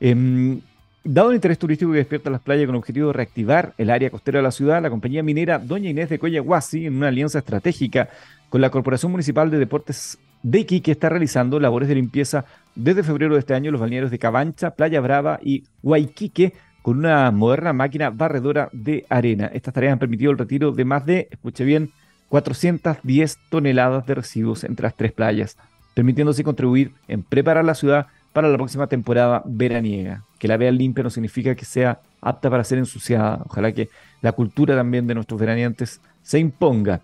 Em, 0.00 0.60
dado 1.04 1.30
el 1.30 1.36
interés 1.36 1.58
turístico 1.58 1.92
que 1.92 1.98
despierta 1.98 2.30
las 2.30 2.40
playas 2.40 2.66
con 2.66 2.74
el 2.74 2.78
objetivo 2.78 3.08
de 3.08 3.12
reactivar 3.12 3.74
el 3.76 3.90
área 3.90 4.10
costera 4.10 4.38
de 4.38 4.42
la 4.42 4.50
ciudad, 4.50 4.82
la 4.82 4.90
compañía 4.90 5.22
minera 5.22 5.58
Doña 5.58 5.90
Inés 5.90 6.08
de 6.08 6.18
Coyahuasi, 6.18 6.86
en 6.86 6.96
una 6.96 7.08
alianza 7.08 7.38
estratégica 7.38 8.08
con 8.48 8.60
la 8.60 8.70
Corporación 8.70 9.12
Municipal 9.12 9.50
de 9.50 9.58
Deportes 9.58 10.18
de 10.42 10.60
Iquique 10.60 10.92
está 10.92 11.08
realizando 11.08 11.58
labores 11.60 11.88
de 11.88 11.94
limpieza 11.94 12.44
desde 12.74 13.02
febrero 13.02 13.34
de 13.34 13.40
este 13.40 13.54
año 13.54 13.68
en 13.68 13.72
los 13.72 13.80
balnearios 13.80 14.10
de 14.10 14.18
Cabancha, 14.18 14.72
Playa 14.72 15.00
Brava 15.00 15.38
y 15.42 15.64
Huayquique 15.82 16.52
con 16.82 16.98
una 16.98 17.30
moderna 17.30 17.72
máquina 17.72 18.10
barredora 18.10 18.68
de 18.72 19.06
arena. 19.08 19.50
Estas 19.54 19.72
tareas 19.72 19.94
han 19.94 19.98
permitido 19.98 20.30
el 20.30 20.38
retiro 20.38 20.70
de 20.70 20.84
más 20.84 21.06
de, 21.06 21.28
escuche 21.30 21.64
bien, 21.64 21.92
410 22.28 23.38
toneladas 23.48 24.06
de 24.06 24.14
residuos 24.16 24.64
entre 24.64 24.84
las 24.84 24.96
tres 24.96 25.12
playas, 25.12 25.56
permitiendo 25.94 26.32
así 26.32 26.42
contribuir 26.42 26.92
en 27.08 27.22
preparar 27.22 27.64
la 27.64 27.74
ciudad 27.74 28.08
para 28.34 28.48
la 28.48 28.58
próxima 28.58 28.88
temporada 28.88 29.42
veraniega. 29.46 30.24
Que 30.38 30.48
la 30.48 30.58
vean 30.58 30.76
limpia 30.76 31.04
no 31.04 31.08
significa 31.08 31.54
que 31.54 31.64
sea 31.64 32.00
apta 32.20 32.50
para 32.50 32.64
ser 32.64 32.78
ensuciada. 32.78 33.40
Ojalá 33.46 33.72
que 33.72 33.88
la 34.20 34.32
cultura 34.32 34.74
también 34.74 35.06
de 35.06 35.14
nuestros 35.14 35.40
veraneantes 35.40 36.00
se 36.22 36.40
imponga. 36.40 37.00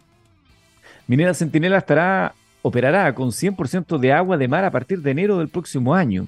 Minera 1.06 1.32
Centinela 1.32 1.78
estará, 1.78 2.34
operará 2.62 3.14
con 3.14 3.28
100% 3.28 3.98
de 3.98 4.12
agua 4.12 4.36
de 4.36 4.48
mar 4.48 4.64
a 4.64 4.72
partir 4.72 5.00
de 5.00 5.12
enero 5.12 5.38
del 5.38 5.48
próximo 5.48 5.94
año. 5.94 6.26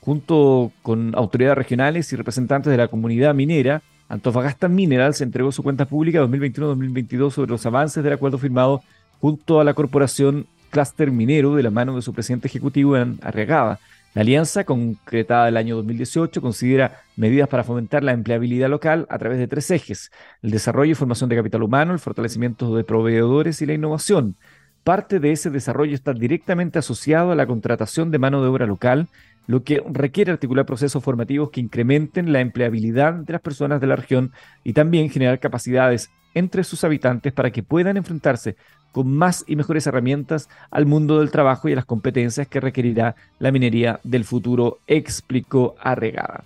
Junto 0.00 0.70
con 0.82 1.14
autoridades 1.16 1.56
regionales 1.56 2.12
y 2.12 2.16
representantes 2.16 2.70
de 2.70 2.76
la 2.76 2.88
comunidad 2.88 3.34
minera, 3.34 3.82
Antofagasta 4.10 4.68
Mineral 4.68 5.14
se 5.14 5.24
entregó 5.24 5.50
su 5.52 5.62
cuenta 5.62 5.86
pública 5.86 6.20
2021-2022 6.20 7.30
sobre 7.30 7.50
los 7.50 7.64
avances 7.64 8.04
del 8.04 8.12
acuerdo 8.12 8.36
firmado 8.36 8.82
junto 9.20 9.58
a 9.58 9.64
la 9.64 9.72
corporación 9.72 10.46
Cluster 10.68 11.10
Minero 11.10 11.54
de 11.54 11.62
la 11.62 11.70
mano 11.70 11.96
de 11.96 12.02
su 12.02 12.12
presidente 12.12 12.48
ejecutivo, 12.48 12.96
en 12.98 13.18
Arriagada. 13.22 13.80
La 14.14 14.22
alianza, 14.22 14.62
concretada 14.62 15.48
el 15.48 15.56
año 15.56 15.74
2018, 15.74 16.40
considera 16.40 17.00
medidas 17.16 17.48
para 17.48 17.64
fomentar 17.64 18.04
la 18.04 18.12
empleabilidad 18.12 18.68
local 18.68 19.08
a 19.10 19.18
través 19.18 19.38
de 19.38 19.48
tres 19.48 19.68
ejes, 19.72 20.12
el 20.40 20.52
desarrollo 20.52 20.92
y 20.92 20.94
formación 20.94 21.28
de 21.28 21.34
capital 21.34 21.64
humano, 21.64 21.92
el 21.92 21.98
fortalecimiento 21.98 22.76
de 22.76 22.84
proveedores 22.84 23.60
y 23.60 23.66
la 23.66 23.72
innovación. 23.72 24.36
Parte 24.84 25.18
de 25.18 25.32
ese 25.32 25.50
desarrollo 25.50 25.96
está 25.96 26.12
directamente 26.12 26.78
asociado 26.78 27.32
a 27.32 27.34
la 27.34 27.48
contratación 27.48 28.12
de 28.12 28.20
mano 28.20 28.40
de 28.40 28.48
obra 28.48 28.66
local, 28.66 29.08
lo 29.48 29.64
que 29.64 29.82
requiere 29.90 30.30
articular 30.30 30.64
procesos 30.64 31.02
formativos 31.02 31.50
que 31.50 31.60
incrementen 31.60 32.32
la 32.32 32.40
empleabilidad 32.40 33.14
de 33.14 33.32
las 33.32 33.42
personas 33.42 33.80
de 33.80 33.88
la 33.88 33.96
región 33.96 34.30
y 34.62 34.74
también 34.74 35.10
generar 35.10 35.40
capacidades 35.40 36.08
entre 36.34 36.62
sus 36.62 36.84
habitantes 36.84 37.32
para 37.32 37.50
que 37.50 37.64
puedan 37.64 37.96
enfrentarse 37.96 38.54
con 38.94 39.12
más 39.12 39.44
y 39.48 39.56
mejores 39.56 39.88
herramientas 39.88 40.48
al 40.70 40.86
mundo 40.86 41.18
del 41.18 41.32
trabajo 41.32 41.68
y 41.68 41.72
a 41.72 41.76
las 41.76 41.84
competencias 41.84 42.46
que 42.46 42.60
requerirá 42.60 43.16
la 43.40 43.50
minería 43.50 43.98
del 44.04 44.24
futuro, 44.24 44.78
explicó 44.86 45.74
Arregada. 45.80 46.44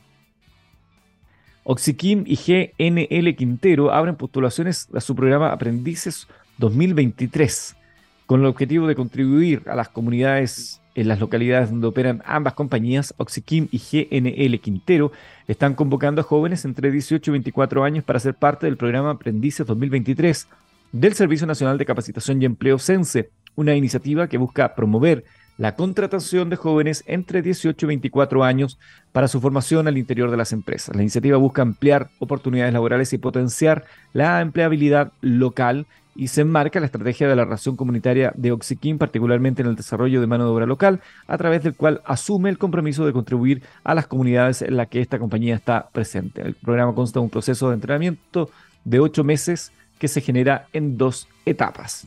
Oxiquim 1.65 2.25
y 2.27 2.37
GNL 2.37 3.37
Quintero 3.37 3.93
abren 3.93 4.17
postulaciones 4.17 4.89
a 4.95 5.01
su 5.03 5.15
programa 5.15 5.53
Aprendices 5.53 6.27
2023 6.57 7.77
con 8.25 8.41
el 8.41 8.47
objetivo 8.47 8.87
de 8.87 8.95
contribuir 8.95 9.65
a 9.67 9.77
las 9.77 9.91
comunidades 9.91 10.81
en 10.95 11.07
las 11.07 11.21
localidades 11.21 11.69
donde 11.71 11.87
operan 11.87 12.23
ambas 12.25 12.55
compañías, 12.55 13.13
Oxiquim 13.19 13.69
y 13.71 13.79
GNL 13.79 14.59
Quintero, 14.61 15.13
están 15.47 15.75
convocando 15.75 16.23
a 16.23 16.25
jóvenes 16.25 16.65
entre 16.65 16.91
18 16.91 17.31
y 17.31 17.33
24 17.33 17.85
años 17.85 18.05
para 18.05 18.21
ser 18.21 18.33
parte 18.33 18.65
del 18.65 18.79
programa 18.79 19.11
Aprendices 19.11 19.67
2023 19.67 20.49
del 20.93 21.15
Servicio 21.15 21.47
Nacional 21.47 21.79
de 21.79 21.87
Capacitación 21.87 22.41
y 22.41 22.45
Empleo 22.45 22.79
CENSE, 22.79 23.31
una 23.57 23.75
iniciativa 23.75 24.29
que 24.29 24.39
busca 24.39 24.75
promover 24.75 25.25
la 25.59 25.75
contratación 25.75 26.51
de 26.51 26.57
jóvenes 26.57 27.03
entre 27.07 27.43
18 27.43 27.85
y 27.85 27.89
24 27.89 28.45
años 28.45 28.79
para 29.13 29.27
su 29.27 29.41
formación 29.41 29.89
al 29.89 29.99
interior 29.99 30.31
de 30.31 30.37
las 30.37 30.53
empresas. 30.53 30.95
La 30.95 31.03
iniciativa 31.03 31.37
busca 31.37 31.63
ampliar 31.63 32.11
oportunidades 32.21 32.73
laborales 32.73 33.13
y 33.13 33.19
potenciar 33.19 33.85
la 34.13 34.41
empleabilidad 34.41 35.13
local 35.21 35.87
y 36.15 36.29
se 36.29 36.41
enmarca 36.41 36.81
la 36.81 36.87
estrategia 36.87 37.29
de 37.29 37.37
la 37.37 37.45
relación 37.45 37.77
comunitaria 37.77 38.33
de 38.37 38.53
Oxiquín, 38.53 38.99
particularmente 38.99 39.63
en 39.63 39.69
el 39.69 39.77
desarrollo 39.77 40.21
de 40.21 40.27
mano 40.27 40.45
de 40.45 40.51
obra 40.51 40.67
local, 40.67 41.01
a 41.27 41.39
través 41.39 41.63
del 41.63 41.75
cual 41.75 42.03
asume 42.05 42.51
el 42.51 42.59
compromiso 42.59 43.07
de 43.07 43.13
contribuir 43.13 43.63
a 43.85 43.95
las 43.95 44.07
comunidades 44.07 44.63
en 44.63 44.77
las 44.77 44.89
que 44.89 45.01
esta 45.01 45.19
compañía 45.19 45.55
está 45.55 45.89
presente. 45.91 46.43
El 46.43 46.55
programa 46.55 46.95
consta 46.95 47.21
de 47.21 47.25
un 47.25 47.31
proceso 47.31 47.69
de 47.69 47.75
entrenamiento 47.75 48.51
de 48.85 49.01
ocho 49.01 49.23
meses 49.23 49.73
que 49.99 50.09
se 50.09 50.21
genera 50.21 50.69
en 50.73 50.97
dos 50.97 51.29
etapas. 51.45 52.07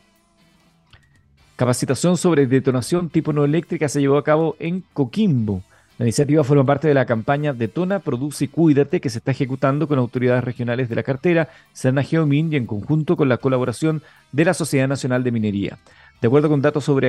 Capacitación 1.55 2.17
sobre 2.17 2.47
detonación 2.47 3.09
tipo 3.09 3.33
no 3.33 3.45
eléctrica 3.45 3.87
se 3.87 3.99
llevó 4.01 4.17
a 4.17 4.23
cabo 4.23 4.55
en 4.59 4.83
Coquimbo. 4.93 5.61
La 5.99 6.05
iniciativa 6.05 6.43
forma 6.43 6.65
parte 6.65 6.87
de 6.87 6.95
la 6.95 7.05
campaña 7.05 7.53
Detona, 7.53 7.99
Produce 7.99 8.45
y 8.45 8.47
Cuídate 8.47 8.99
que 8.99 9.11
se 9.11 9.19
está 9.19 9.29
ejecutando 9.29 9.87
con 9.87 9.99
autoridades 9.99 10.43
regionales 10.43 10.89
de 10.89 10.95
la 10.95 11.03
cartera, 11.03 11.49
Serna 11.73 12.01
Geomin 12.01 12.51
y 12.51 12.55
en 12.55 12.65
conjunto 12.65 13.15
con 13.15 13.29
la 13.29 13.37
colaboración 13.37 14.01
de 14.31 14.45
la 14.45 14.55
Sociedad 14.55 14.87
Nacional 14.87 15.23
de 15.23 15.31
Minería. 15.31 15.77
De 16.19 16.27
acuerdo 16.27 16.49
con 16.49 16.61
datos 16.61 16.85
sobre 16.85 17.07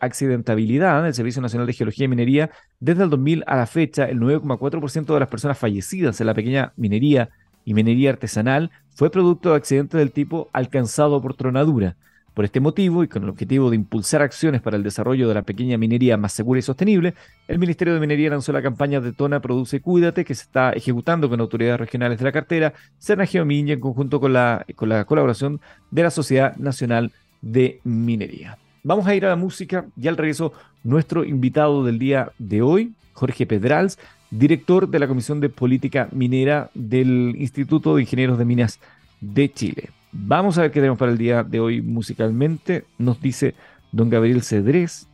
accidentabilidad 0.00 1.04
del 1.04 1.14
Servicio 1.14 1.42
Nacional 1.42 1.68
de 1.68 1.74
Geología 1.74 2.06
y 2.06 2.08
Minería, 2.08 2.50
desde 2.80 3.04
el 3.04 3.10
2000 3.10 3.44
a 3.46 3.54
la 3.54 3.66
fecha, 3.66 4.06
el 4.06 4.18
9,4% 4.18 5.14
de 5.14 5.20
las 5.20 5.28
personas 5.28 5.56
fallecidas 5.56 6.20
en 6.20 6.26
la 6.26 6.34
pequeña 6.34 6.72
minería 6.76 7.30
y 7.64 7.74
minería 7.74 8.10
artesanal 8.10 8.70
fue 8.94 9.10
producto 9.10 9.50
de 9.50 9.56
accidentes 9.56 9.98
del 9.98 10.12
tipo 10.12 10.48
alcanzado 10.52 11.20
por 11.20 11.34
tronadura. 11.34 11.96
Por 12.34 12.44
este 12.44 12.58
motivo 12.58 13.04
y 13.04 13.08
con 13.08 13.22
el 13.22 13.28
objetivo 13.28 13.70
de 13.70 13.76
impulsar 13.76 14.20
acciones 14.20 14.60
para 14.60 14.76
el 14.76 14.82
desarrollo 14.82 15.28
de 15.28 15.34
la 15.34 15.42
pequeña 15.42 15.78
minería 15.78 16.16
más 16.16 16.32
segura 16.32 16.58
y 16.58 16.62
sostenible, 16.62 17.14
el 17.46 17.60
Ministerio 17.60 17.94
de 17.94 18.00
Minería 18.00 18.30
lanzó 18.30 18.50
la 18.52 18.60
campaña 18.60 19.00
Detona, 19.00 19.40
Produce, 19.40 19.80
Cuídate, 19.80 20.24
que 20.24 20.34
se 20.34 20.42
está 20.42 20.72
ejecutando 20.72 21.30
con 21.30 21.40
autoridades 21.40 21.78
regionales 21.78 22.18
de 22.18 22.24
la 22.24 22.32
cartera, 22.32 22.74
Serna 22.98 23.26
Geomin 23.26 23.68
en 23.68 23.78
conjunto 23.78 24.18
con 24.18 24.32
la, 24.32 24.66
con 24.74 24.88
la 24.88 25.04
colaboración 25.04 25.60
de 25.92 26.02
la 26.02 26.10
Sociedad 26.10 26.56
Nacional 26.56 27.12
de 27.40 27.80
Minería. 27.84 28.58
Vamos 28.82 29.06
a 29.06 29.14
ir 29.14 29.24
a 29.26 29.28
la 29.28 29.36
música 29.36 29.86
y 29.96 30.08
al 30.08 30.16
regreso 30.16 30.52
nuestro 30.82 31.24
invitado 31.24 31.84
del 31.84 32.00
día 32.00 32.32
de 32.38 32.62
hoy, 32.62 32.94
Jorge 33.12 33.46
Pedrals, 33.46 33.96
director 34.38 34.88
de 34.88 34.98
la 34.98 35.06
Comisión 35.06 35.40
de 35.40 35.48
Política 35.48 36.08
Minera 36.10 36.70
del 36.74 37.36
Instituto 37.38 37.94
de 37.94 38.02
Ingenieros 38.02 38.36
de 38.36 38.44
Minas 38.44 38.80
de 39.20 39.52
Chile. 39.52 39.90
Vamos 40.10 40.58
a 40.58 40.62
ver 40.62 40.70
qué 40.70 40.80
tenemos 40.80 40.98
para 40.98 41.12
el 41.12 41.18
día 41.18 41.44
de 41.44 41.60
hoy 41.60 41.80
musicalmente. 41.80 42.84
Nos 42.98 43.20
dice 43.20 43.54
don 43.92 44.10
Gabriel 44.10 44.42
Cedrés, 44.42 45.06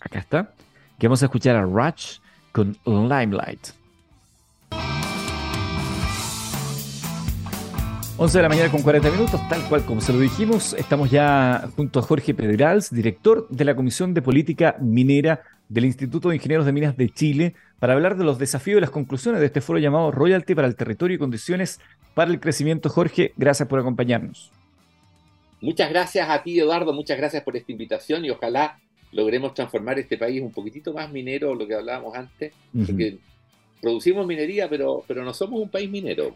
acá 0.00 0.18
está, 0.18 0.52
que 0.98 1.06
vamos 1.06 1.22
a 1.22 1.26
escuchar 1.26 1.56
a 1.56 1.64
Ratch 1.64 2.18
con 2.50 2.76
Limelight. 2.84 3.68
11 8.18 8.38
de 8.38 8.42
la 8.42 8.48
mañana 8.48 8.70
con 8.70 8.82
40 8.82 9.10
minutos, 9.10 9.40
tal 9.48 9.62
cual 9.68 9.84
como 9.84 10.00
se 10.00 10.12
lo 10.12 10.20
dijimos, 10.20 10.74
estamos 10.74 11.10
ya 11.10 11.68
junto 11.74 11.98
a 11.98 12.02
Jorge 12.02 12.34
Pedrals, 12.34 12.90
director 12.90 13.48
de 13.48 13.64
la 13.64 13.74
Comisión 13.74 14.14
de 14.14 14.22
Política 14.22 14.76
Minera 14.80 15.42
del 15.68 15.86
Instituto 15.86 16.28
de 16.28 16.36
Ingenieros 16.36 16.66
de 16.66 16.72
Minas 16.72 16.96
de 16.96 17.08
Chile, 17.08 17.54
para 17.82 17.94
hablar 17.94 18.16
de 18.16 18.22
los 18.22 18.38
desafíos 18.38 18.78
y 18.78 18.80
las 18.80 18.90
conclusiones 18.90 19.40
de 19.40 19.46
este 19.46 19.60
foro 19.60 19.80
llamado 19.80 20.12
Royalty 20.12 20.54
para 20.54 20.68
el 20.68 20.76
Territorio 20.76 21.16
y 21.16 21.18
Condiciones 21.18 21.80
para 22.14 22.30
el 22.30 22.38
Crecimiento. 22.38 22.88
Jorge, 22.88 23.32
gracias 23.36 23.68
por 23.68 23.80
acompañarnos. 23.80 24.52
Muchas 25.60 25.90
gracias 25.90 26.30
a 26.30 26.44
ti, 26.44 26.60
Eduardo, 26.60 26.92
muchas 26.92 27.18
gracias 27.18 27.42
por 27.42 27.56
esta 27.56 27.72
invitación 27.72 28.24
y 28.24 28.30
ojalá 28.30 28.78
logremos 29.10 29.52
transformar 29.54 29.98
este 29.98 30.16
país 30.16 30.40
un 30.40 30.52
poquitito 30.52 30.92
más 30.92 31.10
minero, 31.10 31.56
lo 31.56 31.66
que 31.66 31.74
hablábamos 31.74 32.14
antes, 32.14 32.52
porque 32.86 33.18
producimos 33.80 34.28
minería, 34.28 34.68
pero, 34.70 35.02
pero 35.08 35.24
no 35.24 35.34
somos 35.34 35.60
un 35.60 35.68
país 35.68 35.90
minero. 35.90 36.32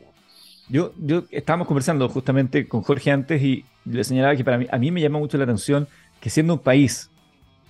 Yo, 0.68 0.94
yo 0.98 1.26
estábamos 1.30 1.68
conversando 1.68 2.08
justamente 2.08 2.66
con 2.66 2.82
Jorge 2.82 3.12
antes 3.12 3.40
y 3.40 3.64
le 3.84 4.02
señalaba 4.02 4.34
que 4.34 4.42
para 4.42 4.58
mí, 4.58 4.66
a 4.68 4.78
mí 4.78 4.90
me 4.90 5.00
llama 5.00 5.20
mucho 5.20 5.38
la 5.38 5.44
atención 5.44 5.86
que 6.20 6.28
siendo 6.28 6.54
un 6.54 6.60
país 6.60 7.08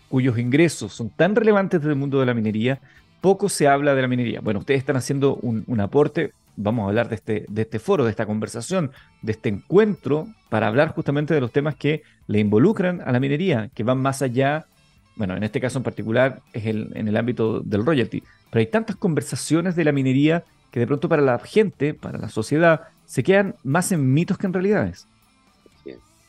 cuyos 0.08 0.38
ingresos 0.38 0.94
son 0.94 1.10
tan 1.10 1.36
relevantes 1.36 1.82
del 1.82 1.94
mundo 1.94 2.20
de 2.20 2.24
la 2.24 2.32
minería, 2.32 2.80
poco 3.20 3.48
se 3.48 3.68
habla 3.68 3.94
de 3.94 4.02
la 4.02 4.08
minería. 4.08 4.40
Bueno, 4.40 4.60
ustedes 4.60 4.78
están 4.78 4.96
haciendo 4.96 5.36
un, 5.36 5.80
aporte, 5.80 6.32
vamos 6.56 6.84
a 6.84 6.88
hablar 6.88 7.08
de 7.08 7.16
este, 7.16 7.46
de 7.48 7.62
este 7.62 7.78
foro, 7.78 8.04
de 8.04 8.10
esta 8.10 8.26
conversación, 8.26 8.92
de 9.22 9.32
este 9.32 9.48
encuentro, 9.48 10.28
para 10.48 10.68
hablar 10.68 10.94
justamente 10.94 11.34
de 11.34 11.40
los 11.40 11.52
temas 11.52 11.76
que 11.76 12.02
le 12.26 12.38
involucran 12.38 13.00
a 13.00 13.12
la 13.12 13.20
minería, 13.20 13.70
que 13.74 13.82
van 13.82 13.98
más 13.98 14.22
allá, 14.22 14.66
bueno, 15.16 15.36
en 15.36 15.42
este 15.42 15.60
caso 15.60 15.78
en 15.78 15.84
particular 15.84 16.40
es 16.52 16.66
el, 16.66 16.90
en 16.94 17.08
el 17.08 17.16
ámbito 17.16 17.60
del 17.60 17.84
royalty, 17.84 18.22
pero 18.50 18.60
hay 18.60 18.66
tantas 18.66 18.96
conversaciones 18.96 19.76
de 19.76 19.84
la 19.84 19.92
minería 19.92 20.44
que 20.70 20.80
de 20.80 20.86
pronto 20.86 21.08
para 21.08 21.22
la 21.22 21.38
gente, 21.38 21.94
para 21.94 22.18
la 22.18 22.28
sociedad, 22.28 22.88
se 23.06 23.22
quedan 23.22 23.54
más 23.64 23.92
en 23.92 24.12
mitos 24.12 24.36
que 24.38 24.46
en 24.46 24.52
realidades. 24.52 25.06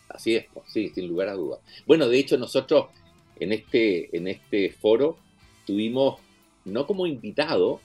Así 0.10 0.36
es, 0.36 0.45
sí, 0.65 0.89
sin 0.95 1.08
lugar 1.10 1.30
a 1.30 1.34
dudas. 1.34 1.60
Bueno, 1.86 2.08
de 2.08 2.17
hecho 2.17 2.38
nosotros 2.38 2.88
en 3.39 3.52
este, 3.52 4.15
en 4.17 4.28
este 4.28 4.71
foro 4.71 5.17
tuvimos 5.65 6.19
no 6.67 6.86
como 6.86 7.08
invitado, 7.08 7.82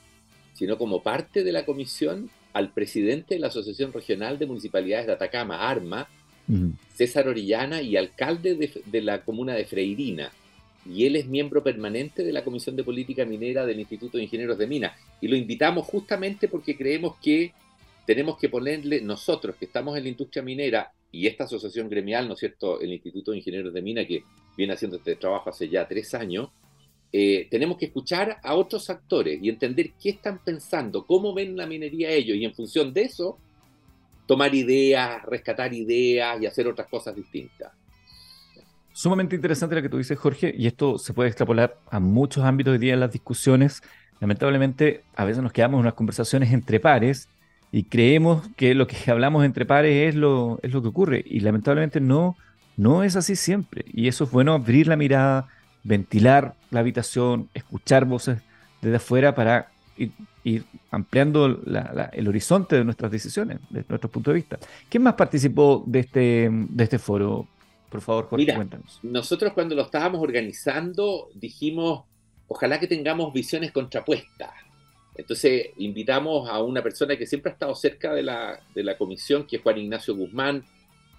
sino 0.52 0.78
como 0.78 1.02
parte 1.02 1.44
de 1.44 1.52
la 1.52 1.64
comisión 1.64 2.30
al 2.52 2.72
presidente 2.72 3.34
de 3.34 3.40
la 3.40 3.46
Asociación 3.48 3.92
Regional 3.92 4.38
de 4.38 4.46
Municipalidades 4.46 5.06
de 5.06 5.12
Atacama, 5.12 5.68
ARMA, 5.68 6.08
César 6.94 7.28
Orellana, 7.28 7.80
y 7.80 7.96
alcalde 7.96 8.54
de, 8.84 9.00
la 9.00 9.24
comuna 9.24 9.54
de 9.54 9.64
Freirina. 9.64 10.30
Y 10.84 11.06
él 11.06 11.16
es 11.16 11.26
miembro 11.26 11.62
permanente 11.62 12.24
de 12.24 12.32
la 12.32 12.44
Comisión 12.44 12.76
de 12.76 12.84
Política 12.84 13.24
Minera 13.24 13.64
del 13.64 13.80
Instituto 13.80 14.18
de 14.18 14.24
Ingenieros 14.24 14.58
de 14.58 14.66
Minas. 14.66 14.98
Y 15.20 15.28
lo 15.28 15.36
invitamos 15.36 15.86
justamente 15.86 16.48
porque 16.48 16.76
creemos 16.76 17.16
que 17.22 17.52
tenemos 18.06 18.36
que 18.36 18.48
ponerle, 18.48 19.00
nosotros 19.00 19.56
que 19.56 19.66
estamos 19.66 19.96
en 19.96 20.02
la 20.02 20.10
industria 20.10 20.42
minera 20.42 20.92
y 21.12 21.26
esta 21.26 21.44
asociación 21.44 21.88
gremial, 21.88 22.26
¿no 22.26 22.34
es 22.34 22.40
cierto?, 22.40 22.80
el 22.80 22.92
Instituto 22.92 23.30
de 23.30 23.38
Ingenieros 23.38 23.72
de 23.72 23.80
Minas, 23.80 24.06
que 24.06 24.24
viene 24.56 24.72
haciendo 24.72 24.96
este 24.96 25.14
trabajo 25.16 25.50
hace 25.50 25.68
ya 25.68 25.86
tres 25.86 26.12
años, 26.14 26.50
eh, 27.14 27.46
tenemos 27.50 27.76
que 27.76 27.86
escuchar 27.86 28.38
a 28.42 28.54
otros 28.54 28.88
actores 28.88 29.38
y 29.42 29.50
entender 29.50 29.92
qué 30.02 30.10
están 30.10 30.38
pensando, 30.42 31.06
cómo 31.06 31.34
ven 31.34 31.56
la 31.56 31.66
minería 31.66 32.10
ellos 32.10 32.38
y 32.38 32.44
en 32.44 32.54
función 32.54 32.94
de 32.94 33.02
eso 33.02 33.38
tomar 34.26 34.54
ideas, 34.54 35.22
rescatar 35.24 35.74
ideas 35.74 36.40
y 36.40 36.46
hacer 36.46 36.66
otras 36.66 36.88
cosas 36.88 37.14
distintas. 37.14 37.70
Sumamente 38.94 39.36
interesante 39.36 39.74
lo 39.74 39.82
que 39.82 39.90
tú 39.90 39.98
dices, 39.98 40.18
Jorge, 40.18 40.54
y 40.56 40.66
esto 40.66 40.98
se 40.98 41.12
puede 41.12 41.28
extrapolar 41.28 41.78
a 41.90 42.00
muchos 42.00 42.44
ámbitos 42.44 42.72
de 42.72 42.78
día 42.78 42.94
en 42.94 43.00
las 43.00 43.12
discusiones. 43.12 43.82
Lamentablemente, 44.20 45.02
a 45.14 45.24
veces 45.26 45.42
nos 45.42 45.52
quedamos 45.52 45.78
en 45.78 45.80
unas 45.80 45.94
conversaciones 45.94 46.50
entre 46.52 46.80
pares 46.80 47.28
y 47.72 47.84
creemos 47.84 48.48
que 48.56 48.74
lo 48.74 48.86
que 48.86 48.96
hablamos 49.10 49.44
entre 49.44 49.66
pares 49.66 50.08
es 50.08 50.14
lo, 50.14 50.60
que 50.62 50.76
ocurre, 50.76 51.22
y 51.26 51.40
lamentablemente 51.40 52.00
no 52.00 52.36
es 53.02 53.16
así 53.16 53.36
siempre. 53.36 53.84
Y 53.92 54.08
eso 54.08 54.24
es 54.24 54.30
bueno 54.30 54.54
abrir 54.54 54.86
la 54.86 54.96
mirada, 54.96 55.48
ventilar 55.84 56.54
la 56.70 56.80
habitación, 56.80 57.48
escuchar 57.54 58.04
voces 58.04 58.40
desde 58.80 58.96
afuera 58.96 59.34
para 59.34 59.70
ir, 60.44 60.64
ampliando 60.90 61.46
el 61.46 62.28
horizonte 62.28 62.76
de 62.76 62.84
nuestras 62.84 63.10
decisiones, 63.10 63.58
de 63.70 63.84
nuestro 63.88 64.10
punto 64.10 64.30
de 64.30 64.36
vista. 64.36 64.58
¿Quién 64.88 65.02
más 65.02 65.14
participó 65.14 65.84
de 65.86 66.00
este, 66.00 66.48
de 66.50 66.84
este 66.84 66.98
foro? 66.98 67.46
Por 67.88 68.00
favor, 68.00 68.26
Jorge, 68.26 68.54
cuéntanos. 68.54 68.98
Nosotros 69.02 69.52
cuando 69.52 69.74
lo 69.74 69.82
estábamos 69.82 70.22
organizando 70.22 71.28
dijimos, 71.34 72.04
ojalá 72.48 72.80
que 72.80 72.86
tengamos 72.86 73.32
visiones 73.32 73.70
contrapuestas. 73.70 74.50
Entonces 75.14 75.66
invitamos 75.76 76.48
a 76.48 76.62
una 76.62 76.82
persona 76.82 77.16
que 77.16 77.26
siempre 77.26 77.50
ha 77.50 77.52
estado 77.52 77.74
cerca 77.74 78.14
de 78.14 78.22
la, 78.22 78.60
de 78.74 78.82
la 78.82 78.96
comisión, 78.96 79.46
que 79.46 79.56
es 79.56 79.62
Juan 79.62 79.76
Ignacio 79.76 80.16
Guzmán, 80.16 80.64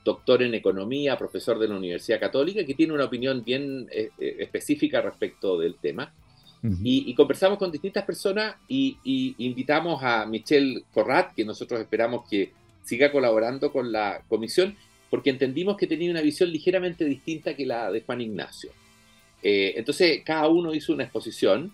doctor 0.04 0.44
en 0.44 0.54
economía, 0.54 1.18
profesor 1.18 1.58
de 1.60 1.68
la 1.68 1.76
Universidad 1.76 2.20
Católica, 2.20 2.66
que 2.66 2.74
tiene 2.74 2.94
una 2.94 3.06
opinión 3.06 3.44
bien 3.44 3.88
eh, 3.92 4.10
eh, 4.20 4.36
específica 4.40 5.02
respecto 5.02 5.58
del 5.58 5.76
tema. 5.76 6.14
y, 6.82 7.14
conversamos 7.14 7.58
con 7.58 7.72
distintas 7.72 8.06
personas 8.06 8.56
y, 8.70 9.36
invitamos 9.38 10.02
a 10.02 10.26
Michelle 10.26 10.84
Corrat, 10.94 11.34
que 11.34 11.44
nosotros 11.44 11.80
esperamos 11.82 12.28
que 12.30 12.52
siga 12.84 13.12
colaborando 13.12 13.72
con 13.72 13.92
la 13.92 14.22
comisión, 14.30 14.76
porque 15.10 15.30
entendimos 15.30 15.78
que 15.78 15.88
tenía 15.88 16.10
una 16.10 16.22
visión 16.22 16.50
ligeramente 16.50 17.06
distinta 17.06 17.56
que 17.56 17.66
la 17.66 17.92
de 17.92 18.02
Juan 18.02 18.22
Ignacio. 18.22 18.72
Eh, 19.44 19.74
entonces, 19.76 20.22
cada 20.24 20.48
uno 20.48 20.74
hizo 20.74 20.94
una 20.94 21.04
exposición 21.04 21.74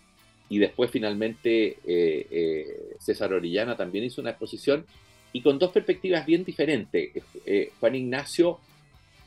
y 0.49 0.57
después 0.57 0.89
finalmente 0.89 1.77
eh, 1.85 2.27
eh, 2.31 2.95
César 2.99 3.31
Orellana 3.31 3.77
también 3.77 4.03
hizo 4.03 4.19
una 4.21 4.31
exposición 4.31 4.85
y 5.33 5.41
con 5.41 5.59
dos 5.59 5.71
perspectivas 5.71 6.25
bien 6.25 6.43
diferentes. 6.43 7.11
Juan 7.79 7.95
Ignacio 7.95 8.59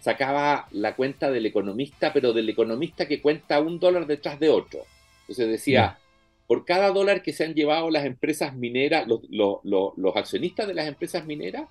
sacaba 0.01 0.67
la 0.73 0.97
cuenta 0.97 1.31
del 1.31 1.47
economista, 1.47 2.13
pero 2.13 2.33
del 2.33 2.49
economista 2.49 3.07
que 3.07 3.21
cuenta 3.21 3.61
un 3.61 3.79
dólar 3.79 4.07
detrás 4.07 4.41
de 4.41 4.49
otro. 4.49 4.81
Entonces 5.21 5.49
decía, 5.49 5.99
por 6.49 6.65
cada 6.65 6.91
dólar 6.91 7.23
que 7.23 7.33
se 7.33 7.45
han 7.45 7.55
llevado 7.55 7.89
las 7.89 8.05
empresas 8.05 8.55
mineras, 8.55 9.07
los, 9.07 9.21
los 9.63 10.17
accionistas 10.17 10.67
de 10.67 10.75
las 10.75 10.89
empresas 10.89 11.25
mineras, 11.25 11.69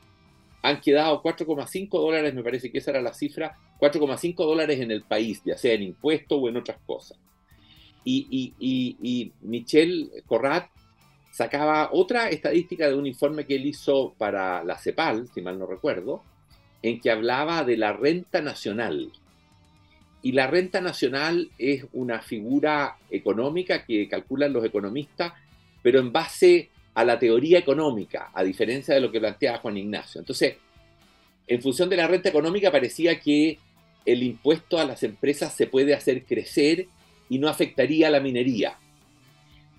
han 0.62 0.80
quedado 0.80 1.22
4,5 1.22 1.90
dólares, 1.90 2.34
me 2.34 2.44
parece 2.44 2.72
que 2.72 2.78
esa 2.78 2.92
era 2.92 3.02
la 3.02 3.14
cifra, 3.14 3.58
4,5 3.80 4.36
dólares 4.36 4.80
en 4.80 4.92
el 4.92 5.02
país, 5.02 5.42
ya 5.44 5.58
sea 5.58 5.74
en 5.74 5.84
impuestos 5.84 6.40
o 6.42 6.48
en 6.48 6.58
otras 6.58 6.78
cosas. 6.86 7.20
Y, 8.04 8.54
y, 8.60 9.32
Michel 9.42 10.10
Corrat 10.26 10.70
sacaba 11.32 11.90
otra 11.94 12.30
estadística 12.30 12.88
de 12.88 12.96
un 12.96 13.08
informe 13.08 13.46
que 13.46 13.56
él 13.56 13.66
hizo 13.66 14.14
para 14.18 14.64
la 14.64 14.78
CEPAL, 14.78 15.28
si 15.34 15.42
mal 15.42 15.58
no 15.58 15.66
recuerdo, 15.66 16.24
en 16.84 17.00
que 17.00 17.10
hablaba 17.10 17.64
de 17.64 17.78
la 17.78 17.94
renta 17.94 18.42
nacional. 18.42 19.12
Y 20.22 20.34
la 20.34 20.48
renta 20.48 20.82
nacional 20.82 21.50
es 21.58 21.86
una 21.94 22.22
figura 22.22 22.98
económica 23.10 23.86
que 23.86 24.08
calculan 24.08 24.54
los 24.54 24.66
economistas, 24.66 25.34
pero 25.82 26.00
en 26.00 26.12
base 26.12 26.70
a 26.94 27.06
la 27.06 27.18
teoría 27.18 27.58
económica, 27.58 28.30
a 28.34 28.44
diferencia 28.44 28.94
de 28.94 29.02
lo 29.02 29.12
que 29.12 29.20
planteaba 29.20 29.60
Juan 29.60 29.78
Ignacio. 29.78 30.20
Entonces, 30.20 30.58
en 31.48 31.62
función 31.62 31.90
de 31.90 31.98
la 31.98 32.08
renta 32.08 32.30
económica 32.30 32.72
parecía 32.72 33.20
que 33.20 33.58
el 34.06 34.24
impuesto 34.24 34.78
a 34.78 34.86
las 34.86 35.04
empresas 35.04 35.54
se 35.56 35.68
puede 35.68 35.94
hacer 35.94 36.26
crecer 36.26 36.88
y 37.30 37.40
no 37.40 37.48
afectaría 37.48 38.08
a 38.08 38.12
la 38.12 38.20
minería. 38.20 38.78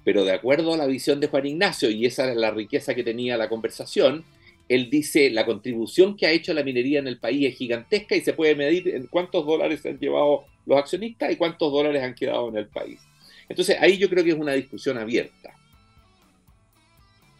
Pero 0.04 0.24
de 0.24 0.32
acuerdo 0.32 0.74
a 0.74 0.76
la 0.76 0.86
visión 0.86 1.20
de 1.20 1.28
Juan 1.28 1.46
Ignacio, 1.46 1.90
y 1.90 2.06
esa 2.06 2.30
es 2.30 2.36
la 2.36 2.50
riqueza 2.50 2.94
que 2.94 3.04
tenía 3.04 3.36
la 3.36 3.48
conversación, 3.48 4.24
él 4.68 4.90
dice 4.90 5.30
la 5.30 5.44
contribución 5.44 6.16
que 6.16 6.26
ha 6.26 6.30
hecho 6.30 6.54
la 6.54 6.62
minería 6.62 6.98
en 6.98 7.06
el 7.06 7.18
país 7.18 7.52
es 7.52 7.58
gigantesca 7.58 8.16
y 8.16 8.20
se 8.20 8.32
puede 8.32 8.54
medir 8.54 8.88
en 8.88 9.06
cuántos 9.06 9.44
dólares 9.44 9.84
han 9.84 9.98
llevado 9.98 10.44
los 10.66 10.78
accionistas 10.78 11.30
y 11.30 11.36
cuántos 11.36 11.70
dólares 11.72 12.02
han 12.02 12.14
quedado 12.14 12.48
en 12.48 12.56
el 12.56 12.68
país. 12.68 13.00
Entonces 13.48 13.76
ahí 13.80 13.98
yo 13.98 14.08
creo 14.08 14.24
que 14.24 14.30
es 14.30 14.38
una 14.38 14.52
discusión 14.52 14.98
abierta. 14.98 15.54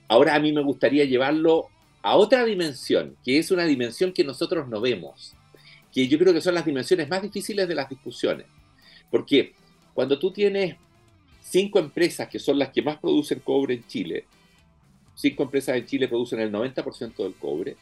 Ahora 0.09 0.35
a 0.35 0.41
mí 0.41 0.53
me 0.53 0.63
gustaría 0.63 1.05
llevarlo 1.05 1.69
a 2.03 2.17
otra 2.17 2.45
dimensión, 2.45 3.17
que 3.25 3.39
es 3.39 3.51
una 3.51 3.65
dimensión 3.65 4.13
que 4.13 4.25
nosotros 4.25 4.69
no 4.69 4.81
vemos, 4.81 5.35
que 5.93 6.09
yo 6.09 6.19
creo 6.19 6.35
que 6.35 6.41
son 6.41 6.55
las 6.55 6.67
dimensiones 6.67 7.09
más 7.09 7.23
difíciles 7.23 7.67
de 7.67 7.75
las 7.75 7.89
discusiones. 7.89 8.47
Porque 9.11 9.55
cuando 9.95 10.19
tú 10.19 10.33
tienes 10.33 10.77
cinco 11.53 11.79
empresas 11.79 12.29
que 12.29 12.39
son 12.39 12.59
las 12.59 12.71
que 12.71 12.81
más 12.81 12.99
producen 12.99 13.41
cobre 13.41 13.75
en 13.75 13.87
Chile, 13.87 14.25
cinco 15.15 15.43
empresas 15.43 15.77
en 15.77 15.85
Chile 15.85 16.09
producen 16.09 16.41
el 16.41 16.51
90% 16.51 17.15
del 17.17 17.35
cobre, 17.35 17.77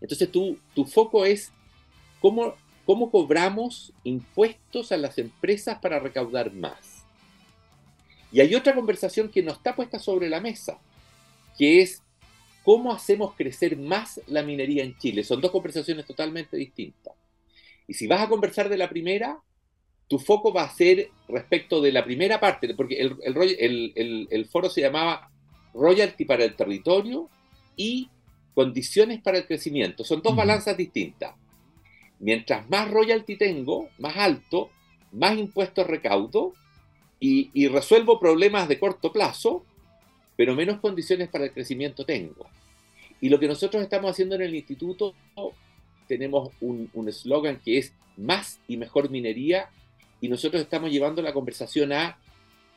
entonces 0.00 0.28
tú, 0.32 0.58
tu 0.74 0.84
foco 0.84 1.24
es 1.24 1.52
cómo, 2.20 2.56
cómo 2.84 3.12
cobramos 3.12 3.92
impuestos 4.02 4.90
a 4.90 4.96
las 4.96 5.16
empresas 5.18 5.78
para 5.78 6.00
recaudar 6.00 6.52
más. 6.52 7.04
Y 8.32 8.40
hay 8.40 8.56
otra 8.56 8.74
conversación 8.74 9.28
que 9.28 9.44
no 9.44 9.52
está 9.52 9.76
puesta 9.76 10.00
sobre 10.00 10.28
la 10.28 10.40
mesa, 10.40 10.80
que 11.56 11.82
es 11.82 12.02
cómo 12.64 12.92
hacemos 12.92 13.36
crecer 13.36 13.76
más 13.76 14.20
la 14.26 14.42
minería 14.42 14.82
en 14.82 14.98
Chile. 14.98 15.22
Son 15.22 15.40
dos 15.40 15.52
conversaciones 15.52 16.04
totalmente 16.06 16.56
distintas. 16.56 17.14
Y 17.86 17.94
si 17.94 18.08
vas 18.08 18.22
a 18.22 18.28
conversar 18.28 18.68
de 18.68 18.78
la 18.78 18.88
primera, 18.88 19.38
tu 20.08 20.18
foco 20.18 20.52
va 20.52 20.64
a 20.64 20.74
ser 20.74 21.10
respecto 21.28 21.80
de 21.80 21.92
la 21.92 22.04
primera 22.04 22.38
parte, 22.38 22.74
porque 22.74 23.00
el, 23.00 24.48
foro 24.50 24.68
se 24.68 24.82
llamaba 24.82 25.30
Royalty 25.72 26.24
para 26.24 26.44
el 26.44 26.54
territorio 26.54 27.30
y 27.76 28.10
condiciones 28.54 29.22
para 29.22 29.38
el 29.38 29.46
crecimiento. 29.46 30.04
Son 30.04 30.20
dos 30.20 30.36
balanzas 30.36 30.76
distintas. 30.76 31.34
Mientras 32.18 32.68
más 32.68 32.90
royalty 32.90 33.36
tengo, 33.36 33.88
más 33.98 34.16
alto, 34.16 34.70
más 35.12 35.36
impuestos 35.36 35.86
recaudo 35.86 36.52
y 37.18 37.68
resuelvo 37.68 38.20
problemas 38.20 38.68
de 38.68 38.78
corto 38.78 39.12
plazo, 39.12 39.64
pero 40.36 40.54
menos 40.54 40.80
condiciones 40.80 41.28
para 41.28 41.44
el 41.44 41.52
crecimiento 41.52 42.04
tengo. 42.04 42.46
Y 43.20 43.28
lo 43.28 43.38
que 43.38 43.48
nosotros 43.48 43.82
estamos 43.82 44.10
haciendo 44.10 44.34
en 44.34 44.42
el 44.42 44.54
instituto, 44.54 45.14
tenemos 46.06 46.50
un 46.60 47.08
eslogan 47.08 47.60
que 47.64 47.78
es 47.78 47.94
más 48.16 48.60
y 48.68 48.76
mejor 48.76 49.10
minería, 49.10 49.70
y 50.22 50.28
nosotros 50.28 50.62
estamos 50.62 50.90
llevando 50.90 51.20
la 51.20 51.34
conversación 51.34 51.92
a 51.92 52.16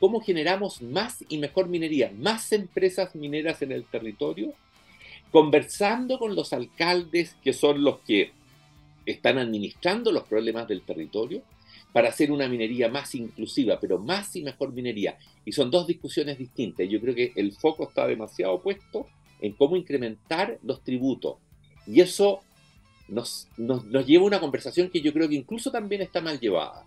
cómo 0.00 0.20
generamos 0.20 0.82
más 0.82 1.24
y 1.28 1.38
mejor 1.38 1.68
minería, 1.68 2.12
más 2.18 2.52
empresas 2.52 3.14
mineras 3.14 3.62
en 3.62 3.70
el 3.70 3.84
territorio, 3.84 4.52
conversando 5.30 6.18
con 6.18 6.34
los 6.34 6.52
alcaldes 6.52 7.36
que 7.42 7.52
son 7.52 7.84
los 7.84 8.00
que 8.00 8.32
están 9.06 9.38
administrando 9.38 10.10
los 10.10 10.24
problemas 10.24 10.66
del 10.66 10.82
territorio, 10.82 11.42
para 11.92 12.08
hacer 12.08 12.32
una 12.32 12.48
minería 12.48 12.88
más 12.88 13.14
inclusiva, 13.14 13.78
pero 13.80 13.98
más 13.98 14.34
y 14.34 14.42
mejor 14.42 14.72
minería. 14.72 15.16
Y 15.44 15.52
son 15.52 15.70
dos 15.70 15.86
discusiones 15.86 16.36
distintas. 16.36 16.88
Yo 16.90 17.00
creo 17.00 17.14
que 17.14 17.32
el 17.36 17.52
foco 17.52 17.84
está 17.84 18.06
demasiado 18.06 18.60
puesto 18.60 19.06
en 19.40 19.52
cómo 19.52 19.76
incrementar 19.76 20.58
los 20.62 20.82
tributos. 20.82 21.36
Y 21.86 22.00
eso 22.00 22.40
nos, 23.08 23.48
nos, 23.56 23.84
lleva 24.04 24.24
a 24.24 24.26
una 24.26 24.40
conversación 24.40 24.90
que 24.90 25.00
yo 25.00 25.12
creo 25.12 25.28
que 25.28 25.36
incluso 25.36 25.70
también 25.70 26.02
está 26.02 26.20
mal 26.20 26.40
llevada. 26.40 26.84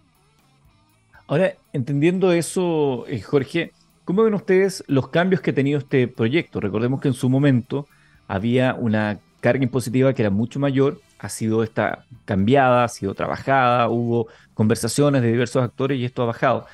Ahora, 1.29 1.53
entendiendo 1.73 2.31
eso, 2.31 3.05
eh, 3.07 3.21
Jorge, 3.21 3.71
¿cómo 4.03 4.23
ven 4.23 4.33
ustedes 4.33 4.83
los 4.87 5.09
cambios 5.09 5.41
que 5.41 5.51
ha 5.51 5.53
tenido 5.53 5.77
este 5.77 6.07
proyecto? 6.07 6.59
Recordemos 6.59 6.99
que 7.01 7.07
en 7.07 7.13
su 7.13 7.29
momento 7.29 7.87
había 8.27 8.73
una 8.73 9.19
carga 9.39 9.63
impositiva 9.63 10.15
que 10.15 10.23
era 10.23 10.31
mucho 10.31 10.59
mayor, 10.59 10.99
ha 11.19 11.29
sido 11.29 11.61
esta 11.61 12.03
cambiada, 12.25 12.83
ha 12.83 12.87
sido 12.87 13.13
trabajada, 13.13 13.89
hubo 13.89 14.27
conversaciones 14.55 15.21
de 15.21 15.31
diversos 15.31 15.61
actores 15.61 15.99
y 15.99 16.05
esto 16.05 16.23
ha 16.23 16.25
bajado. 16.25 16.65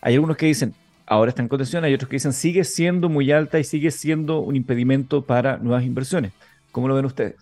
Hay 0.00 0.14
algunos 0.14 0.36
que 0.36 0.46
dicen, 0.46 0.76
ahora 1.06 1.30
está 1.30 1.42
en 1.42 1.48
contención, 1.48 1.82
hay 1.82 1.92
otros 1.92 2.08
que 2.08 2.14
dicen, 2.14 2.32
sigue 2.32 2.62
siendo 2.62 3.08
muy 3.08 3.32
alta 3.32 3.58
y 3.58 3.64
sigue 3.64 3.90
siendo 3.90 4.38
un 4.38 4.54
impedimento 4.54 5.22
para 5.22 5.56
nuevas 5.56 5.82
inversiones. 5.82 6.32
¿Cómo 6.70 6.86
lo 6.86 6.94
ven 6.94 7.06
ustedes? 7.06 7.34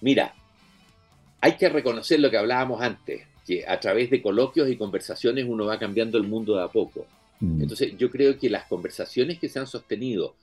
Mira, 0.00 0.34
hay 1.40 1.52
que 1.52 1.68
reconocer 1.68 2.18
lo 2.18 2.28
que 2.28 2.38
hablábamos 2.38 2.82
antes, 2.82 3.22
que 3.46 3.64
a 3.66 3.78
través 3.80 4.10
de 4.10 4.22
coloquios 4.22 4.68
y 4.68 4.76
conversaciones 4.76 5.46
uno 5.48 5.66
va 5.66 5.78
cambiando 5.78 6.18
el 6.18 6.24
mundo 6.24 6.56
de 6.56 6.62
a 6.62 6.68
poco. 6.68 7.06
Mm. 7.40 7.62
Entonces 7.62 7.96
yo 7.98 8.10
creo 8.10 8.38
que 8.38 8.48
las 8.48 8.66
conversaciones 8.66 9.38
que 9.38 9.48
se 9.48 9.58
han 9.58 9.66
sostenido 9.66 10.36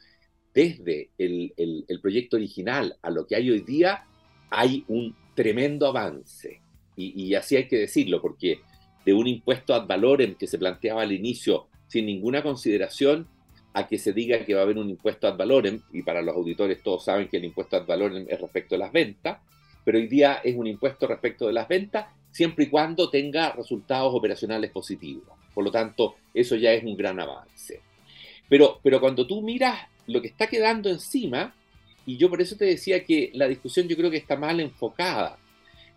desde 0.54 1.10
el, 1.18 2.00
proyecto 2.02 2.38
original 2.38 2.98
a 3.02 3.10
lo 3.10 3.26
que 3.26 3.36
hay 3.36 3.50
hoy 3.50 3.62
día, 3.62 4.06
hay 4.50 4.84
un 4.88 5.16
tremendo 5.36 5.88
avance. 5.88 6.62
Y, 6.98 7.34
así 7.34 7.56
hay 7.56 7.66
que 7.70 7.78
decirlo, 7.78 8.22
porque 8.22 8.60
de 9.06 9.14
un 9.14 9.26
impuesto 9.26 9.74
ad 9.74 9.88
valorem 9.88 10.36
que 10.36 10.48
se 10.48 10.58
planteaba 10.58 11.04
al 11.04 11.14
inicio 11.14 11.68
sin 11.88 12.08
ninguna 12.08 12.44
consideración 12.44 13.26
a 13.74 13.88
que 13.88 13.98
se 13.98 14.12
diga 14.12 14.44
que 14.44 14.54
va 14.54 14.60
a 14.60 14.64
haber 14.64 14.78
un 14.78 14.90
impuesto 14.90 15.26
ad 15.26 15.38
valorem, 15.38 15.80
y 15.94 16.02
para 16.02 16.22
los 16.22 16.36
auditores 16.36 16.84
todos 16.84 17.06
saben 17.06 17.30
que 17.30 17.38
el 17.38 17.46
impuesto 17.46 17.78
ad 17.78 17.86
valorem 17.86 18.26
es 18.28 18.42
respecto 18.42 18.76
de 18.76 18.80
las 18.80 18.92
ventas, 18.92 19.38
pero 19.86 19.98
hoy 19.98 20.08
día 20.08 20.42
es 20.44 20.58
un 20.58 20.68
impuesto 20.68 21.08
respecto 21.08 21.48
de 21.48 21.54
las 21.54 21.70
ventas 21.70 22.08
siempre 22.32 22.66
y 22.66 22.70
cuando 22.70 23.10
tenga 23.10 23.52
resultados 23.52 24.14
operacionales 24.14 24.72
positivos. 24.72 25.38
Por 25.54 25.64
lo 25.64 25.72
tanto, 25.72 26.16
eso 26.34 26.56
ya 26.56 26.74
es 26.74 26.84
un 26.84 26.96
gran 26.96 27.20
avance. 27.20 27.82
Pero, 28.48 28.80
pero 28.82 29.00
cuando 29.00 29.28
tú 29.28 29.42
miras 29.42 29.80
lo 30.08 30.22
que 30.22 30.28
está 30.28 30.48
quedando 30.48 30.90
encima, 30.90 31.54
y 32.06 32.18
yo 32.18 32.30
por 32.30 32.42
eso 32.42 32.56
te 32.56 32.66
decía 32.66 33.04
que 33.06 33.32
la 33.34 33.48
discusión 33.48 33.88
yo 33.88 33.96
creo 33.96 34.10
que 34.10 34.18
está 34.18 34.36
mal 34.36 34.60
enfocada, 34.60 35.38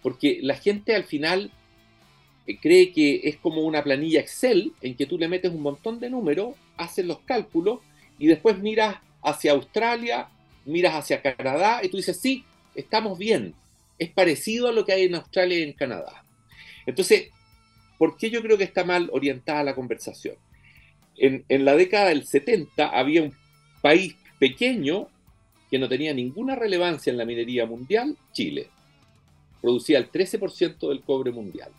porque 0.03 0.41
la 0.43 0.57
gente 0.57 0.95
al 0.95 1.05
final 1.05 1.51
eh, 2.47 2.59
cree 2.59 2.93
que 2.93 3.21
es 3.25 3.37
como 3.37 3.63
una 3.63 3.83
planilla 3.83 4.21
Excel 4.21 4.73
en 4.81 4.97
que 4.97 5.07
tú 5.07 5.17
le 5.17 5.29
metes 5.29 5.53
un 5.53 5.63
montón 5.63 6.01
de 6.01 6.11
números, 6.11 6.55
haces 6.77 7.07
los 7.07 7.21
cálculos 7.21 7.81
y 8.19 8.27
después 8.27 8.59
miras 8.59 8.97
hacia 9.23 9.53
Australia, 9.53 10.29
miras 10.65 10.95
hacia 10.95 11.23
Canadá 11.23 11.81
y 11.83 11.89
tú 11.89 11.97
dices, 11.97 12.21
sí, 12.21 12.45
estamos 12.75 13.19
bien, 13.19 13.55
es 13.99 14.11
parecido 14.11 14.69
a 14.69 14.73
lo 14.73 14.85
que 14.85 14.93
hay 14.93 15.05
en 15.05 15.15
Australia 15.15 15.59
y 15.59 15.63
en 15.63 15.73
Canadá. 15.73 16.22
Entonces, 16.87 17.31
¿por 17.99 18.17
qué 18.17 18.31
yo 18.31 18.43
creo 18.43 18.59
que 18.59 18.65
está 18.65 18.85
mal 18.85 19.09
orientada 19.13 19.63
la 19.63 19.75
conversación? 19.75 20.37
En, 21.17 21.45
la 21.65 21.77
década 21.77 22.09
del 22.09 22.25
70 22.25 22.89
había 22.89 23.23
un 23.23 23.35
país 23.81 24.17
pequeño 24.39 25.09
que 25.71 25.79
no 25.79 25.89
tenía 25.89 26.13
ninguna 26.13 26.57
relevancia 26.57 27.11
en 27.11 27.19
la 27.19 27.25
minería 27.25 27.67
mundial, 27.67 28.17
Chile. 28.33 28.69
Producía 29.61 29.99
el 29.99 30.11
13% 30.11 30.89
del 30.89 31.03
cobre 31.03 31.31
mundial. 31.31 31.71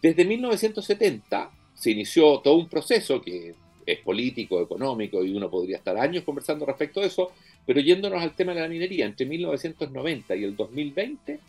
Desde 0.00 0.24
1970 0.24 1.50
se 1.74 1.90
inició 1.90 2.38
todo 2.38 2.54
un 2.56 2.68
proceso 2.68 3.20
que 3.20 3.54
es 3.84 3.98
político, 4.00 4.60
económico, 4.60 5.24
y 5.24 5.34
uno 5.34 5.50
podría 5.50 5.78
estar 5.78 5.96
años 5.96 6.22
conversando 6.22 6.66
respecto 6.66 7.00
a 7.00 7.06
eso, 7.06 7.32
pero 7.66 7.80
yéndonos 7.80 8.22
al 8.22 8.34
tema 8.34 8.52
de 8.54 8.60
la 8.60 8.68
minería, 8.68 9.06
entre 9.06 9.26
1990 9.26 10.36
y 10.36 10.44
el 10.44 10.54
2020 10.54 11.40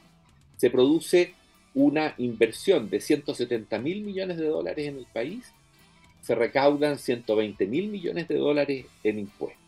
se 0.55 0.70
produce 0.70 1.34
una 1.74 2.15
inversión 2.17 2.89
de 2.89 2.99
170 2.99 3.80
mil 3.80 4.01
millones 4.01 4.38
de 4.38 4.47
dólares 4.47 4.88
en 4.88 4.97
el 4.97 5.05
país, 5.05 5.53
se 6.22 6.36
recaudan 6.36 6.97
120 6.97 7.65
mil 7.67 7.89
millones 7.89 8.28
de 8.28 8.38
dólares 8.38 8.86
en 9.03 9.20
impuestos. 9.20 9.59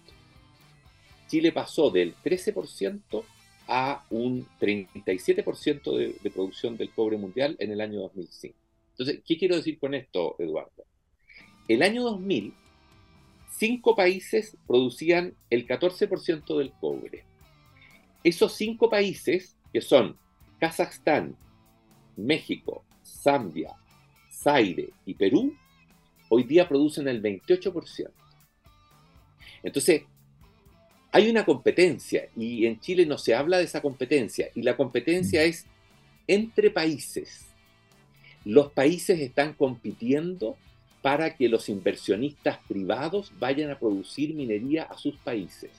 Chile 1.27 1.51
pasó 1.51 1.89
del 1.89 2.13
13% 2.15 3.23
a 3.67 4.03
un 4.09 4.45
37% 4.59 5.97
de, 5.97 6.15
de 6.21 6.29
producción 6.29 6.75
del 6.75 6.89
cobre 6.89 7.17
mundial 7.17 7.55
en 7.59 7.71
el 7.71 7.79
año 7.79 8.01
2005. 8.01 8.55
Entonces, 8.91 9.23
¿qué 9.25 9.37
quiero 9.37 9.55
decir 9.55 9.79
con 9.79 9.93
esto, 9.93 10.35
Eduardo? 10.39 10.85
El 11.67 11.83
año 11.83 12.03
2000, 12.03 12.53
cinco 13.49 13.95
países 13.95 14.57
producían 14.67 15.33
el 15.49 15.65
14% 15.67 16.57
del 16.57 16.71
cobre. 16.73 17.23
Esos 18.23 18.53
cinco 18.53 18.89
países, 18.89 19.55
que 19.71 19.81
son 19.81 20.17
Kazajstán, 20.59 21.37
México, 22.25 22.83
Zambia, 23.03 23.73
Zaire 24.31 24.89
y 25.05 25.13
Perú, 25.13 25.55
hoy 26.29 26.43
día 26.43 26.67
producen 26.67 27.07
el 27.07 27.21
28%. 27.21 28.09
Entonces, 29.63 30.03
hay 31.11 31.29
una 31.29 31.45
competencia 31.45 32.27
y 32.37 32.65
en 32.65 32.79
Chile 32.79 33.05
no 33.05 33.17
se 33.17 33.35
habla 33.35 33.57
de 33.57 33.65
esa 33.65 33.81
competencia 33.81 34.49
y 34.55 34.61
la 34.61 34.77
competencia 34.77 35.41
mm. 35.41 35.45
es 35.45 35.65
entre 36.27 36.71
países. 36.71 37.47
Los 38.45 38.71
países 38.71 39.19
están 39.19 39.53
compitiendo 39.53 40.57
para 41.01 41.35
que 41.35 41.49
los 41.49 41.67
inversionistas 41.67 42.59
privados 42.67 43.31
vayan 43.39 43.71
a 43.71 43.79
producir 43.79 44.33
minería 44.33 44.83
a 44.83 44.97
sus 44.97 45.17
países. 45.17 45.71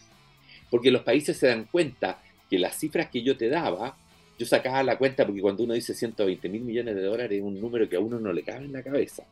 Porque 0.70 0.90
los 0.90 1.02
países 1.02 1.36
se 1.36 1.46
dan 1.46 1.64
cuenta 1.64 2.22
que 2.50 2.58
las 2.58 2.78
cifras 2.78 3.08
que 3.08 3.22
yo 3.22 3.36
te 3.36 3.48
daba, 3.48 3.96
yo 4.42 4.48
sacaba 4.48 4.82
la 4.82 4.98
cuenta 4.98 5.24
porque 5.24 5.40
cuando 5.40 5.62
uno 5.62 5.74
dice 5.74 5.94
120 5.94 6.48
mil 6.48 6.62
millones 6.62 6.96
de 6.96 7.02
dólares 7.02 7.38
es 7.38 7.44
un 7.44 7.60
número 7.60 7.88
que 7.88 7.94
a 7.94 8.00
uno 8.00 8.18
no 8.18 8.32
le 8.32 8.42
cabe 8.42 8.64
en 8.64 8.72
la 8.72 8.82
cabeza. 8.82 9.22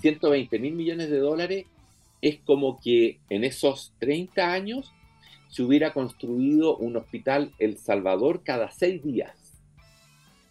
120 0.00 0.58
mil 0.58 0.74
millones 0.74 1.10
de 1.10 1.18
dólares 1.18 1.66
es 2.20 2.40
como 2.44 2.80
que 2.80 3.20
en 3.30 3.44
esos 3.44 3.92
30 4.00 4.52
años 4.52 4.92
se 5.48 5.62
hubiera 5.62 5.92
construido 5.92 6.76
un 6.76 6.96
hospital 6.96 7.52
El 7.60 7.78
Salvador 7.78 8.42
cada 8.42 8.72
seis 8.72 9.04
días. 9.04 9.36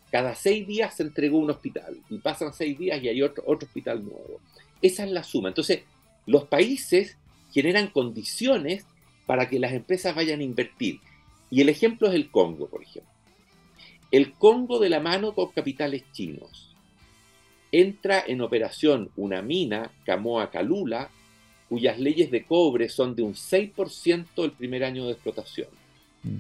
Cada 0.10 0.36
seis 0.36 0.66
días 0.66 0.96
se 0.96 1.04
entregó 1.04 1.38
un 1.40 1.50
hospital 1.50 1.98
y 2.10 2.20
pasan 2.20 2.54
seis 2.54 2.80
días 2.80 3.04
y 3.04 3.10
hay 3.10 3.22
otro, 3.22 3.44
otro 3.46 3.68
hospital 3.68 4.06
nuevo. 4.06 4.40
Esa 4.82 5.04
es 5.04 5.12
la 5.12 5.24
suma. 5.24 5.50
Entonces, 5.50 5.82
los 6.26 6.46
países 6.46 7.18
generan 7.52 7.88
condiciones 7.88 8.86
para 9.26 9.50
que 9.50 9.60
las 9.60 9.74
empresas 9.74 10.16
vayan 10.16 10.40
a 10.40 10.44
invertir. 10.44 11.02
Y 11.52 11.60
el 11.60 11.68
ejemplo 11.68 12.08
es 12.08 12.16
el 12.16 12.32
Congo, 12.32 12.70
por 12.70 12.82
ejemplo. 12.82 13.17
El 14.12 14.34
Congo 14.34 14.80
de 14.80 14.90
la 14.90 15.00
mano 15.00 15.34
con 15.34 15.52
capitales 15.52 16.04
chinos. 16.14 16.74
Entra 17.72 18.24
en 18.26 18.42
operación 18.42 19.10
una 19.18 19.42
mina, 19.42 19.92
Camoa 20.06 20.50
Calula, 20.50 21.10
cuyas 21.68 22.00
leyes 22.00 22.32
de 22.32 22.46
cobre 22.46 22.88
son 22.88 23.16
de 23.16 23.24
un 23.24 23.34
6% 23.34 24.26
el 24.38 24.52
primer 24.52 24.84
año 24.84 25.06
de 25.06 25.14
explotación. 25.14 25.68
Mm. 26.24 26.38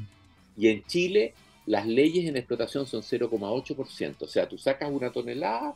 Y 0.57 0.67
en 0.69 0.83
Chile 0.85 1.33
las 1.67 1.85
leyes 1.85 2.25
en 2.25 2.37
explotación 2.37 2.87
son 2.87 3.01
0,8%. 3.01 4.15
O 4.21 4.27
sea, 4.27 4.47
tú 4.47 4.57
sacas 4.57 4.89
una 4.89 5.11
tonelada 5.11 5.75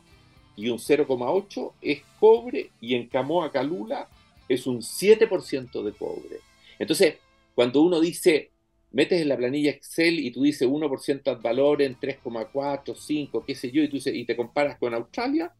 y 0.56 0.68
un 0.70 0.78
0,8% 0.78 1.72
es 1.82 2.02
cobre 2.18 2.70
y 2.80 2.94
en 2.94 3.06
Camoa 3.08 3.52
Calula 3.52 4.08
es 4.48 4.66
un 4.66 4.80
7% 4.80 5.82
de 5.82 5.92
cobre. 5.92 6.40
Entonces, 6.78 7.16
cuando 7.54 7.82
uno 7.82 8.00
dice, 8.00 8.50
metes 8.92 9.20
en 9.20 9.28
la 9.28 9.36
planilla 9.36 9.70
Excel 9.70 10.18
y 10.20 10.30
tú 10.30 10.42
dices 10.42 10.68
1% 10.68 11.28
ad 11.28 11.40
valor 11.40 11.82
en 11.82 11.98
3,4, 11.98 12.94
5, 12.94 13.44
qué 13.46 13.54
sé 13.54 13.70
yo, 13.70 13.82
y, 13.82 13.88
tú 13.88 13.98
y 14.06 14.24
te 14.24 14.36
comparas 14.36 14.78
con 14.78 14.94
Australia, 14.94 15.52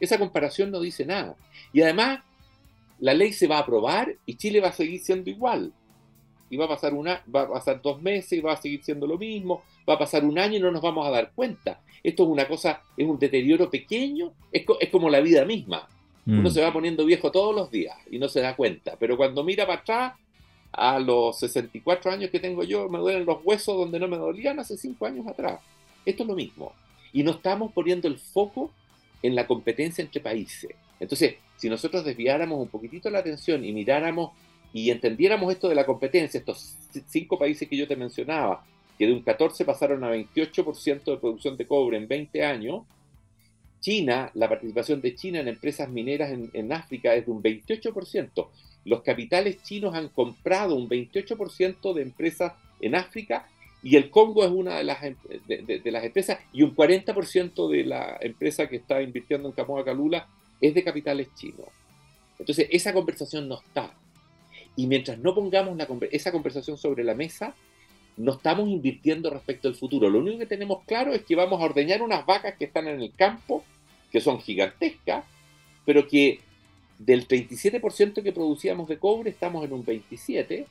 esa 0.00 0.18
comparación 0.18 0.70
no 0.70 0.80
dice 0.80 1.04
nada. 1.04 1.36
Y 1.72 1.82
además, 1.82 2.20
la 2.98 3.14
ley 3.14 3.32
se 3.32 3.46
va 3.46 3.58
a 3.58 3.60
aprobar 3.60 4.14
y 4.26 4.36
Chile 4.36 4.60
va 4.60 4.68
a 4.68 4.72
seguir 4.72 5.00
siendo 5.00 5.30
igual. 5.30 5.72
Y 6.48 6.56
va 6.56 6.64
a 6.64 6.68
pasar 6.68 6.94
una, 6.94 7.22
va 7.34 7.42
a 7.42 7.48
pasar 7.48 7.80
dos 7.80 8.02
meses 8.02 8.32
y 8.32 8.40
va 8.40 8.54
a 8.54 8.56
seguir 8.56 8.82
siendo 8.82 9.06
lo 9.06 9.16
mismo, 9.16 9.62
va 9.88 9.94
a 9.94 9.98
pasar 9.98 10.24
un 10.24 10.38
año 10.38 10.56
y 10.56 10.60
no 10.60 10.72
nos 10.72 10.82
vamos 10.82 11.06
a 11.06 11.10
dar 11.10 11.32
cuenta. 11.32 11.80
Esto 12.02 12.24
es 12.24 12.28
una 12.28 12.48
cosa, 12.48 12.82
es 12.96 13.06
un 13.06 13.18
deterioro 13.18 13.70
pequeño, 13.70 14.32
es, 14.50 14.64
como 14.90 15.08
la 15.08 15.20
vida 15.20 15.44
misma. 15.44 15.88
Uno 16.26 16.48
mm. 16.48 16.52
se 16.52 16.60
va 16.60 16.72
poniendo 16.72 17.04
viejo 17.04 17.30
todos 17.30 17.54
los 17.54 17.70
días 17.70 17.96
y 18.10 18.18
no 18.18 18.28
se 18.28 18.40
da 18.40 18.56
cuenta. 18.56 18.96
Pero 18.98 19.16
cuando 19.16 19.44
mira 19.44 19.66
para 19.66 19.80
atrás, 19.80 20.14
a 20.72 20.98
los 20.98 21.38
64 21.38 22.10
años 22.10 22.30
que 22.30 22.40
tengo 22.40 22.62
yo, 22.62 22.88
me 22.88 22.98
duelen 22.98 23.26
los 23.26 23.38
huesos 23.44 23.76
donde 23.76 23.98
no 23.98 24.08
me 24.08 24.16
dolían 24.16 24.58
hace 24.60 24.76
5 24.76 25.06
años 25.06 25.26
atrás. 25.26 25.60
Esto 26.04 26.22
es 26.22 26.28
lo 26.28 26.34
mismo. 26.34 26.72
Y 27.12 27.22
no 27.22 27.32
estamos 27.32 27.72
poniendo 27.72 28.08
el 28.08 28.18
foco 28.18 28.70
en 29.22 29.34
la 29.34 29.46
competencia 29.46 30.02
entre 30.02 30.20
países. 30.20 30.70
Entonces, 30.98 31.36
si 31.56 31.68
nosotros 31.68 32.04
desviáramos 32.04 32.60
un 32.60 32.68
poquitito 32.68 33.10
la 33.10 33.18
atención 33.18 33.64
y 33.64 33.72
miráramos 33.72 34.32
y 34.72 34.90
entendiéramos 34.90 35.52
esto 35.52 35.68
de 35.68 35.74
la 35.74 35.84
competencia, 35.84 36.38
estos 36.38 36.76
cinco 37.08 37.38
países 37.38 37.68
que 37.68 37.76
yo 37.76 37.88
te 37.88 37.96
mencionaba, 37.96 38.64
que 38.98 39.06
de 39.06 39.12
un 39.12 39.22
14 39.22 39.64
pasaron 39.64 40.04
a 40.04 40.10
28% 40.10 41.04
de 41.04 41.16
producción 41.16 41.56
de 41.56 41.66
cobre 41.66 41.96
en 41.96 42.06
20 42.06 42.44
años, 42.44 42.82
China, 43.80 44.30
la 44.34 44.48
participación 44.48 45.00
de 45.00 45.14
China 45.14 45.40
en 45.40 45.48
empresas 45.48 45.88
mineras 45.88 46.30
en, 46.52 46.72
África 46.72 47.14
es 47.14 47.24
de 47.24 47.32
un 47.32 47.42
28%. 47.42 48.48
Los 48.90 49.02
capitales 49.02 49.62
chinos 49.62 49.94
han 49.94 50.08
comprado 50.08 50.74
un 50.74 50.88
28% 50.88 51.94
de 51.94 52.02
empresas 52.02 52.54
en 52.80 52.96
África 52.96 53.46
y 53.84 53.94
el 53.94 54.10
Congo 54.10 54.44
es 54.44 54.50
una 54.50 54.78
de 54.78 54.82
las, 54.82 55.04
em, 55.04 55.14
de, 55.46 55.90
las 55.92 56.02
empresas 56.02 56.40
y 56.52 56.62
un 56.62 56.74
40% 56.74 57.68
de 57.68 57.84
la 57.84 58.18
empresa 58.20 58.68
que 58.68 58.74
está 58.74 59.00
invirtiendo 59.00 59.48
en 59.48 59.54
Camoa 59.54 59.84
Calula 59.84 60.26
es 60.60 60.74
de 60.74 60.82
capitales 60.82 61.28
chinos. 61.36 61.68
Entonces, 62.40 62.66
esa 62.72 62.92
conversación 62.92 63.46
no 63.46 63.60
está. 63.60 63.94
Y 64.74 64.88
mientras 64.88 65.20
no 65.20 65.36
pongamos 65.36 65.78
esa 66.10 66.32
conversación 66.32 66.76
sobre 66.76 67.04
la 67.04 67.14
mesa, 67.14 67.54
no 68.16 68.32
estamos 68.32 68.68
invirtiendo 68.68 69.30
respecto 69.30 69.68
al 69.68 69.76
futuro. 69.76 70.10
Lo 70.10 70.18
único 70.18 70.40
que 70.40 70.46
tenemos 70.46 70.82
claro 70.84 71.12
es 71.12 71.22
que 71.22 71.36
vamos 71.36 71.60
a 71.60 71.64
ordeñar 71.66 72.02
unas 72.02 72.26
vacas 72.26 72.56
que 72.56 72.64
están 72.64 72.88
en 72.88 73.00
el 73.00 73.14
campo, 73.14 73.62
que 74.10 74.20
son 74.20 74.40
gigantescas, 74.40 75.24
pero 75.86 76.08
que 76.08 76.40
del 77.00 77.26
37% 77.26 78.22
que 78.22 78.32
producíamos 78.32 78.86
de 78.86 78.98
cobre 78.98 79.30
estamos 79.30 79.64
en 79.64 79.72
un 79.72 79.84
27%, 79.84 80.66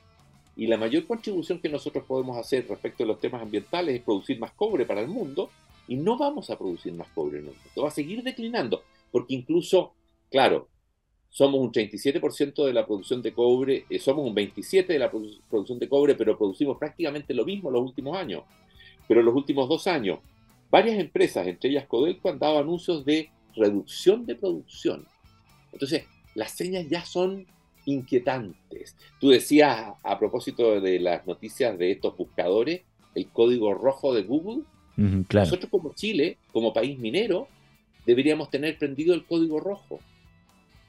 y 0.56 0.66
la 0.66 0.76
mayor 0.76 1.06
contribución 1.06 1.58
que 1.60 1.68
nosotros 1.68 2.04
podemos 2.06 2.36
hacer 2.36 2.66
respecto 2.68 3.02
a 3.02 3.06
los 3.06 3.18
temas 3.18 3.42
ambientales 3.42 3.96
es 3.96 4.02
producir 4.02 4.38
más 4.38 4.52
cobre 4.52 4.86
para 4.86 5.00
el 5.00 5.08
mundo, 5.08 5.50
y 5.88 5.96
no 5.96 6.16
vamos 6.16 6.50
a 6.50 6.58
producir 6.58 6.92
más 6.92 7.08
cobre 7.08 7.38
en 7.38 7.46
el 7.46 7.54
mundo, 7.54 7.82
va 7.82 7.88
a 7.88 7.92
seguir 7.92 8.22
declinando 8.22 8.82
porque 9.10 9.34
incluso, 9.34 9.92
claro, 10.30 10.68
somos 11.28 11.60
un 11.60 11.72
37% 11.72 12.64
de 12.64 12.72
la 12.72 12.86
producción 12.86 13.22
de 13.22 13.32
cobre, 13.32 13.84
eh, 13.88 13.98
somos 13.98 14.26
un 14.26 14.34
27% 14.34 14.86
de 14.86 14.98
la 14.98 15.10
producción 15.10 15.78
de 15.78 15.88
cobre, 15.88 16.14
pero 16.14 16.38
producimos 16.38 16.78
prácticamente 16.78 17.34
lo 17.34 17.44
mismo 17.44 17.70
los 17.70 17.82
últimos 17.82 18.16
años. 18.16 18.44
Pero 19.08 19.22
los 19.22 19.34
últimos 19.34 19.68
dos 19.68 19.86
años, 19.86 20.20
varias 20.70 20.98
empresas, 20.98 21.46
entre 21.46 21.70
ellas 21.70 21.86
Codelco, 21.86 22.28
han 22.28 22.38
dado 22.38 22.58
anuncios 22.58 23.04
de 23.04 23.30
reducción 23.54 24.26
de 24.26 24.36
producción. 24.36 25.06
Entonces, 25.72 26.04
las 26.34 26.52
señas 26.52 26.86
ya 26.88 27.04
son 27.04 27.46
inquietantes. 27.84 28.96
Tú 29.20 29.30
decías 29.30 29.92
a 30.02 30.18
propósito 30.18 30.80
de 30.80 31.00
las 31.00 31.26
noticias 31.26 31.76
de 31.78 31.92
estos 31.92 32.16
buscadores, 32.16 32.82
el 33.14 33.28
código 33.28 33.74
rojo 33.74 34.14
de 34.14 34.22
Google. 34.22 34.62
Nosotros 34.96 35.70
como 35.70 35.94
Chile, 35.94 36.36
como 36.52 36.74
país 36.74 36.98
minero, 36.98 37.48
deberíamos 38.04 38.50
tener 38.50 38.76
prendido 38.78 39.14
el 39.14 39.24
código 39.24 39.58
rojo. 39.58 39.98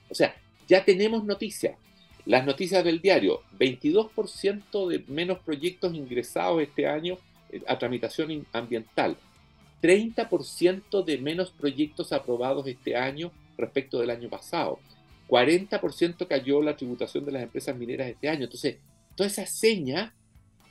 O 0.09 0.15
sea, 0.15 0.35
ya 0.67 0.83
tenemos 0.83 1.23
noticias. 1.23 1.77
Las 2.25 2.45
noticias 2.45 2.83
del 2.83 3.01
diario, 3.01 3.41
22% 3.57 4.87
de 4.87 5.03
menos 5.07 5.39
proyectos 5.39 5.93
ingresados 5.95 6.61
este 6.61 6.87
año 6.87 7.17
eh, 7.49 7.61
a 7.67 7.79
tramitación 7.79 8.45
ambiental, 8.51 9.17
30% 9.81 11.03
de 11.03 11.17
menos 11.17 11.51
proyectos 11.51 12.13
aprobados 12.13 12.67
este 12.67 12.95
año 12.95 13.31
respecto 13.57 13.99
del 13.99 14.11
año 14.11 14.29
pasado, 14.29 14.79
40% 15.31 16.27
cayó 16.27 16.61
la 16.61 16.75
tributación 16.75 17.23
de 17.25 17.31
las 17.31 17.43
empresas 17.43 17.75
mineras 17.77 18.09
este 18.09 18.27
año. 18.27 18.43
Entonces, 18.43 18.79
toda 19.15 19.27
esa 19.27 19.45
seña, 19.45 20.13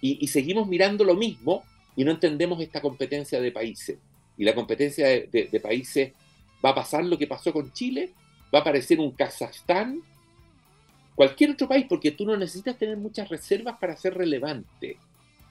y, 0.03 0.27
seguimos 0.29 0.69
mirando 0.69 1.03
lo 1.03 1.15
mismo 1.15 1.65
y 1.97 2.05
no 2.05 2.11
entendemos 2.11 2.61
esta 2.61 2.83
competencia 2.83 3.41
de 3.41 3.53
países. 3.53 3.99
Y 4.37 4.45
la 4.45 4.55
competencia 4.55 5.09
de 5.09 5.61
países 5.63 6.13
va 6.65 6.71
a 6.71 6.75
pasar 6.75 7.05
lo 7.05 7.19
que 7.19 7.27
pasó 7.27 7.53
con 7.53 7.73
Chile, 7.73 8.13
va 8.55 8.59
a 8.59 8.63
aparecer 8.63 9.01
un 9.01 9.13
Kazajstán, 9.13 10.03
cualquier 11.15 11.51
otro 11.51 11.69
país, 11.69 11.87
porque 11.89 12.11
tú 12.11 12.25
no 12.25 12.37
necesitas 12.37 12.79
tener 12.79 12.97
muchas 12.97 13.29
reservas 13.29 13.79
para 13.79 13.97
ser 13.97 14.15
relevante. 14.15 14.99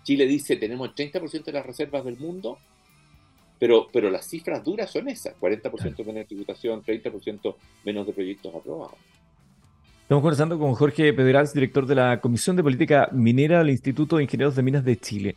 Chile 0.04 0.26
dice, 0.26 0.56
tenemos 0.56 0.90
el 0.90 1.12
30% 1.12 1.46
de 1.46 1.52
las 1.52 1.66
reservas 1.66 2.06
del 2.06 2.18
mundo, 2.18 2.58
pero, 3.60 3.88
pero 3.92 4.10
las 4.10 4.26
cifras 4.26 4.64
duras 4.64 4.90
son 4.90 5.10
esas, 5.10 5.36
40% 5.40 5.98
menos 6.00 6.16
de 6.16 6.26
tributación, 6.26 6.82
30% 6.82 7.56
menos 7.84 8.08
de 8.08 8.14
proyectos 8.14 8.56
aprobados. 8.56 8.96
Estamos 10.04 10.24
conversando 10.24 10.58
con 10.58 10.74
Jorge 10.74 11.14
Pedrals, 11.14 11.54
director 11.54 11.86
de 11.86 11.96
la 11.96 12.20
Comisión 12.20 12.56
de 12.56 12.64
Política 12.64 13.10
Minera 13.12 13.60
del 13.60 13.70
Instituto 13.70 14.18
de 14.18 14.24
Ingenieros 14.24 14.56
de 14.56 14.64
Minas 14.64 14.84
de 14.84 14.98
Chile. 14.98 15.36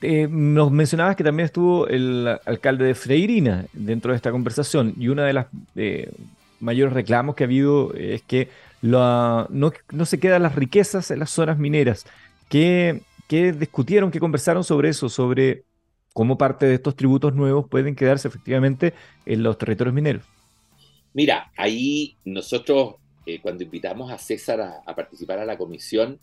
Eh, 0.00 0.28
nos 0.30 0.70
mencionabas 0.70 1.16
que 1.16 1.24
también 1.24 1.46
estuvo 1.46 1.88
el 1.88 2.28
alcalde 2.44 2.84
de 2.84 2.94
Freirina 2.94 3.64
dentro 3.72 4.12
de 4.12 4.16
esta 4.16 4.30
conversación 4.30 4.94
y 4.98 5.08
una 5.08 5.24
de 5.24 5.32
las 5.32 5.46
eh, 5.76 6.12
mayores 6.60 6.92
reclamos 6.92 7.34
que 7.34 7.44
ha 7.44 7.46
habido 7.46 7.94
es 7.94 8.22
que 8.22 8.48
no, 8.82 9.48
se 10.04 10.20
quedan 10.20 10.42
las 10.42 10.56
riquezas 10.56 11.10
en 11.10 11.20
las 11.20 11.30
zonas 11.30 11.58
mineras. 11.58 12.04
¿Qué, 12.48 13.00
¿Qué 13.28 13.52
discutieron, 13.52 14.10
qué 14.10 14.20
conversaron 14.20 14.62
sobre 14.62 14.90
eso, 14.90 15.08
sobre 15.08 15.64
cómo 16.12 16.38
parte 16.38 16.66
de 16.66 16.74
estos 16.74 16.96
tributos 16.96 17.34
nuevos 17.34 17.68
pueden 17.68 17.94
quedarse 17.94 18.28
efectivamente 18.28 18.94
en 19.26 19.42
los 19.42 19.58
territorios 19.58 19.94
mineros? 19.94 20.24
Mira, 21.14 21.50
ahí 21.56 22.16
nosotros 22.24 22.96
eh, 23.24 23.40
cuando 23.40 23.62
invitamos 23.62 24.10
a 24.10 24.18
César 24.18 24.60
a, 24.60 24.94
participar 24.96 25.38
a 25.38 25.44
la 25.44 25.56
comisión, 25.56 26.18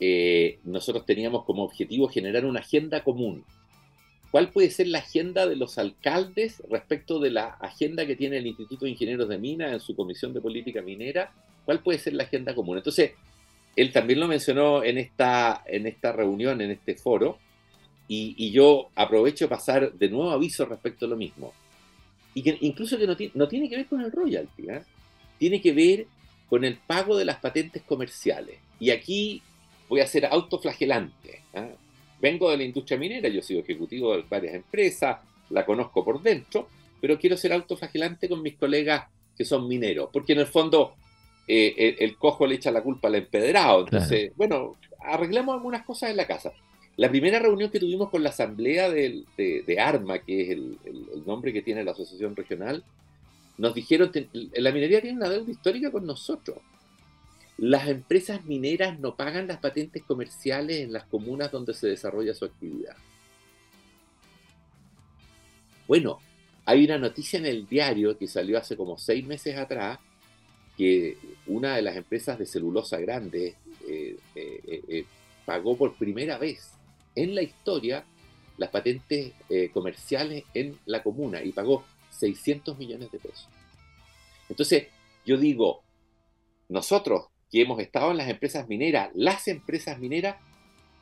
eh, 0.00 0.58
nosotros 0.64 1.04
teníamos 1.04 1.44
como 1.44 1.64
objetivo 1.64 2.08
generar 2.08 2.44
una 2.44 2.60
agenda 2.60 3.04
común. 3.04 3.44
¿Cuál 4.30 4.50
puede 4.50 4.70
ser 4.70 4.88
la 4.88 4.98
agenda 4.98 5.46
de 5.46 5.54
los 5.54 5.78
alcaldes 5.78 6.62
respecto 6.68 7.20
de 7.20 7.30
la 7.30 7.46
agenda 7.60 8.06
que 8.06 8.16
tiene 8.16 8.38
el 8.38 8.46
Instituto 8.46 8.84
de 8.84 8.92
Ingenieros 8.92 9.28
de 9.28 9.38
Minas 9.38 9.72
en 9.72 9.80
su 9.80 9.94
Comisión 9.94 10.32
de 10.32 10.40
Política 10.40 10.82
Minera? 10.82 11.30
¿Cuál 11.64 11.80
puede 11.82 11.98
ser 11.98 12.14
la 12.14 12.24
agenda 12.24 12.54
común? 12.54 12.78
Entonces, 12.78 13.12
él 13.76 13.92
también 13.92 14.18
lo 14.18 14.26
mencionó 14.26 14.82
en 14.82 14.98
esta, 14.98 15.62
en 15.66 15.86
esta 15.86 16.12
reunión, 16.12 16.60
en 16.60 16.70
este 16.70 16.94
foro, 16.94 17.38
y, 18.06 18.50
yo 18.50 18.90
aprovecho 18.94 19.48
pasar 19.48 19.92
de 19.92 20.08
nuevo 20.08 20.30
aviso 20.30 20.64
respecto 20.66 21.06
a 21.06 21.08
lo 21.08 21.16
mismo. 21.16 21.52
Y 22.34 22.42
que 22.42 22.58
incluso 22.60 22.98
que 22.98 23.06
no, 23.06 23.16
no 23.34 23.48
tiene 23.48 23.68
que 23.68 23.76
ver 23.76 23.86
con 23.86 24.00
el 24.00 24.12
royalty, 24.12 24.68
¿eh? 24.68 24.82
tiene 25.38 25.60
que 25.60 25.72
ver 25.72 26.06
con 26.48 26.64
el 26.64 26.76
pago 26.76 27.16
de 27.16 27.24
las 27.24 27.36
patentes 27.36 27.82
comerciales. 27.82 28.58
Y 28.78 28.90
aquí 28.90 29.42
voy 29.88 30.00
a 30.00 30.06
ser 30.06 30.26
autoflagelante. 30.26 31.42
¿ah? 31.54 31.68
Vengo 32.20 32.50
de 32.50 32.58
la 32.58 32.64
industria 32.64 32.98
minera, 32.98 33.28
yo 33.28 33.40
he 33.40 33.42
sido 33.42 33.60
ejecutivo 33.60 34.16
de 34.16 34.22
varias 34.28 34.54
empresas, 34.54 35.18
la 35.50 35.64
conozco 35.64 36.04
por 36.04 36.22
dentro, 36.22 36.68
pero 37.00 37.18
quiero 37.18 37.36
ser 37.36 37.52
autoflagelante 37.52 38.28
con 38.28 38.42
mis 38.42 38.56
colegas 38.56 39.06
que 39.36 39.44
son 39.44 39.68
mineros, 39.68 40.10
porque 40.12 40.32
en 40.32 40.40
el 40.40 40.46
fondo 40.46 40.94
eh, 41.46 41.96
el, 41.98 42.16
cojo 42.16 42.46
le 42.46 42.54
echa 42.54 42.70
la 42.70 42.82
culpa 42.82 43.08
al 43.08 43.16
empedrado. 43.16 43.80
Entonces, 43.80 44.32
bueno, 44.36 44.76
arreglemos 45.00 45.54
algunas 45.54 45.84
cosas 45.84 46.10
en 46.10 46.16
la 46.16 46.26
casa. 46.26 46.52
La 46.96 47.10
primera 47.10 47.40
reunión 47.40 47.70
que 47.70 47.80
tuvimos 47.80 48.08
con 48.08 48.22
la 48.22 48.30
asamblea 48.30 48.88
de, 48.88 49.76
ARMA, 49.80 50.20
que 50.20 50.42
es 50.42 50.50
el, 50.50 50.78
nombre 51.26 51.52
que 51.52 51.62
tiene 51.62 51.82
la 51.82 51.90
asociación 51.90 52.36
regional, 52.36 52.84
nos 53.58 53.74
dijeron, 53.74 54.12
la 54.32 54.72
minería 54.72 55.00
tiene 55.00 55.16
una 55.16 55.28
deuda 55.28 55.50
histórica 55.50 55.90
con 55.90 56.06
nosotros. 56.06 56.58
Las 57.56 57.88
empresas 57.88 58.44
mineras 58.44 58.98
no 58.98 59.16
pagan 59.16 59.46
las 59.46 59.58
patentes 59.58 60.02
comerciales 60.04 60.82
en 60.82 60.92
las 60.92 61.04
comunas 61.04 61.50
donde 61.50 61.74
se 61.74 61.88
desarrolla 61.88 62.34
su 62.34 62.44
actividad. 62.44 62.96
Bueno, 65.86 66.20
hay 66.64 66.84
una 66.84 66.98
noticia 66.98 67.38
en 67.38 67.46
el 67.46 67.66
diario 67.68 68.16
que 68.16 68.26
salió 68.26 68.58
hace 68.58 68.76
como 68.76 68.98
seis 68.98 69.26
meses 69.26 69.56
atrás, 69.56 69.98
que 70.76 71.16
una 71.46 71.76
de 71.76 71.82
las 71.82 71.96
empresas 71.96 72.38
de 72.38 72.46
celulosa 72.46 72.98
grande 72.98 73.54
eh, 73.86 74.16
eh, 74.34 74.82
eh, 74.88 75.04
pagó 75.44 75.76
por 75.76 75.94
primera 75.94 76.38
vez 76.38 76.74
en 77.14 77.34
la 77.34 77.42
historia 77.42 78.04
las 78.56 78.70
patentes 78.70 79.32
comerciales 79.72 80.44
en 80.54 80.78
la 80.86 81.02
comuna 81.02 81.42
y 81.42 81.50
pagó 81.50 81.84
600 82.10 82.78
millones 82.78 83.10
de 83.10 83.18
pesos. 83.18 83.48
Entonces, 84.48 84.88
yo 85.26 85.36
digo, 85.36 85.82
nosotros 86.68 87.26
que 87.50 87.62
hemos 87.62 87.80
estado 87.80 88.10
en 88.10 88.18
las 88.18 88.28
empresas 88.28 88.68
mineras, 88.68 89.10
las 89.14 89.48
empresas 89.48 89.98
mineras 89.98 90.36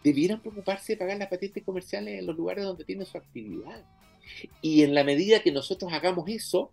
debieran 0.03 0.41
preocuparse 0.41 0.95
de 0.95 0.97
pagar 0.99 1.19
las 1.19 1.29
patentes 1.29 1.63
comerciales 1.63 2.19
en 2.19 2.27
los 2.27 2.37
lugares 2.37 2.65
donde 2.65 2.85
tienen 2.85 3.07
su 3.07 3.19
actividad. 3.19 3.85
Y 4.61 4.83
en 4.83 4.95
la 4.95 5.05
medida 5.05 5.43
que 5.43 5.53
nosotros 5.53 5.93
hagamos 5.93 6.29
eso, 6.29 6.71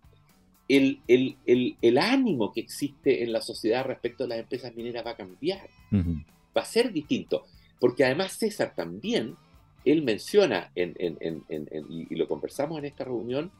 el, 0.68 1.98
ánimo 1.98 2.52
que 2.52 2.60
existe 2.60 3.22
en 3.22 3.32
la 3.32 3.40
sociedad 3.40 3.84
respecto 3.84 4.24
a 4.24 4.28
las 4.28 4.38
empresas 4.38 4.74
mineras 4.74 5.04
va 5.04 5.12
a 5.12 5.16
cambiar, 5.16 5.68
va 5.92 6.62
a 6.62 6.64
ser 6.64 6.92
distinto. 6.92 7.44
Porque 7.80 8.04
además 8.04 8.34
César 8.34 8.74
también, 8.76 9.36
él 9.84 10.02
menciona, 10.02 10.70
y 10.76 12.14
lo 12.14 12.28
conversamos 12.28 12.78
en 12.78 12.84
esta 12.84 13.04
reunión, 13.04 13.50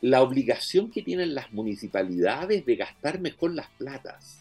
la 0.00 0.22
obligación 0.22 0.90
que 0.90 1.02
tienen 1.02 1.34
las 1.34 1.52
municipalidades 1.52 2.64
de 2.64 2.76
gastar 2.76 3.20
mejor 3.20 3.54
las 3.54 3.68
platas. 3.70 4.40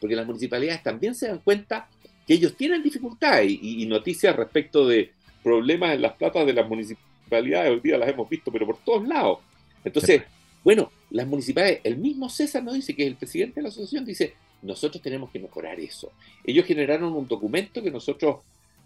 Porque 0.00 0.16
las 0.16 0.26
municipalidades 0.26 0.82
también 0.82 1.14
se 1.14 1.28
dan 1.28 1.38
cuenta 1.38 1.88
que 2.26 2.34
ellos 2.34 2.56
tienen 2.56 2.82
dificultades 2.82 3.50
y, 3.50 3.86
noticias 3.86 4.36
respecto 4.36 4.86
de 4.86 5.12
problemas 5.42 5.94
en 5.94 6.02
las 6.02 6.12
platas 6.12 6.46
de 6.46 6.52
las 6.52 6.68
municipalidades, 6.68 7.70
hoy 7.70 7.80
día 7.80 7.98
las 7.98 8.08
hemos 8.08 8.28
visto, 8.28 8.52
pero 8.52 8.66
por 8.66 8.76
todos 8.78 9.08
lados. 9.08 9.38
Entonces, 9.82 10.22
bueno, 10.62 10.90
las 11.10 11.26
municipalidades, 11.26 11.80
el 11.84 11.96
mismo 11.96 12.28
César 12.28 12.62
nos 12.62 12.74
dice, 12.74 12.94
que 12.94 13.02
es 13.02 13.08
el 13.08 13.16
presidente 13.16 13.56
de 13.56 13.62
la 13.62 13.68
asociación, 13.68 14.04
dice, 14.04 14.34
nosotros 14.62 15.02
tenemos 15.02 15.30
que 15.30 15.38
mejorar 15.38 15.78
eso. 15.80 16.12
Ellos 16.44 16.66
generaron 16.66 17.14
un 17.14 17.28
documento 17.28 17.82
que 17.82 17.90
nosotros 17.90 18.38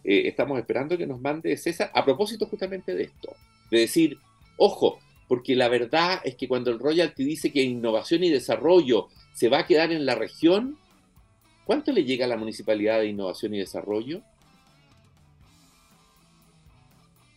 eh, 0.05 0.23
estamos 0.27 0.59
esperando 0.59 0.99
que 0.99 1.07
nos 1.07 1.21
mande 1.21 1.57
César 1.57 1.91
a 1.95 2.05
propósito 2.05 2.47
justamente 2.47 2.95
de 2.95 3.05
esto, 3.05 3.35
de 3.71 3.81
decir, 3.81 4.19
ojo, 4.57 4.99
porque 5.29 5.57
la 5.57 5.69
verdad 5.69 6.21
es 6.25 6.35
que 6.35 6.49
cuando 6.49 6.71
el 6.71 6.79
royalty 6.79 7.25
dice 7.25 7.53
que 7.53 7.63
innovación 7.63 8.25
y 8.25 8.31
desarrollo 8.31 9.09
se 9.33 9.49
va 9.49 9.61
a 9.61 9.67
quedar 9.67 9.93
en 9.93 10.05
la 10.05 10.15
región, 10.15 10.77
¿cuánto 11.65 11.93
le 11.93 12.05
llega 12.05 12.27
a 12.27 12.29
la 12.29 12.37
municipalidad 12.37 13.01
de 13.01 13.07
innovación 13.07 13.55
y 13.55 13.59
desarrollo? 13.59 14.21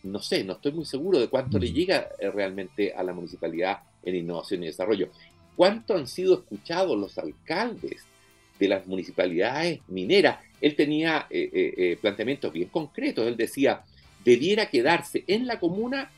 No 0.02 0.20
sé, 0.20 0.44
no 0.44 0.54
estoy 0.54 0.72
muy 0.72 0.84
seguro 0.84 1.18
de 1.18 1.28
cuánto 1.28 1.58
le 1.58 1.72
llega 1.72 2.08
eh, 2.18 2.30
realmente 2.30 2.92
a 2.92 3.02
la 3.02 3.12
municipalidad 3.12 3.80
en 4.02 4.14
innovación 4.14 4.62
y 4.62 4.66
desarrollo. 4.66 5.08
¿Cuánto 5.56 5.96
han 5.96 6.06
sido 6.06 6.34
escuchados 6.34 6.98
los 6.98 7.16
alcaldes 7.18 8.04
de 8.58 8.68
las 8.68 8.86
municipalidades 8.86 9.80
mineras? 9.88 10.38
Él 10.60 10.74
tenía 10.74 11.26
eh, 11.30 11.50
eh, 11.52 11.98
planteamientos 12.00 12.52
bien 12.52 12.68
concretos. 12.68 13.26
Él 13.26 13.36
decía, 13.36 13.82
debiera 14.24 14.66
quedarse 14.66 15.24
en 15.26 15.46
la 15.46 15.60
comuna 15.60 16.10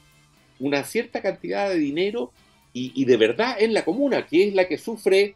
una 0.59 0.82
cierta 0.84 1.20
cantidad 1.22 1.68
de 1.68 1.78
dinero 1.78 2.32
y, 2.72 3.05
de 3.07 3.16
verdad 3.16 3.57
en 3.59 3.74
la 3.74 3.84
comuna, 3.84 4.24
que 4.26 4.47
es 4.47 4.55
la 4.55 4.68
que 4.68 4.78
sufre 4.78 5.34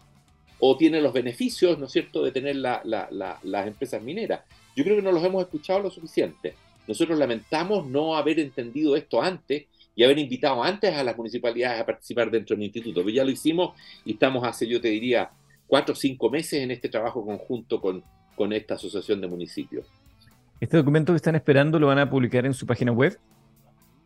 o 0.61 0.77
tiene 0.77 1.01
los 1.01 1.13
beneficios, 1.13 1.77
¿no 1.77 1.87
es 1.87 1.93
cierto?, 1.93 2.23
de 2.23 2.31
tener 2.31 2.55
las 2.55 3.67
empresas 3.67 4.01
mineras. 4.01 4.43
Yo 4.77 4.85
creo 4.85 4.97
que 4.97 5.03
no 5.03 5.11
los 5.11 5.25
hemos 5.25 5.43
escuchado 5.43 5.81
lo 5.81 5.91
suficiente. 5.91 6.55
Nosotros 6.87 7.19
lamentamos 7.19 7.87
no 7.87 8.17
haber 8.17 8.39
entendido 8.39 8.95
esto 8.95 9.21
antes 9.21 9.65
y 9.97 10.05
haber 10.05 10.19
invitado 10.19 10.63
antes 10.63 10.95
a 10.95 11.03
las 11.03 11.17
municipalidades 11.17 11.81
a 11.81 11.87
participar 11.87 12.31
dentro 12.31 12.55
del 12.55 12.65
instituto. 12.65 13.01
Pero 13.01 13.17
ya 13.17 13.25
lo 13.25 13.31
hicimos 13.31 13.77
y 14.05 14.13
estamos 14.13 14.45
hace, 14.47 14.69
yo 14.69 14.81
te 14.81 14.89
diría, 14.89 15.31
cuatro 15.73 15.95
o 15.95 15.97
cinco 15.97 16.29
meses 16.29 16.63
en 16.63 16.71
este 16.71 16.91
trabajo 16.91 17.25
conjunto 17.25 17.81
con, 17.81 18.05
con 18.37 18.53
esta 18.53 18.75
asociación 18.75 19.23
de 19.23 19.27
municipios. 19.27 19.87
¿Este 20.61 20.77
documento 20.77 21.15
que 21.15 21.17
están 21.17 21.35
esperando 21.35 21.81
lo 21.81 21.87
van 21.87 21.99
a 21.99 22.11
publicar 22.11 22.45
en 22.45 22.53
su 22.53 22.67
página 22.67 22.93
web? 22.93 23.19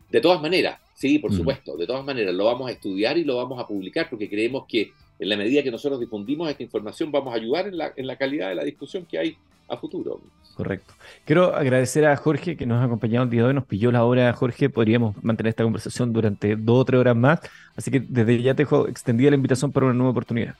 De 0.09 0.21
todas 0.21 0.41
maneras, 0.41 0.79
sí, 0.95 1.19
por 1.19 1.33
supuesto, 1.33 1.75
de 1.75 1.85
todas 1.85 2.05
maneras, 2.05 2.33
lo 2.33 2.45
vamos 2.45 2.69
a 2.69 2.71
estudiar 2.71 3.17
y 3.17 3.25
lo 3.25 3.35
vamos 3.35 3.59
a 3.59 3.67
publicar 3.67 4.09
porque 4.09 4.29
creemos 4.29 4.63
que 4.65 4.93
en 5.19 5.27
la 5.27 5.35
medida 5.35 5.61
que 5.61 5.69
nosotros 5.69 5.99
difundimos 5.99 6.49
esta 6.49 6.63
información 6.63 7.11
vamos 7.11 7.33
a 7.33 7.35
ayudar 7.35 7.67
en 7.67 7.77
la, 7.77 7.91
en 7.97 8.07
la 8.07 8.15
calidad 8.15 8.47
de 8.47 8.55
la 8.55 8.63
discusión 8.63 9.05
que 9.05 9.19
hay 9.19 9.37
a 9.67 9.75
futuro. 9.75 10.21
Correcto. 10.55 10.93
Quiero 11.25 11.53
agradecer 11.53 12.05
a 12.05 12.15
Jorge 12.15 12.55
que 12.55 12.65
nos 12.65 12.81
ha 12.81 12.85
acompañado 12.85 13.25
el 13.25 13.29
día 13.29 13.41
de 13.41 13.47
hoy, 13.49 13.53
nos 13.53 13.65
pilló 13.65 13.91
la 13.91 14.05
hora, 14.05 14.31
Jorge, 14.31 14.69
podríamos 14.69 15.21
mantener 15.21 15.49
esta 15.49 15.65
conversación 15.65 16.13
durante 16.13 16.55
dos 16.55 16.79
o 16.79 16.85
tres 16.85 17.01
horas 17.01 17.17
más, 17.17 17.41
así 17.75 17.91
que 17.91 17.99
desde 17.99 18.41
ya 18.41 18.53
te 18.53 18.63
dejo 18.63 18.87
extendida 18.87 19.31
la 19.31 19.35
invitación 19.35 19.73
para 19.73 19.87
una 19.87 19.95
nueva 19.95 20.11
oportunidad. 20.11 20.55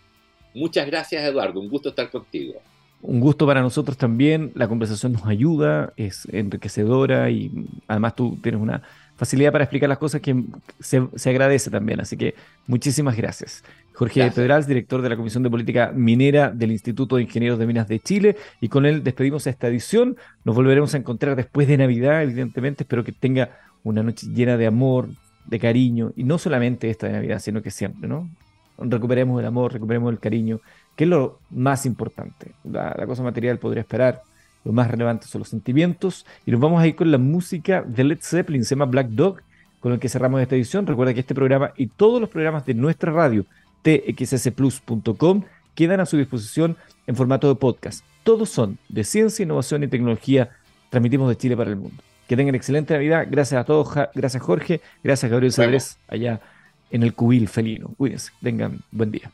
Muchas 0.54 0.88
gracias, 0.88 1.24
Eduardo, 1.24 1.60
un 1.60 1.70
gusto 1.70 1.90
estar 1.90 2.10
contigo. 2.10 2.56
Un 3.02 3.20
gusto 3.20 3.46
para 3.46 3.62
nosotros 3.62 3.96
también, 3.96 4.52
la 4.56 4.68
conversación 4.68 5.14
nos 5.14 5.26
ayuda, 5.28 5.94
es 5.98 6.28
enriquecedora 6.32 7.30
y 7.30 7.52
además 7.88 8.16
tú 8.16 8.38
tienes 8.42 8.60
una 8.60 8.82
facilidad 9.18 9.52
para 9.52 9.66
explicar 9.66 9.90
las 9.90 9.98
cosas 9.98 10.22
que 10.22 10.44
se, 10.80 11.30
agradece 11.30 11.70
también. 11.70 12.00
Así 12.00 12.18
que 12.18 12.36
muchísimas 12.68 13.16
gracias. 13.18 13.64
Jorge 13.94 14.32
Pedrals, 14.32 14.68
director 14.68 15.02
de 15.02 15.10
la 15.10 15.18
Comisión 15.18 15.42
de 15.42 15.50
Política 15.50 15.92
Minera 15.94 16.52
del 16.52 16.72
Instituto 16.72 17.16
de 17.16 17.24
Ingenieros 17.24 17.58
de 17.58 17.66
Minas 17.66 17.88
de 17.88 18.00
Chile. 18.00 18.36
Y 18.62 18.70
con 18.70 18.86
él 18.86 19.04
despedimos 19.04 19.48
esta 19.48 19.68
edición. 19.68 20.18
Nos 20.44 20.56
volveremos 20.56 20.94
a 20.94 20.98
encontrar 20.98 21.36
después 21.36 21.68
de 21.68 21.78
Navidad, 21.78 22.22
evidentemente. 22.22 22.84
Espero 22.84 23.04
que 23.04 23.12
tenga 23.12 23.58
una 23.84 24.04
noche 24.04 24.28
llena 24.28 24.56
de 24.56 24.68
amor, 24.68 25.10
de 25.46 25.60
cariño. 25.60 26.14
Y 26.16 26.24
no 26.24 26.38
solamente 26.38 26.92
esta 26.92 27.08
de 27.08 27.14
Navidad, 27.14 27.40
sino 27.40 27.64
que 27.64 27.72
siempre, 27.72 28.08
¿no? 28.08 28.30
Recuperemos 28.78 29.40
el 29.40 29.46
amor, 29.46 29.74
recuperemos 29.74 30.12
el 30.12 30.20
cariño, 30.20 30.60
que 30.96 31.06
es 31.06 31.10
lo 31.10 31.40
más 31.50 31.86
importante. 31.86 32.54
la 32.64 33.06
cosa 33.06 33.24
material 33.24 33.58
podría 33.58 33.82
esperar 33.82 34.22
lo 34.68 34.74
más 34.74 34.92
relevante 34.92 35.28
son 35.28 35.40
los 35.40 35.48
sentimientos. 35.48 36.26
Y 36.46 36.52
nos 36.52 36.60
vamos 36.60 36.82
a 36.82 36.88
ir 36.88 36.96
con 36.96 37.10
la 37.10 37.18
música 37.18 37.84
de 37.84 38.04
Led 38.04 38.20
Zeppelin, 38.22 38.66
se 38.66 38.76
llama 38.76 38.84
Black 38.84 39.08
Dog, 39.08 39.42
con 39.80 39.94
el 39.94 40.00
que 40.00 40.10
cerramos 40.10 40.42
esta 40.42 40.56
edición. 40.56 40.86
Recuerda 40.86 41.14
que 41.14 41.22
este 41.22 41.34
programa 41.34 41.72
y 41.78 41.88
todos 41.88 42.20
los 42.20 42.30
programas 42.30 42.66
de 42.66 42.74
nuestra 42.74 43.14
radio, 43.14 43.46
txsplus.com, 43.84 45.44
quedan 45.74 46.02
a 46.02 46.06
su 46.06 46.18
disposición 46.18 46.76
en 47.08 47.16
formato 47.16 47.48
de 47.48 47.56
podcast. 47.56 48.04
Todos 48.24 48.50
son 48.50 48.78
de 48.90 49.06
ciencia, 49.06 49.44
innovación 49.44 49.84
y 49.84 49.88
tecnología. 49.88 50.50
Transmitimos 50.90 51.30
de 51.30 51.38
Chile 51.38 51.56
para 51.56 51.70
el 51.70 51.78
mundo. 51.78 52.04
Que 52.28 52.36
tengan 52.36 52.56
excelente 52.56 52.94
Navidad. 52.94 53.26
Gracias 53.32 53.62
a 53.62 53.64
todos. 53.64 53.88
Gracias 54.14 54.44
Jorge. 54.44 54.82
Gracias 55.02 55.32
Gabriel 55.32 55.54
Sadres 55.54 55.98
allá 56.10 56.42
en 56.92 57.04
el 57.04 57.14
cubil 57.14 57.48
felino. 57.48 57.90
Cuídense. 57.98 58.32
Tengan 58.42 58.82
buen 58.92 59.12
día. 59.12 59.32